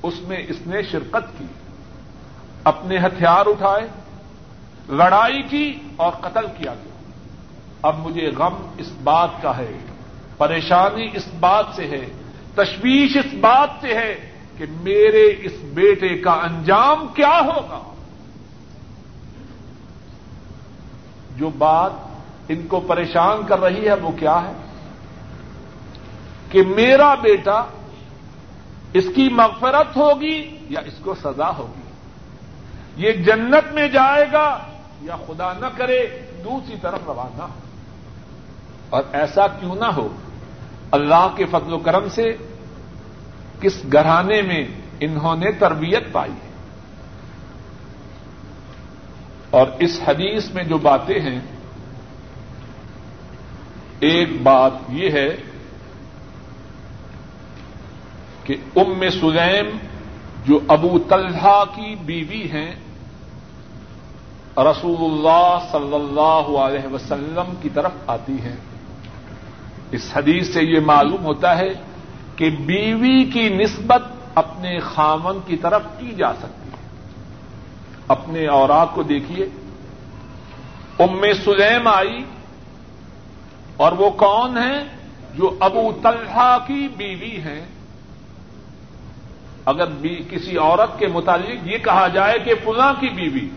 اس 0.04 0.14
میں 0.22 0.38
اس 0.50 0.68
نے 0.68 0.82
شرکت 0.84 1.40
کی، 1.40 1.46
اپنے 2.64 2.98
ہتھیار 2.98 3.46
اٹھائے، 3.46 3.88
لڑائی 4.90 5.42
کی 5.42 5.74
اور 5.96 6.12
قتل 6.12 6.46
کیا 6.58 6.74
گیا۔ 6.74 6.93
اب 7.84 8.00
مجھے 8.00 8.30
غم 8.38 8.68
اس 8.78 8.90
بات 9.04 9.30
کا 9.42 9.58
ہے، 9.58 9.72
پریشانی 10.38 11.10
اس 11.14 11.28
بات 11.40 11.66
سے 11.76 11.88
ہے، 11.88 12.06
تشویش 12.56 13.18
اس 13.18 13.34
بات 13.34 13.70
سے 13.82 13.94
ہے 13.94 14.32
کہ 14.58 14.66
میرے 14.82 15.36
اس 15.40 15.52
بیٹے 15.64 16.18
کا 16.18 16.32
انجام 16.32 17.08
کیا 17.08 17.42
ہوگا۔ 17.46 17.94
جو 21.38 21.50
بات 21.50 21.92
ان 22.48 22.68
کو 22.68 22.80
پریشان 22.80 23.46
کر 23.48 23.60
رہی 23.60 23.88
ہے 23.88 23.94
وہ 23.94 24.12
کیا 24.12 24.42
ہے؟ 24.44 24.54
کہ 26.50 26.62
میرا 26.62 27.16
بیٹا 27.16 27.64
اس 28.94 29.06
کی 29.16 29.30
مغفرت 29.30 29.98
ہوگی 29.98 30.58
یا 30.70 30.80
اس 30.86 30.94
کو 31.02 31.16
سزا 31.16 31.58
ہوگی؟ 31.58 31.82
یہ 32.96 33.12
جنت 33.12 33.74
میں 33.74 33.88
جائے 33.88 34.26
گا 34.34 34.60
یا 35.02 35.16
خدا 35.28 35.54
نہ 35.54 35.66
کرے، 35.78 36.08
دوسری 36.44 36.76
طرف 36.82 37.00
روانہ 37.06 37.44
ہو۔ 37.44 37.63
اور 38.90 39.04
ایسا 39.14 39.48
کیوں 39.48 39.76
نہ 39.76 39.86
ہو 39.86 40.08
اللہ 40.92 41.28
کے 41.36 41.46
فضل 41.46 41.74
و 41.74 41.78
کرم 41.78 42.10
سے 42.10 42.38
کس 43.62 43.84
گھرانے 43.92 44.42
میں 44.42 44.66
انہوں 45.00 45.36
نے 45.36 45.52
تربیت 45.52 46.04
پائی 46.12 46.32
ہے؟ 46.32 46.54
اور 49.50 49.68
اس 49.80 50.02
حدیث 50.08 50.50
میں 50.50 50.64
جو 50.64 50.78
باتیں 50.78 51.20
ہیں، 51.20 51.40
ایک 54.00 54.42
بات 54.42 54.72
یہ 54.90 55.10
ہے 55.10 55.38
کہ 58.44 58.56
ام 58.76 59.10
سلیم 59.22 59.78
جو 60.46 60.60
ابو 60.68 61.00
طلحہ 61.10 61.64
کی 61.76 61.96
بیوی 61.96 62.52
ہیں، 62.52 62.76
رسول 64.58 65.12
اللہ 65.12 65.58
صلی 65.72 65.96
اللہ 65.96 66.58
علیہ 66.58 66.94
وسلم 66.94 67.54
کی 67.62 67.70
طرف 67.74 67.92
آتی 68.08 68.42
ہیں۔ 68.42 68.56
اس 69.94 70.18
حدیث 70.18 70.54
سے 70.54 70.64
یہ 70.64 70.80
معلوم 70.80 71.26
ہوتا 71.26 71.58
ہے 71.58 71.70
کہ 72.36 72.50
بیوی 72.50 73.24
کی 73.24 73.50
نسبت 73.50 74.02
اپنے 74.36 74.80
خامن 74.80 75.40
کی 75.46 75.58
طرف 75.58 75.82
کی 76.00 76.12
جا 76.18 76.34
سکتی 76.34 76.70
ہے۔ 76.70 76.88
اپنے 78.08 78.48
اوراق 78.48 78.96
کو 78.96 79.04
دیکھیے۔ 79.04 79.50
ام 81.00 81.22
سلیم 81.46 81.88
آئی 81.88 82.24
اور 83.78 83.92
وہ 83.92 84.10
کون 84.10 84.58
ہیں 84.58 84.84
جو 85.36 85.58
ابو 85.60 85.92
طلحہ 86.04 86.58
کی 86.68 86.88
بیوی 86.98 87.38
ہیں؟ 87.38 87.66
اگر 89.66 89.88
بھی 89.88 90.24
کسی 90.30 90.58
عورت 90.58 91.00
کے 91.00 91.08
متعلق 91.08 91.68
یہ 91.68 91.78
کہا 91.78 92.08
جائے 92.08 92.40
کہ 92.40 92.54
فلاں 92.64 92.94
کی 93.00 93.10
بیوی، 93.10 93.50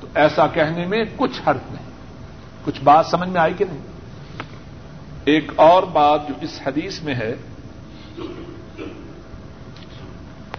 تو 0.00 0.06
ایسا 0.14 0.46
کہنے 0.46 0.86
میں 0.86 1.04
کچھ 1.16 1.48
حرف 1.48 1.72
نہیں۔ 1.72 1.86
کچھ 2.64 2.80
بات 2.84 3.06
سمجھ 3.06 3.28
میں 3.28 3.40
آئی 3.40 3.54
کہ 3.54 3.64
نہیں؟ 3.64 3.93
ایک 5.24 5.52
اور 5.56 5.82
بات 5.82 6.28
جو 6.28 6.34
اس 6.40 6.60
حدیث 6.66 7.02
میں 7.02 7.14
ہے 7.14 7.34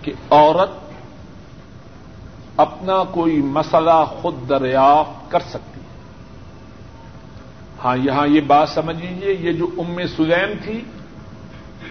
کہ 0.01 0.13
عورت 0.29 0.69
اپنا 2.57 3.03
کوئی 3.03 3.41
مسئلہ 3.41 4.05
خود 4.09 4.49
دریافت 4.49 5.31
کر 5.31 5.39
سکتی 5.39 5.79
ہے۔ 5.79 5.85
ہاں 7.83 7.97
یہاں 7.97 8.27
یہ 8.27 8.41
بات 8.41 8.69
سمجھ 8.69 9.05
لیجیے 9.05 9.33
یہ 9.39 9.51
جو 9.51 9.67
ام 9.77 10.07
سلیم 10.07 10.57
تھی، 10.63 10.81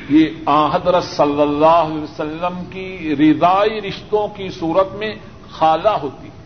یہ 0.09 0.51
حضرت 0.72 1.05
صلی 1.05 1.43
اللہ 1.43 1.66
علیہ 1.66 2.03
وسلم 2.03 2.64
کی 2.70 3.16
ردائی 3.16 3.81
رشتوں 3.81 4.29
کی 4.29 4.49
صورت 4.49 4.95
میں 4.95 5.14
خالہ 5.51 5.89
ہوتی۔ 5.89 6.27
ہے 6.27 6.45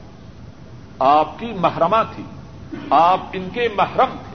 آپ 0.98 1.38
کی 1.38 1.52
محرمہ 1.52 2.02
تھی۔ 2.16 2.24
آپ 2.90 3.20
ان 3.32 3.48
کے 3.52 3.68
محرم 3.76 4.10
تھے۔ 4.10 4.27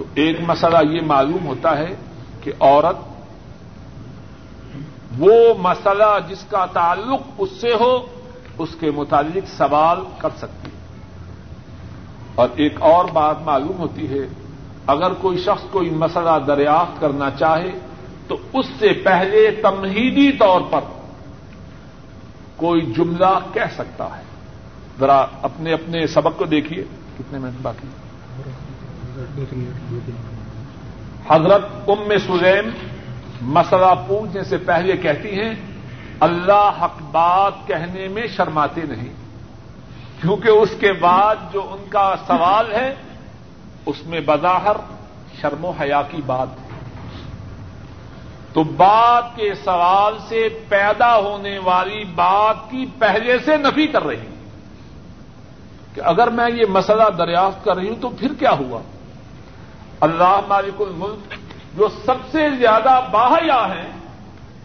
تو 0.00 0.06
ایک 0.14 0.36
مسئلہ 0.40 0.78
یہ 0.90 1.00
معلوم 1.06 1.46
ہوتا 1.46 1.78
ہے 1.78 1.94
کہ 2.40 2.52
عورت 2.60 2.96
وہ 5.18 5.32
مسئلہ 5.58 6.18
جس 6.28 6.44
کا 6.50 6.66
تعلق 6.66 7.20
اس 7.38 7.48
سے 7.60 7.74
ہو، 7.80 8.06
اس 8.58 8.68
کے 8.80 8.90
متعلق 8.90 9.48
سوال 9.58 9.98
کر 10.18 10.28
سکتی 10.38 10.70
ہے۔ 10.70 10.76
اور 12.34 12.48
ایک 12.54 12.82
اور 12.82 13.04
بات 13.04 13.42
معلوم 13.42 13.78
ہوتی 13.78 14.10
ہے، 14.10 14.28
اگر 14.86 15.12
کوئی 15.12 15.38
شخص 15.38 15.70
کوئی 15.70 15.90
مسئلہ 15.90 16.38
دریافت 16.46 17.00
کرنا 17.00 17.30
چاہے، 17.30 17.70
تو 18.28 18.36
اس 18.52 18.66
سے 18.78 18.92
پہلے 18.92 19.50
تمہیدی 19.62 20.32
طور 20.32 20.60
پر 20.70 20.80
کوئی 22.56 22.92
جملہ 22.92 23.38
کہہ 23.52 23.74
سکتا 23.74 24.16
ہے۔ 24.16 24.22
ذرا 25.00 25.26
اپنے 25.42 25.72
اپنے 25.72 26.06
سبق 26.06 26.38
کو 26.38 26.44
دیکھیے، 26.44 26.84
کتنے 27.18 27.38
منٹ 27.38 27.54
باقی 27.62 27.88
حضرت 31.30 31.66
ام 31.88 32.12
سلیم 32.26 32.70
مسئلہ 33.42 33.94
پوچھنے 34.06 34.44
سے 34.44 34.56
پہلے 34.56 34.96
کہتی 34.96 35.40
ہیں، 35.40 35.54
اللہ 36.20 36.70
حق 36.82 37.02
بات 37.10 37.52
کہنے 37.66 38.08
میں 38.08 38.26
شرماتے 38.26 38.80
نہیں۔ 38.88 39.12
کیونکہ 40.20 40.48
اس 40.48 40.70
کے 40.80 40.92
بعد 40.92 41.36
جو 41.52 41.66
ان 41.70 41.84
کا 41.88 42.14
سوال 42.26 42.72
ہے، 42.72 42.94
اس 43.86 44.06
میں 44.06 44.20
بظاہر 44.26 44.76
شرم 45.40 45.64
و 45.64 45.70
حیا 45.70 46.02
کی 46.02 46.22
بات 46.26 46.48
ہے۔ 46.48 46.70
تو 48.52 48.62
بات 48.62 49.36
کے 49.36 49.54
سوال 49.54 50.14
سے 50.28 50.48
پیدا 50.68 51.16
ہونے 51.16 51.58
والی 51.58 52.04
بات 52.04 52.56
کی 52.70 52.86
پہلے 52.98 53.38
سے 53.38 53.56
نفی 53.56 53.86
کر 53.86 54.02
رہی 54.02 54.16
ہوں 54.16 54.40
کہ 55.94 56.00
اگر 56.00 56.30
میں 56.30 56.50
یہ 56.54 56.64
مسئلہ 56.68 57.02
دریافت 57.18 57.64
کر 57.64 57.76
رہی 57.76 57.88
ہوں 57.88 57.96
تو 58.00 58.08
پھر 58.08 58.32
کیا 58.38 58.50
ہوا؟ 58.50 58.80
اللہ 60.00 60.40
مالک 60.48 60.80
الملک 60.80 61.34
جو 61.78 61.88
سب 62.06 62.14
سے 62.32 62.50
زیادہ 62.58 63.00
باحیا 63.10 63.66
ہیں، 63.74 63.88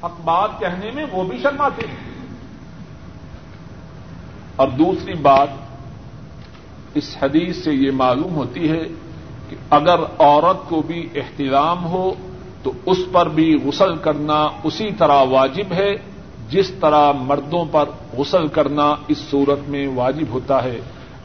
حق 0.03 0.21
بات 0.23 0.49
کہنے 0.59 0.91
میں 0.91 1.05
وہ 1.11 1.23
بھی 1.23 1.37
شرماتے 1.37 1.87
ہیں۔ 1.87 2.15
اور 4.55 4.67
دوسری 4.67 5.13
بات، 5.13 5.47
اس 6.93 7.17
حدیث 7.21 7.63
سے 7.63 7.73
یہ 7.73 7.91
معلوم 7.91 8.35
ہوتی 8.35 8.71
ہے 8.71 8.83
کہ 9.49 9.55
اگر 9.69 9.99
عورت 10.19 10.69
کو 10.69 10.81
بھی 10.81 11.09
احترام 11.15 11.85
ہو، 11.85 12.13
تو 12.63 12.71
اس 12.85 12.97
پر 13.11 13.29
بھی 13.29 13.55
غسل 13.65 13.97
کرنا 13.97 14.47
اسی 14.63 14.89
طرح 14.97 15.23
واجب 15.23 15.73
ہے، 15.73 15.95
جس 16.49 16.71
طرح 16.81 17.11
مردوں 17.11 17.65
پر 17.71 17.89
غسل 18.17 18.47
کرنا 18.47 18.95
اس 19.07 19.17
صورت 19.17 19.69
میں 19.69 19.87
واجب 19.87 20.25
ہوتا 20.29 20.63
ہے۔ 20.63 20.79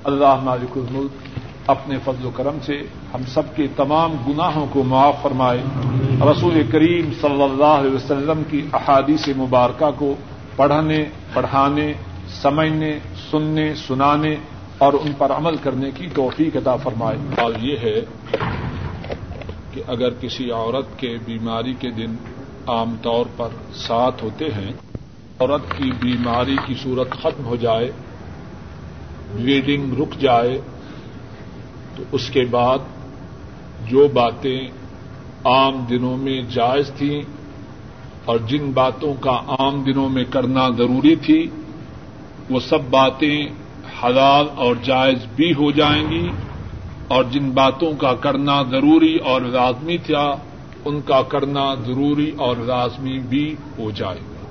اللہ 0.04 0.34
مالک 0.42 0.78
الملک 0.78 1.30
اپنے 1.71 1.99
فضل 2.05 2.27
و 2.27 2.31
کرم 2.31 2.59
سے 2.62 2.83
ہم 3.14 3.23
سب 3.29 3.57
کے 3.57 3.66
تمام 3.77 4.12
گناہوں 4.29 4.66
کو 4.73 4.83
معاف 4.83 5.23
فرمائے۔ 5.23 5.62
رسول 6.21 6.62
کریم 6.73 7.11
صلی 7.21 7.43
اللہ 7.43 7.79
علیہ 7.81 7.95
وسلم 7.95 8.43
کی 8.51 8.66
احادیث 8.73 9.29
مبارکہ 9.37 9.91
کو 9.99 10.14
پڑھنے، 10.57 11.05
پڑھانے، 11.33 11.93
سمجھنے، 12.43 12.99
سننے، 13.31 13.75
سنانے 13.75 14.37
اور 14.79 14.93
ان 14.93 15.12
پر 15.18 15.33
عمل 15.33 15.57
کرنے 15.57 15.91
کی 15.91 16.09
توفیق 16.14 16.57
عطا 16.57 16.77
فرمائے۔ 16.77 17.18
سوال 17.37 17.53
یہ 17.61 17.77
ہے 17.83 18.01
کہ 19.73 19.83
اگر 19.89 20.11
کسی 20.21 20.51
عورت 20.51 20.99
کے 20.99 21.16
بیماری 21.25 21.75
کے 21.75 21.91
دن 21.91 22.16
عام 22.66 22.97
طور 23.03 23.27
پر 23.37 23.49
ساتھ 23.75 24.25
ہوتے 24.25 24.45
ہیں، 24.45 24.73
عورت 25.41 25.77
کی 25.77 25.91
بیماری 26.01 26.57
کی 26.66 26.75
صورت 26.83 27.11
ختم 27.11 27.45
ہو 27.45 27.57
جائے 27.57 27.91
بلیڈنگ 29.35 29.93
رک 30.01 30.21
جائے 30.21 30.61
تو 32.01 32.16
اس 32.16 32.30
کے 32.30 32.44
بعد 32.44 32.78
جو 33.86 34.09
باتیں 34.09 34.61
عام 35.44 35.84
دنوں 35.90 36.16
میں 36.16 36.42
جائز 36.42 36.90
تھیں 36.98 37.22
اور 38.24 38.38
جن 38.38 38.70
باتوں 38.70 39.14
کا 39.20 39.40
عام 39.48 39.82
دنوں 39.82 40.09
میں 40.09 40.24
کرنا 40.24 40.68
ضروری 40.68 41.16
تھی، 41.16 41.46
وہ 42.51 42.61
سب 42.61 42.78
باتیں 42.90 43.46
حلال 44.03 44.46
اور 44.57 44.76
جائز 44.82 45.18
بھی 45.36 45.53
ہو 45.53 45.70
جائیں 45.70 46.11
گی 46.11 46.28
اور 47.09 47.24
جن 47.24 47.51
باتوں 47.51 47.92
کا 47.92 48.14
کرنا 48.14 48.62
ضروری 48.62 49.16
اور 49.16 49.40
لازمی 49.40 49.96
تھا، 49.98 50.36
ان 50.84 51.01
کا 51.01 51.22
کرنا 51.22 51.74
ضروری 51.74 52.30
اور 52.38 52.57
لازمی 52.57 53.18
بھی 53.18 53.55
ہو 53.78 53.90
جائے 53.90 54.18
گا۔ 54.18 54.51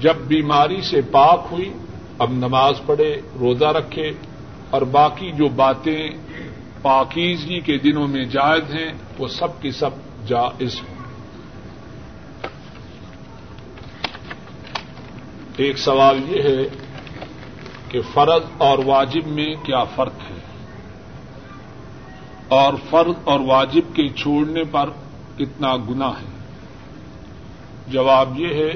جب 0.00 0.14
بیماری 0.16 0.80
سے 0.80 1.00
پاک 1.00 1.46
ہوئی، 1.50 1.70
اب 2.18 2.30
نماز 2.32 2.74
پڑھے، 2.86 3.20
روزہ 3.40 3.64
رکھے 3.64 4.12
اور 4.70 4.82
باقی 4.82 5.32
جو 5.32 5.48
باتیں 5.48 6.08
پاکیزگی 6.82 7.60
کے 7.60 7.78
دنوں 7.78 8.08
میں 8.08 8.24
جائز 8.24 8.74
ہیں، 8.74 8.92
وہ 9.18 9.28
سب 9.28 9.62
کی 9.62 9.70
سب 9.70 9.90
جائز 10.26 10.74
ہیں۔ 10.74 10.96
ایک 15.56 15.78
سوال 15.78 16.20
یہ 16.28 16.42
ہے 16.42 16.68
کہ 17.88 18.00
فرض 18.14 18.42
اور 18.58 18.78
واجب 18.84 19.26
میں 19.26 19.54
کیا 19.54 19.84
فرق 19.84 20.14
ہے؟ 20.30 20.38
اور 22.48 22.74
فرض 22.90 23.14
اور 23.24 23.40
واجب 23.40 23.96
کے 23.96 24.08
چھوڑنے 24.08 24.64
پر 24.64 24.90
کتنا 25.38 25.76
گنا 25.76 26.08
ہے؟ 26.08 26.36
جواب 27.88 28.40
یہ 28.40 28.48
ہے 28.48 28.70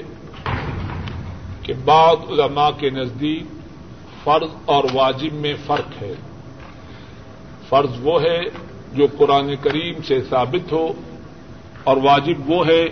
کہ 1.63 1.75
بعض 1.85 2.17
علماء 2.31 2.71
کے 2.79 2.91
نزدیک 2.91 3.43
فرض 4.31 4.51
اور 4.65 4.85
واجب 4.93 5.33
میں 5.33 5.55
فرق 5.67 6.03
ہے۔ 6.03 6.15
فرض 7.69 7.91
وہ 8.03 8.23
ہے 8.23 8.41
جو 8.93 9.07
قرآن 9.19 9.57
کریم 9.63 10.03
سے 10.03 10.23
ثابت 10.31 10.73
ہو 10.73 10.93
اور 11.85 11.97
واجب 11.97 12.51
وہ 12.51 12.67
ہے 12.67 12.85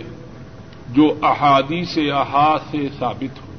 جو 0.89 1.13
احادی 1.21 1.85
سے 1.85 2.11
احاط 2.11 2.61
سے 2.71 2.77
ثابت 2.99 3.41
ہو۔ 3.41 3.53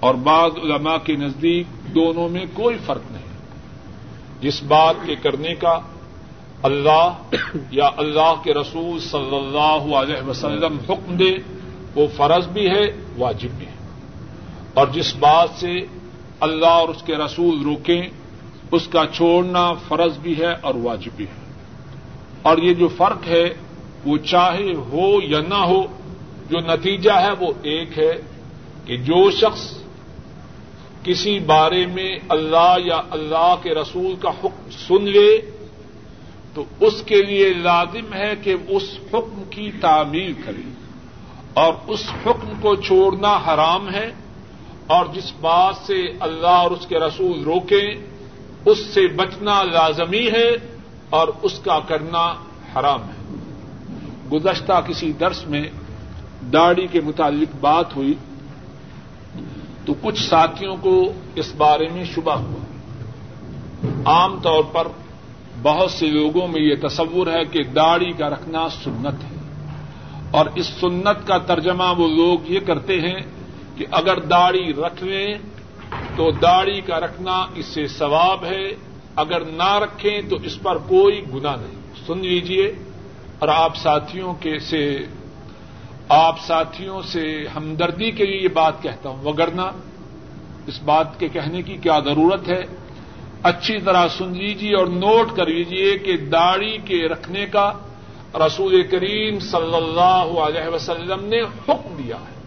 اور 0.00 0.14
بعض 0.14 0.50
علماء 0.62 0.96
کے 0.96 1.16
نزدیک 1.16 1.66
دونوں 1.94 2.28
میں 2.28 2.44
کوئی 2.52 2.76
فرق 2.86 3.02
نہیں۔ 3.10 3.22
جس 4.40 4.62
بات 4.62 4.94
کے 5.06 5.14
کرنے 5.14 5.54
کا 5.54 5.80
اللہ 6.62 7.12
یا 7.70 7.90
اللہ 7.96 8.34
کے 8.44 8.54
رسول 8.54 8.98
صلی 9.00 9.36
اللہ 9.36 9.96
علیہ 9.96 10.28
وسلم 10.28 10.78
حکم 10.88 11.16
دے، 11.16 11.36
وہ 11.94 12.06
فرض 12.16 12.48
بھی 12.48 12.66
ہے، 12.66 12.84
واجب 13.18 13.48
بھی 13.50 13.66
ہے۔ 13.66 13.72
اور 14.74 14.86
جس 14.86 15.16
بات 15.16 15.48
سے 15.56 16.01
اللہ 16.42 16.66
اور 16.66 16.88
اس 16.88 17.02
کے 17.02 17.16
رسول 17.16 17.62
روکیں، 17.62 18.02
اس 18.70 18.88
کا 18.88 19.04
چھوڑنا 19.12 19.72
فرض 19.72 20.18
بھی 20.18 20.38
ہے 20.38 20.52
اور 20.60 20.74
واجب 20.74 21.10
بھی 21.16 21.24
ہے۔ 21.24 21.52
اور 22.42 22.58
یہ 22.58 22.74
جو 22.74 22.88
فرق 22.88 23.26
ہے، 23.26 23.54
وہ 24.06 24.16
چاہے 24.16 24.72
ہو 24.76 25.22
یا 25.22 25.40
نہ 25.48 25.54
ہو، 25.54 25.82
جو 26.50 26.58
نتیجہ 26.58 27.10
ہے 27.10 27.32
وہ 27.40 27.52
ایک 27.62 27.98
ہے 27.98 28.12
کہ 28.84 28.96
جو 28.96 29.30
شخص 29.30 29.78
کسی 31.04 31.38
بارے 31.38 31.86
میں 31.86 32.18
اللہ 32.28 32.76
یا 32.84 33.02
اللہ 33.10 33.54
کے 33.62 33.74
رسول 33.74 34.14
کا 34.14 34.30
حکم 34.30 34.70
سن 34.88 35.04
لے، 35.04 35.50
تو 36.54 36.64
اس 36.80 37.02
کے 37.06 37.22
لیے 37.22 37.54
لازم 37.54 38.12
ہے 38.12 38.32
کہ 38.42 38.54
اس 38.68 38.82
حکم 39.14 39.42
کی 39.50 39.70
تعمیر 39.80 40.30
کرے۔ 40.44 40.72
اور 41.54 41.74
اس 41.86 42.04
حکم 42.26 42.52
کو 42.60 42.74
چھوڑنا 42.74 43.36
حرام 43.36 43.94
ہے 43.94 44.12
اور 44.92 45.06
جس 45.14 45.32
بات 45.40 45.76
سے 45.76 46.04
اللہ 46.20 46.46
اور 46.46 46.70
اس 46.70 46.86
کے 46.86 46.98
رسول 46.98 47.42
روکیں، 47.42 47.94
اس 48.66 48.78
سے 48.78 49.06
بچنا 49.06 49.62
لازمی 49.62 50.30
ہے 50.30 50.50
اور 51.10 51.28
اس 51.42 51.58
کا 51.58 51.78
کرنا 51.80 52.34
حرام 52.74 53.02
ہے۔ 53.02 53.36
گزشتہ 54.32 54.72
کسی 54.88 55.12
درس 55.12 55.46
میں 55.46 55.64
داڑھی 56.52 56.86
کے 56.86 57.00
متعلق 57.00 57.56
بات 57.60 57.96
ہوئی 57.96 58.14
تو 59.84 59.94
کچھ 60.02 60.22
ساتھیوں 60.22 60.76
کو 60.76 61.12
اس 61.34 61.54
بارے 61.56 61.88
میں 61.88 62.04
شبہ 62.04 62.32
ہوا۔ 62.32 62.64
عام 64.04 64.40
طور 64.40 64.64
پر 64.64 64.86
بہت 65.62 65.90
سے 65.90 66.06
لوگوں 66.06 66.48
میں 66.48 66.60
یہ 66.60 66.74
تصور 66.88 67.26
ہے 67.26 67.44
کہ 67.44 67.62
داڑھی 67.62 68.12
کا 68.12 68.30
رکھنا 68.30 68.68
سنت 68.68 69.24
ہے۔ 69.24 69.38
اور 70.30 70.46
اس 70.54 70.66
سنت 70.66 71.26
کا 71.26 71.38
ترجمہ 71.38 71.84
وہ 71.98 72.08
لوگ 72.08 72.38
یہ 72.44 72.60
کرتے 72.60 73.00
ہیں 73.00 73.41
کہ 73.76 73.86
اگر 73.90 74.20
داڑھی 74.20 74.72
رکھ 74.72 75.04
لیں 75.04 75.34
تو 76.16 76.30
داڑھی 76.30 76.80
کا 76.80 77.00
رکھنا 77.00 77.46
اس 77.54 77.66
سے 77.66 77.86
ثواب 77.86 78.44
ہے، 78.44 78.74
اگر 79.16 79.40
نہ 79.40 79.78
رکھیں 79.78 80.20
تو 80.30 80.36
اس 80.42 80.62
پر 80.62 80.78
کوئی 80.78 81.24
گنا 81.34 81.56
نہیں۔ 81.56 81.82
سن 82.06 82.18
لیجیے 82.18 82.72
اور 83.38 83.48
آپ 83.48 83.76
ساتھیوں 83.76 84.34
کے 84.34 84.58
سے، 84.58 84.98
آپ 86.08 86.40
ساتھیوں 86.40 87.02
سے 87.02 87.44
ہمدردی 87.56 88.10
کے 88.10 88.26
لیے 88.26 88.40
یہ 88.40 88.48
بات 88.48 88.82
کہتا 88.82 89.08
ہوں۔ 89.08 89.24
وگرنا 89.24 89.70
اس 90.66 90.82
بات 90.82 91.20
کے 91.20 91.28
کہنے 91.28 91.62
کی 91.62 91.76
کیا 91.76 91.98
ضرورت 91.98 92.48
ہے؟ 92.48 92.62
اچھی 93.42 93.80
طرح 93.80 94.08
سن 94.08 94.32
لیجیے 94.32 94.76
اور 94.76 94.86
نوٹ 94.86 95.36
کر 95.36 95.46
لیجیے 95.46 95.98
کہ 95.98 96.16
داڑھی 96.16 96.78
کے 96.84 97.08
رکھنے 97.08 97.46
کا 97.46 97.72
رسول 98.34 98.82
کریم 98.82 99.38
صلی 99.38 99.76
اللہ 99.76 100.40
علیہ 100.40 100.68
وسلم 100.68 101.24
نے 101.24 101.40
حکم 101.40 101.96
دیا 101.98 102.16
ہے۔ 102.16 102.41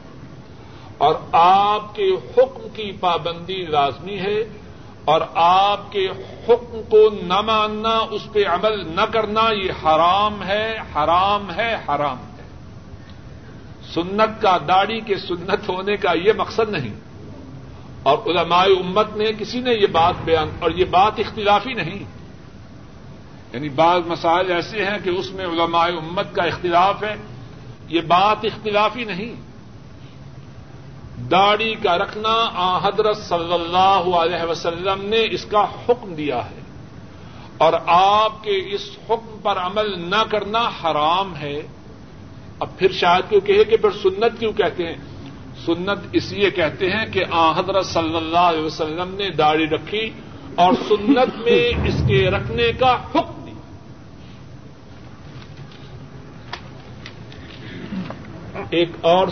اور 0.97 1.15
آپ 1.31 1.95
کے 1.95 2.09
حکم 2.09 2.67
کی 2.73 2.91
پابندی 2.99 3.65
لازمی 3.65 4.19
ہے 4.19 4.57
اور 5.05 5.21
آپ 5.35 5.91
کے 5.91 6.07
حکم 6.47 6.81
کو 6.89 7.09
نہ 7.23 7.41
ماننا، 7.41 7.97
اس 8.11 8.21
پہ 8.33 8.45
عمل 8.47 8.95
نہ 8.95 9.01
کرنا، 9.01 9.41
یہ 9.51 9.71
حرام 9.83 10.43
ہے 10.43 10.77
حرام 10.95 11.53
ہے 11.53 11.75
حرام 11.75 12.17
ہے۔ 12.17 12.43
سنت 13.93 14.41
کا 14.41 14.57
داڑھی 14.67 14.99
کے 14.99 15.15
سنت 15.17 15.69
ہونے 15.69 15.97
کا 15.97 16.11
یہ 16.13 16.33
مقصد 16.37 16.69
نہیں۔ 16.69 16.93
اور 18.03 18.17
علماء 18.25 18.65
امت 18.65 19.15
نے، 19.15 19.25
کسی 19.39 19.59
نے 19.59 19.73
یہ 19.73 19.87
بات 19.87 20.13
بیان، 20.25 20.49
اور 20.59 20.71
یہ 20.71 20.85
بات 20.85 21.13
اختلافی 21.17 21.73
نہیں۔ 21.73 22.03
یعنی 23.53 23.69
بعض 23.69 24.01
مسائل 24.07 24.51
ایسے 24.51 24.85
ہیں 24.85 24.99
کہ 25.03 25.09
اس 25.09 25.31
میں 25.31 25.45
علماء 25.45 25.87
امت 25.87 26.35
کا 26.35 26.43
اختلاف 26.43 27.03
ہے، 27.03 27.15
یہ 27.87 28.01
بات 28.01 28.37
اختلافی 28.43 29.03
نہیں۔ 29.03 29.54
داڑھی 31.31 31.75
کا 31.83 31.97
رکھنا 31.97 32.49
آ 32.55 32.77
حضرت 32.77 33.17
صلی 33.17 33.53
اللہ 33.53 34.15
علیہ 34.17 34.49
وسلم 34.49 35.05
نے 35.05 35.27
اس 35.31 35.45
کا 35.45 35.65
حکم 35.89 36.13
دیا 36.13 36.49
ہے۔ 36.49 36.59
اور 37.57 37.73
آپ 37.85 38.43
کے 38.43 38.51
اس 38.51 38.89
حکم 39.09 39.37
پر 39.43 39.57
عمل 39.57 40.09
نہ 40.09 40.23
کرنا 40.29 40.59
حرام 40.59 41.35
ہے۔ 41.35 41.61
اب 42.59 42.77
پھر 42.77 42.91
شاید 42.91 43.29
کیوں 43.29 43.41
کہے 43.41 43.63
کہ 43.63 43.77
پھر 43.77 43.89
سنت 43.91 44.39
کیوں 44.39 44.53
کہتے 44.53 44.87
ہیں؟ 44.87 44.95
سنت 45.65 46.07
اس 46.13 46.31
لیے 46.31 46.51
کہتے 46.51 46.89
ہیں 46.89 47.05
کہ 47.05 47.23
آ 47.31 47.59
حضرت 47.59 47.85
صلی 47.85 48.15
اللہ 48.15 48.39
علیہ 48.39 48.63
وسلم 48.63 49.15
نے 49.15 49.29
داڑھی 49.29 49.65
رکھی 49.65 50.09
اور 50.55 50.73
سنت 50.73 51.35
میں 51.37 51.87
اس 51.87 52.01
کے 52.07 52.29
رکھنے 52.29 52.71
کا 52.79 52.93
حکم 52.93 53.45
دیا۔ 53.45 53.55
ایک 58.69 58.89
اور 59.01 59.27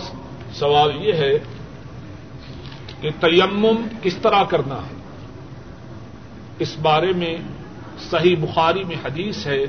سوال 0.54 0.92
یہ 1.02 1.14
ہے 1.14 1.53
کہ 3.04 3.10
تیمم 3.20 3.88
کس 4.02 4.18
طرح 4.18 4.44
کرنا 4.44 4.76
ہے؟ 4.76 4.96
اس 6.60 6.78
بارے 6.82 7.14
میں 7.14 7.38
صحیح 8.10 8.36
بخاری 8.42 8.84
میں 8.84 8.96
حدیث 9.06 9.48
ہے 9.48 9.66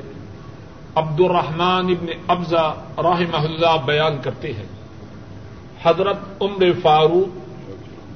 عبد 0.95 1.19
الرحمان 1.19 1.85
ابن 1.89 2.05
ابزا 2.27 2.73
رحمہ 2.97 3.37
اللہ 3.37 3.77
بیان 3.85 4.17
کرتے 4.21 4.53
ہیں۔ 4.53 4.65
حضرت 5.83 6.17
عمر 6.41 6.65
فاروق 6.81 7.39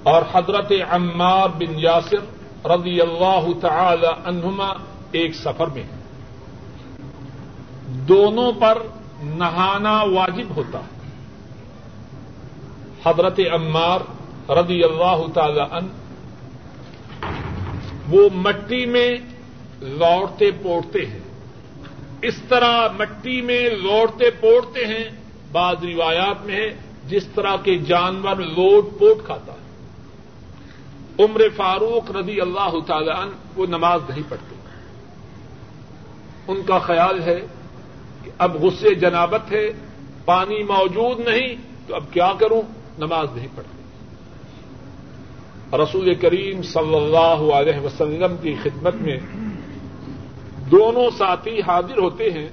اور 0.04 0.22
حضرت 0.34 0.72
عمار 0.90 1.50
بن 1.50 1.80
یاسر 1.80 2.68
رضی 2.68 3.02
اللہ 3.02 3.46
تعالی 3.62 4.08
عنہما 4.26 4.74
ایک 5.12 5.36
سفر 5.36 5.68
میں 5.68 5.84
دونوں 7.88 8.52
پر 8.52 8.78
نہانا 9.24 10.04
واجب 10.04 10.56
ہوتا 10.56 10.80
ہے۔ 10.80 11.00
حضرت 13.06 13.40
عمار 13.54 14.00
رضی 14.50 14.84
اللہ 14.84 15.18
تعالی 15.34 15.60
ان 15.60 15.88
وہ 18.10 18.30
مٹی 18.34 18.86
میں 18.86 19.18
لوڑتے 19.80 20.52
پوڑتے 20.64 21.06
ہیں۔ 21.06 21.20
اس 22.22 22.40
طرح 22.50 22.88
مٹی 22.98 23.42
میں 23.42 23.70
لوڑتے 23.70 24.30
پوڑتے 24.30 24.86
ہیں، 24.86 25.04
بعض 25.52 25.76
روایات 25.84 26.46
میں 26.46 26.56
ہے، 26.56 26.76
جس 27.08 27.28
طرح 27.28 27.56
کے 27.64 27.78
جانور 27.78 28.36
لوٹ 28.36 29.00
پوٹ 29.00 29.26
کھاتا 29.26 29.54
ہے۔ 29.54 29.70
عمر 31.24 31.42
فاروق 31.56 32.12
رضی 32.12 32.42
اللہ 32.42 32.76
تعالی 32.88 33.10
ان 33.10 33.30
وہ 33.56 33.66
نماز 33.66 34.02
نہیں 34.10 34.24
پڑھتے۔ 34.30 34.56
ان 36.48 36.62
کا 36.66 36.80
خیال 36.80 37.24
ہے 37.24 37.40
کہ 38.24 38.32
اب 38.38 38.64
غصے 38.64 38.96
جنابت 38.96 39.52
ہے، 39.52 39.72
پانی 40.26 40.64
موجود 40.64 41.20
نہیں، 41.20 41.56
تو 41.88 41.96
اب 41.96 42.04
کیا 42.12 42.34
کروں؟ 42.40 42.62
نماز 42.98 43.28
نہیں 43.36 43.48
پڑھتے۔ 43.56 43.79
رسول 45.74 46.14
کریم 46.16 46.62
صلی 46.62 46.96
اللہ 46.96 47.54
علیہ 47.54 47.80
وسلم 47.80 48.36
کی 48.42 48.56
خدمت 48.64 48.96
میں 48.96 49.18
دونوں 50.72 51.10
ساتھی 51.18 51.62
حاضر 51.62 51.98
ہوتے 51.98 52.32
ہیں 52.32 52.48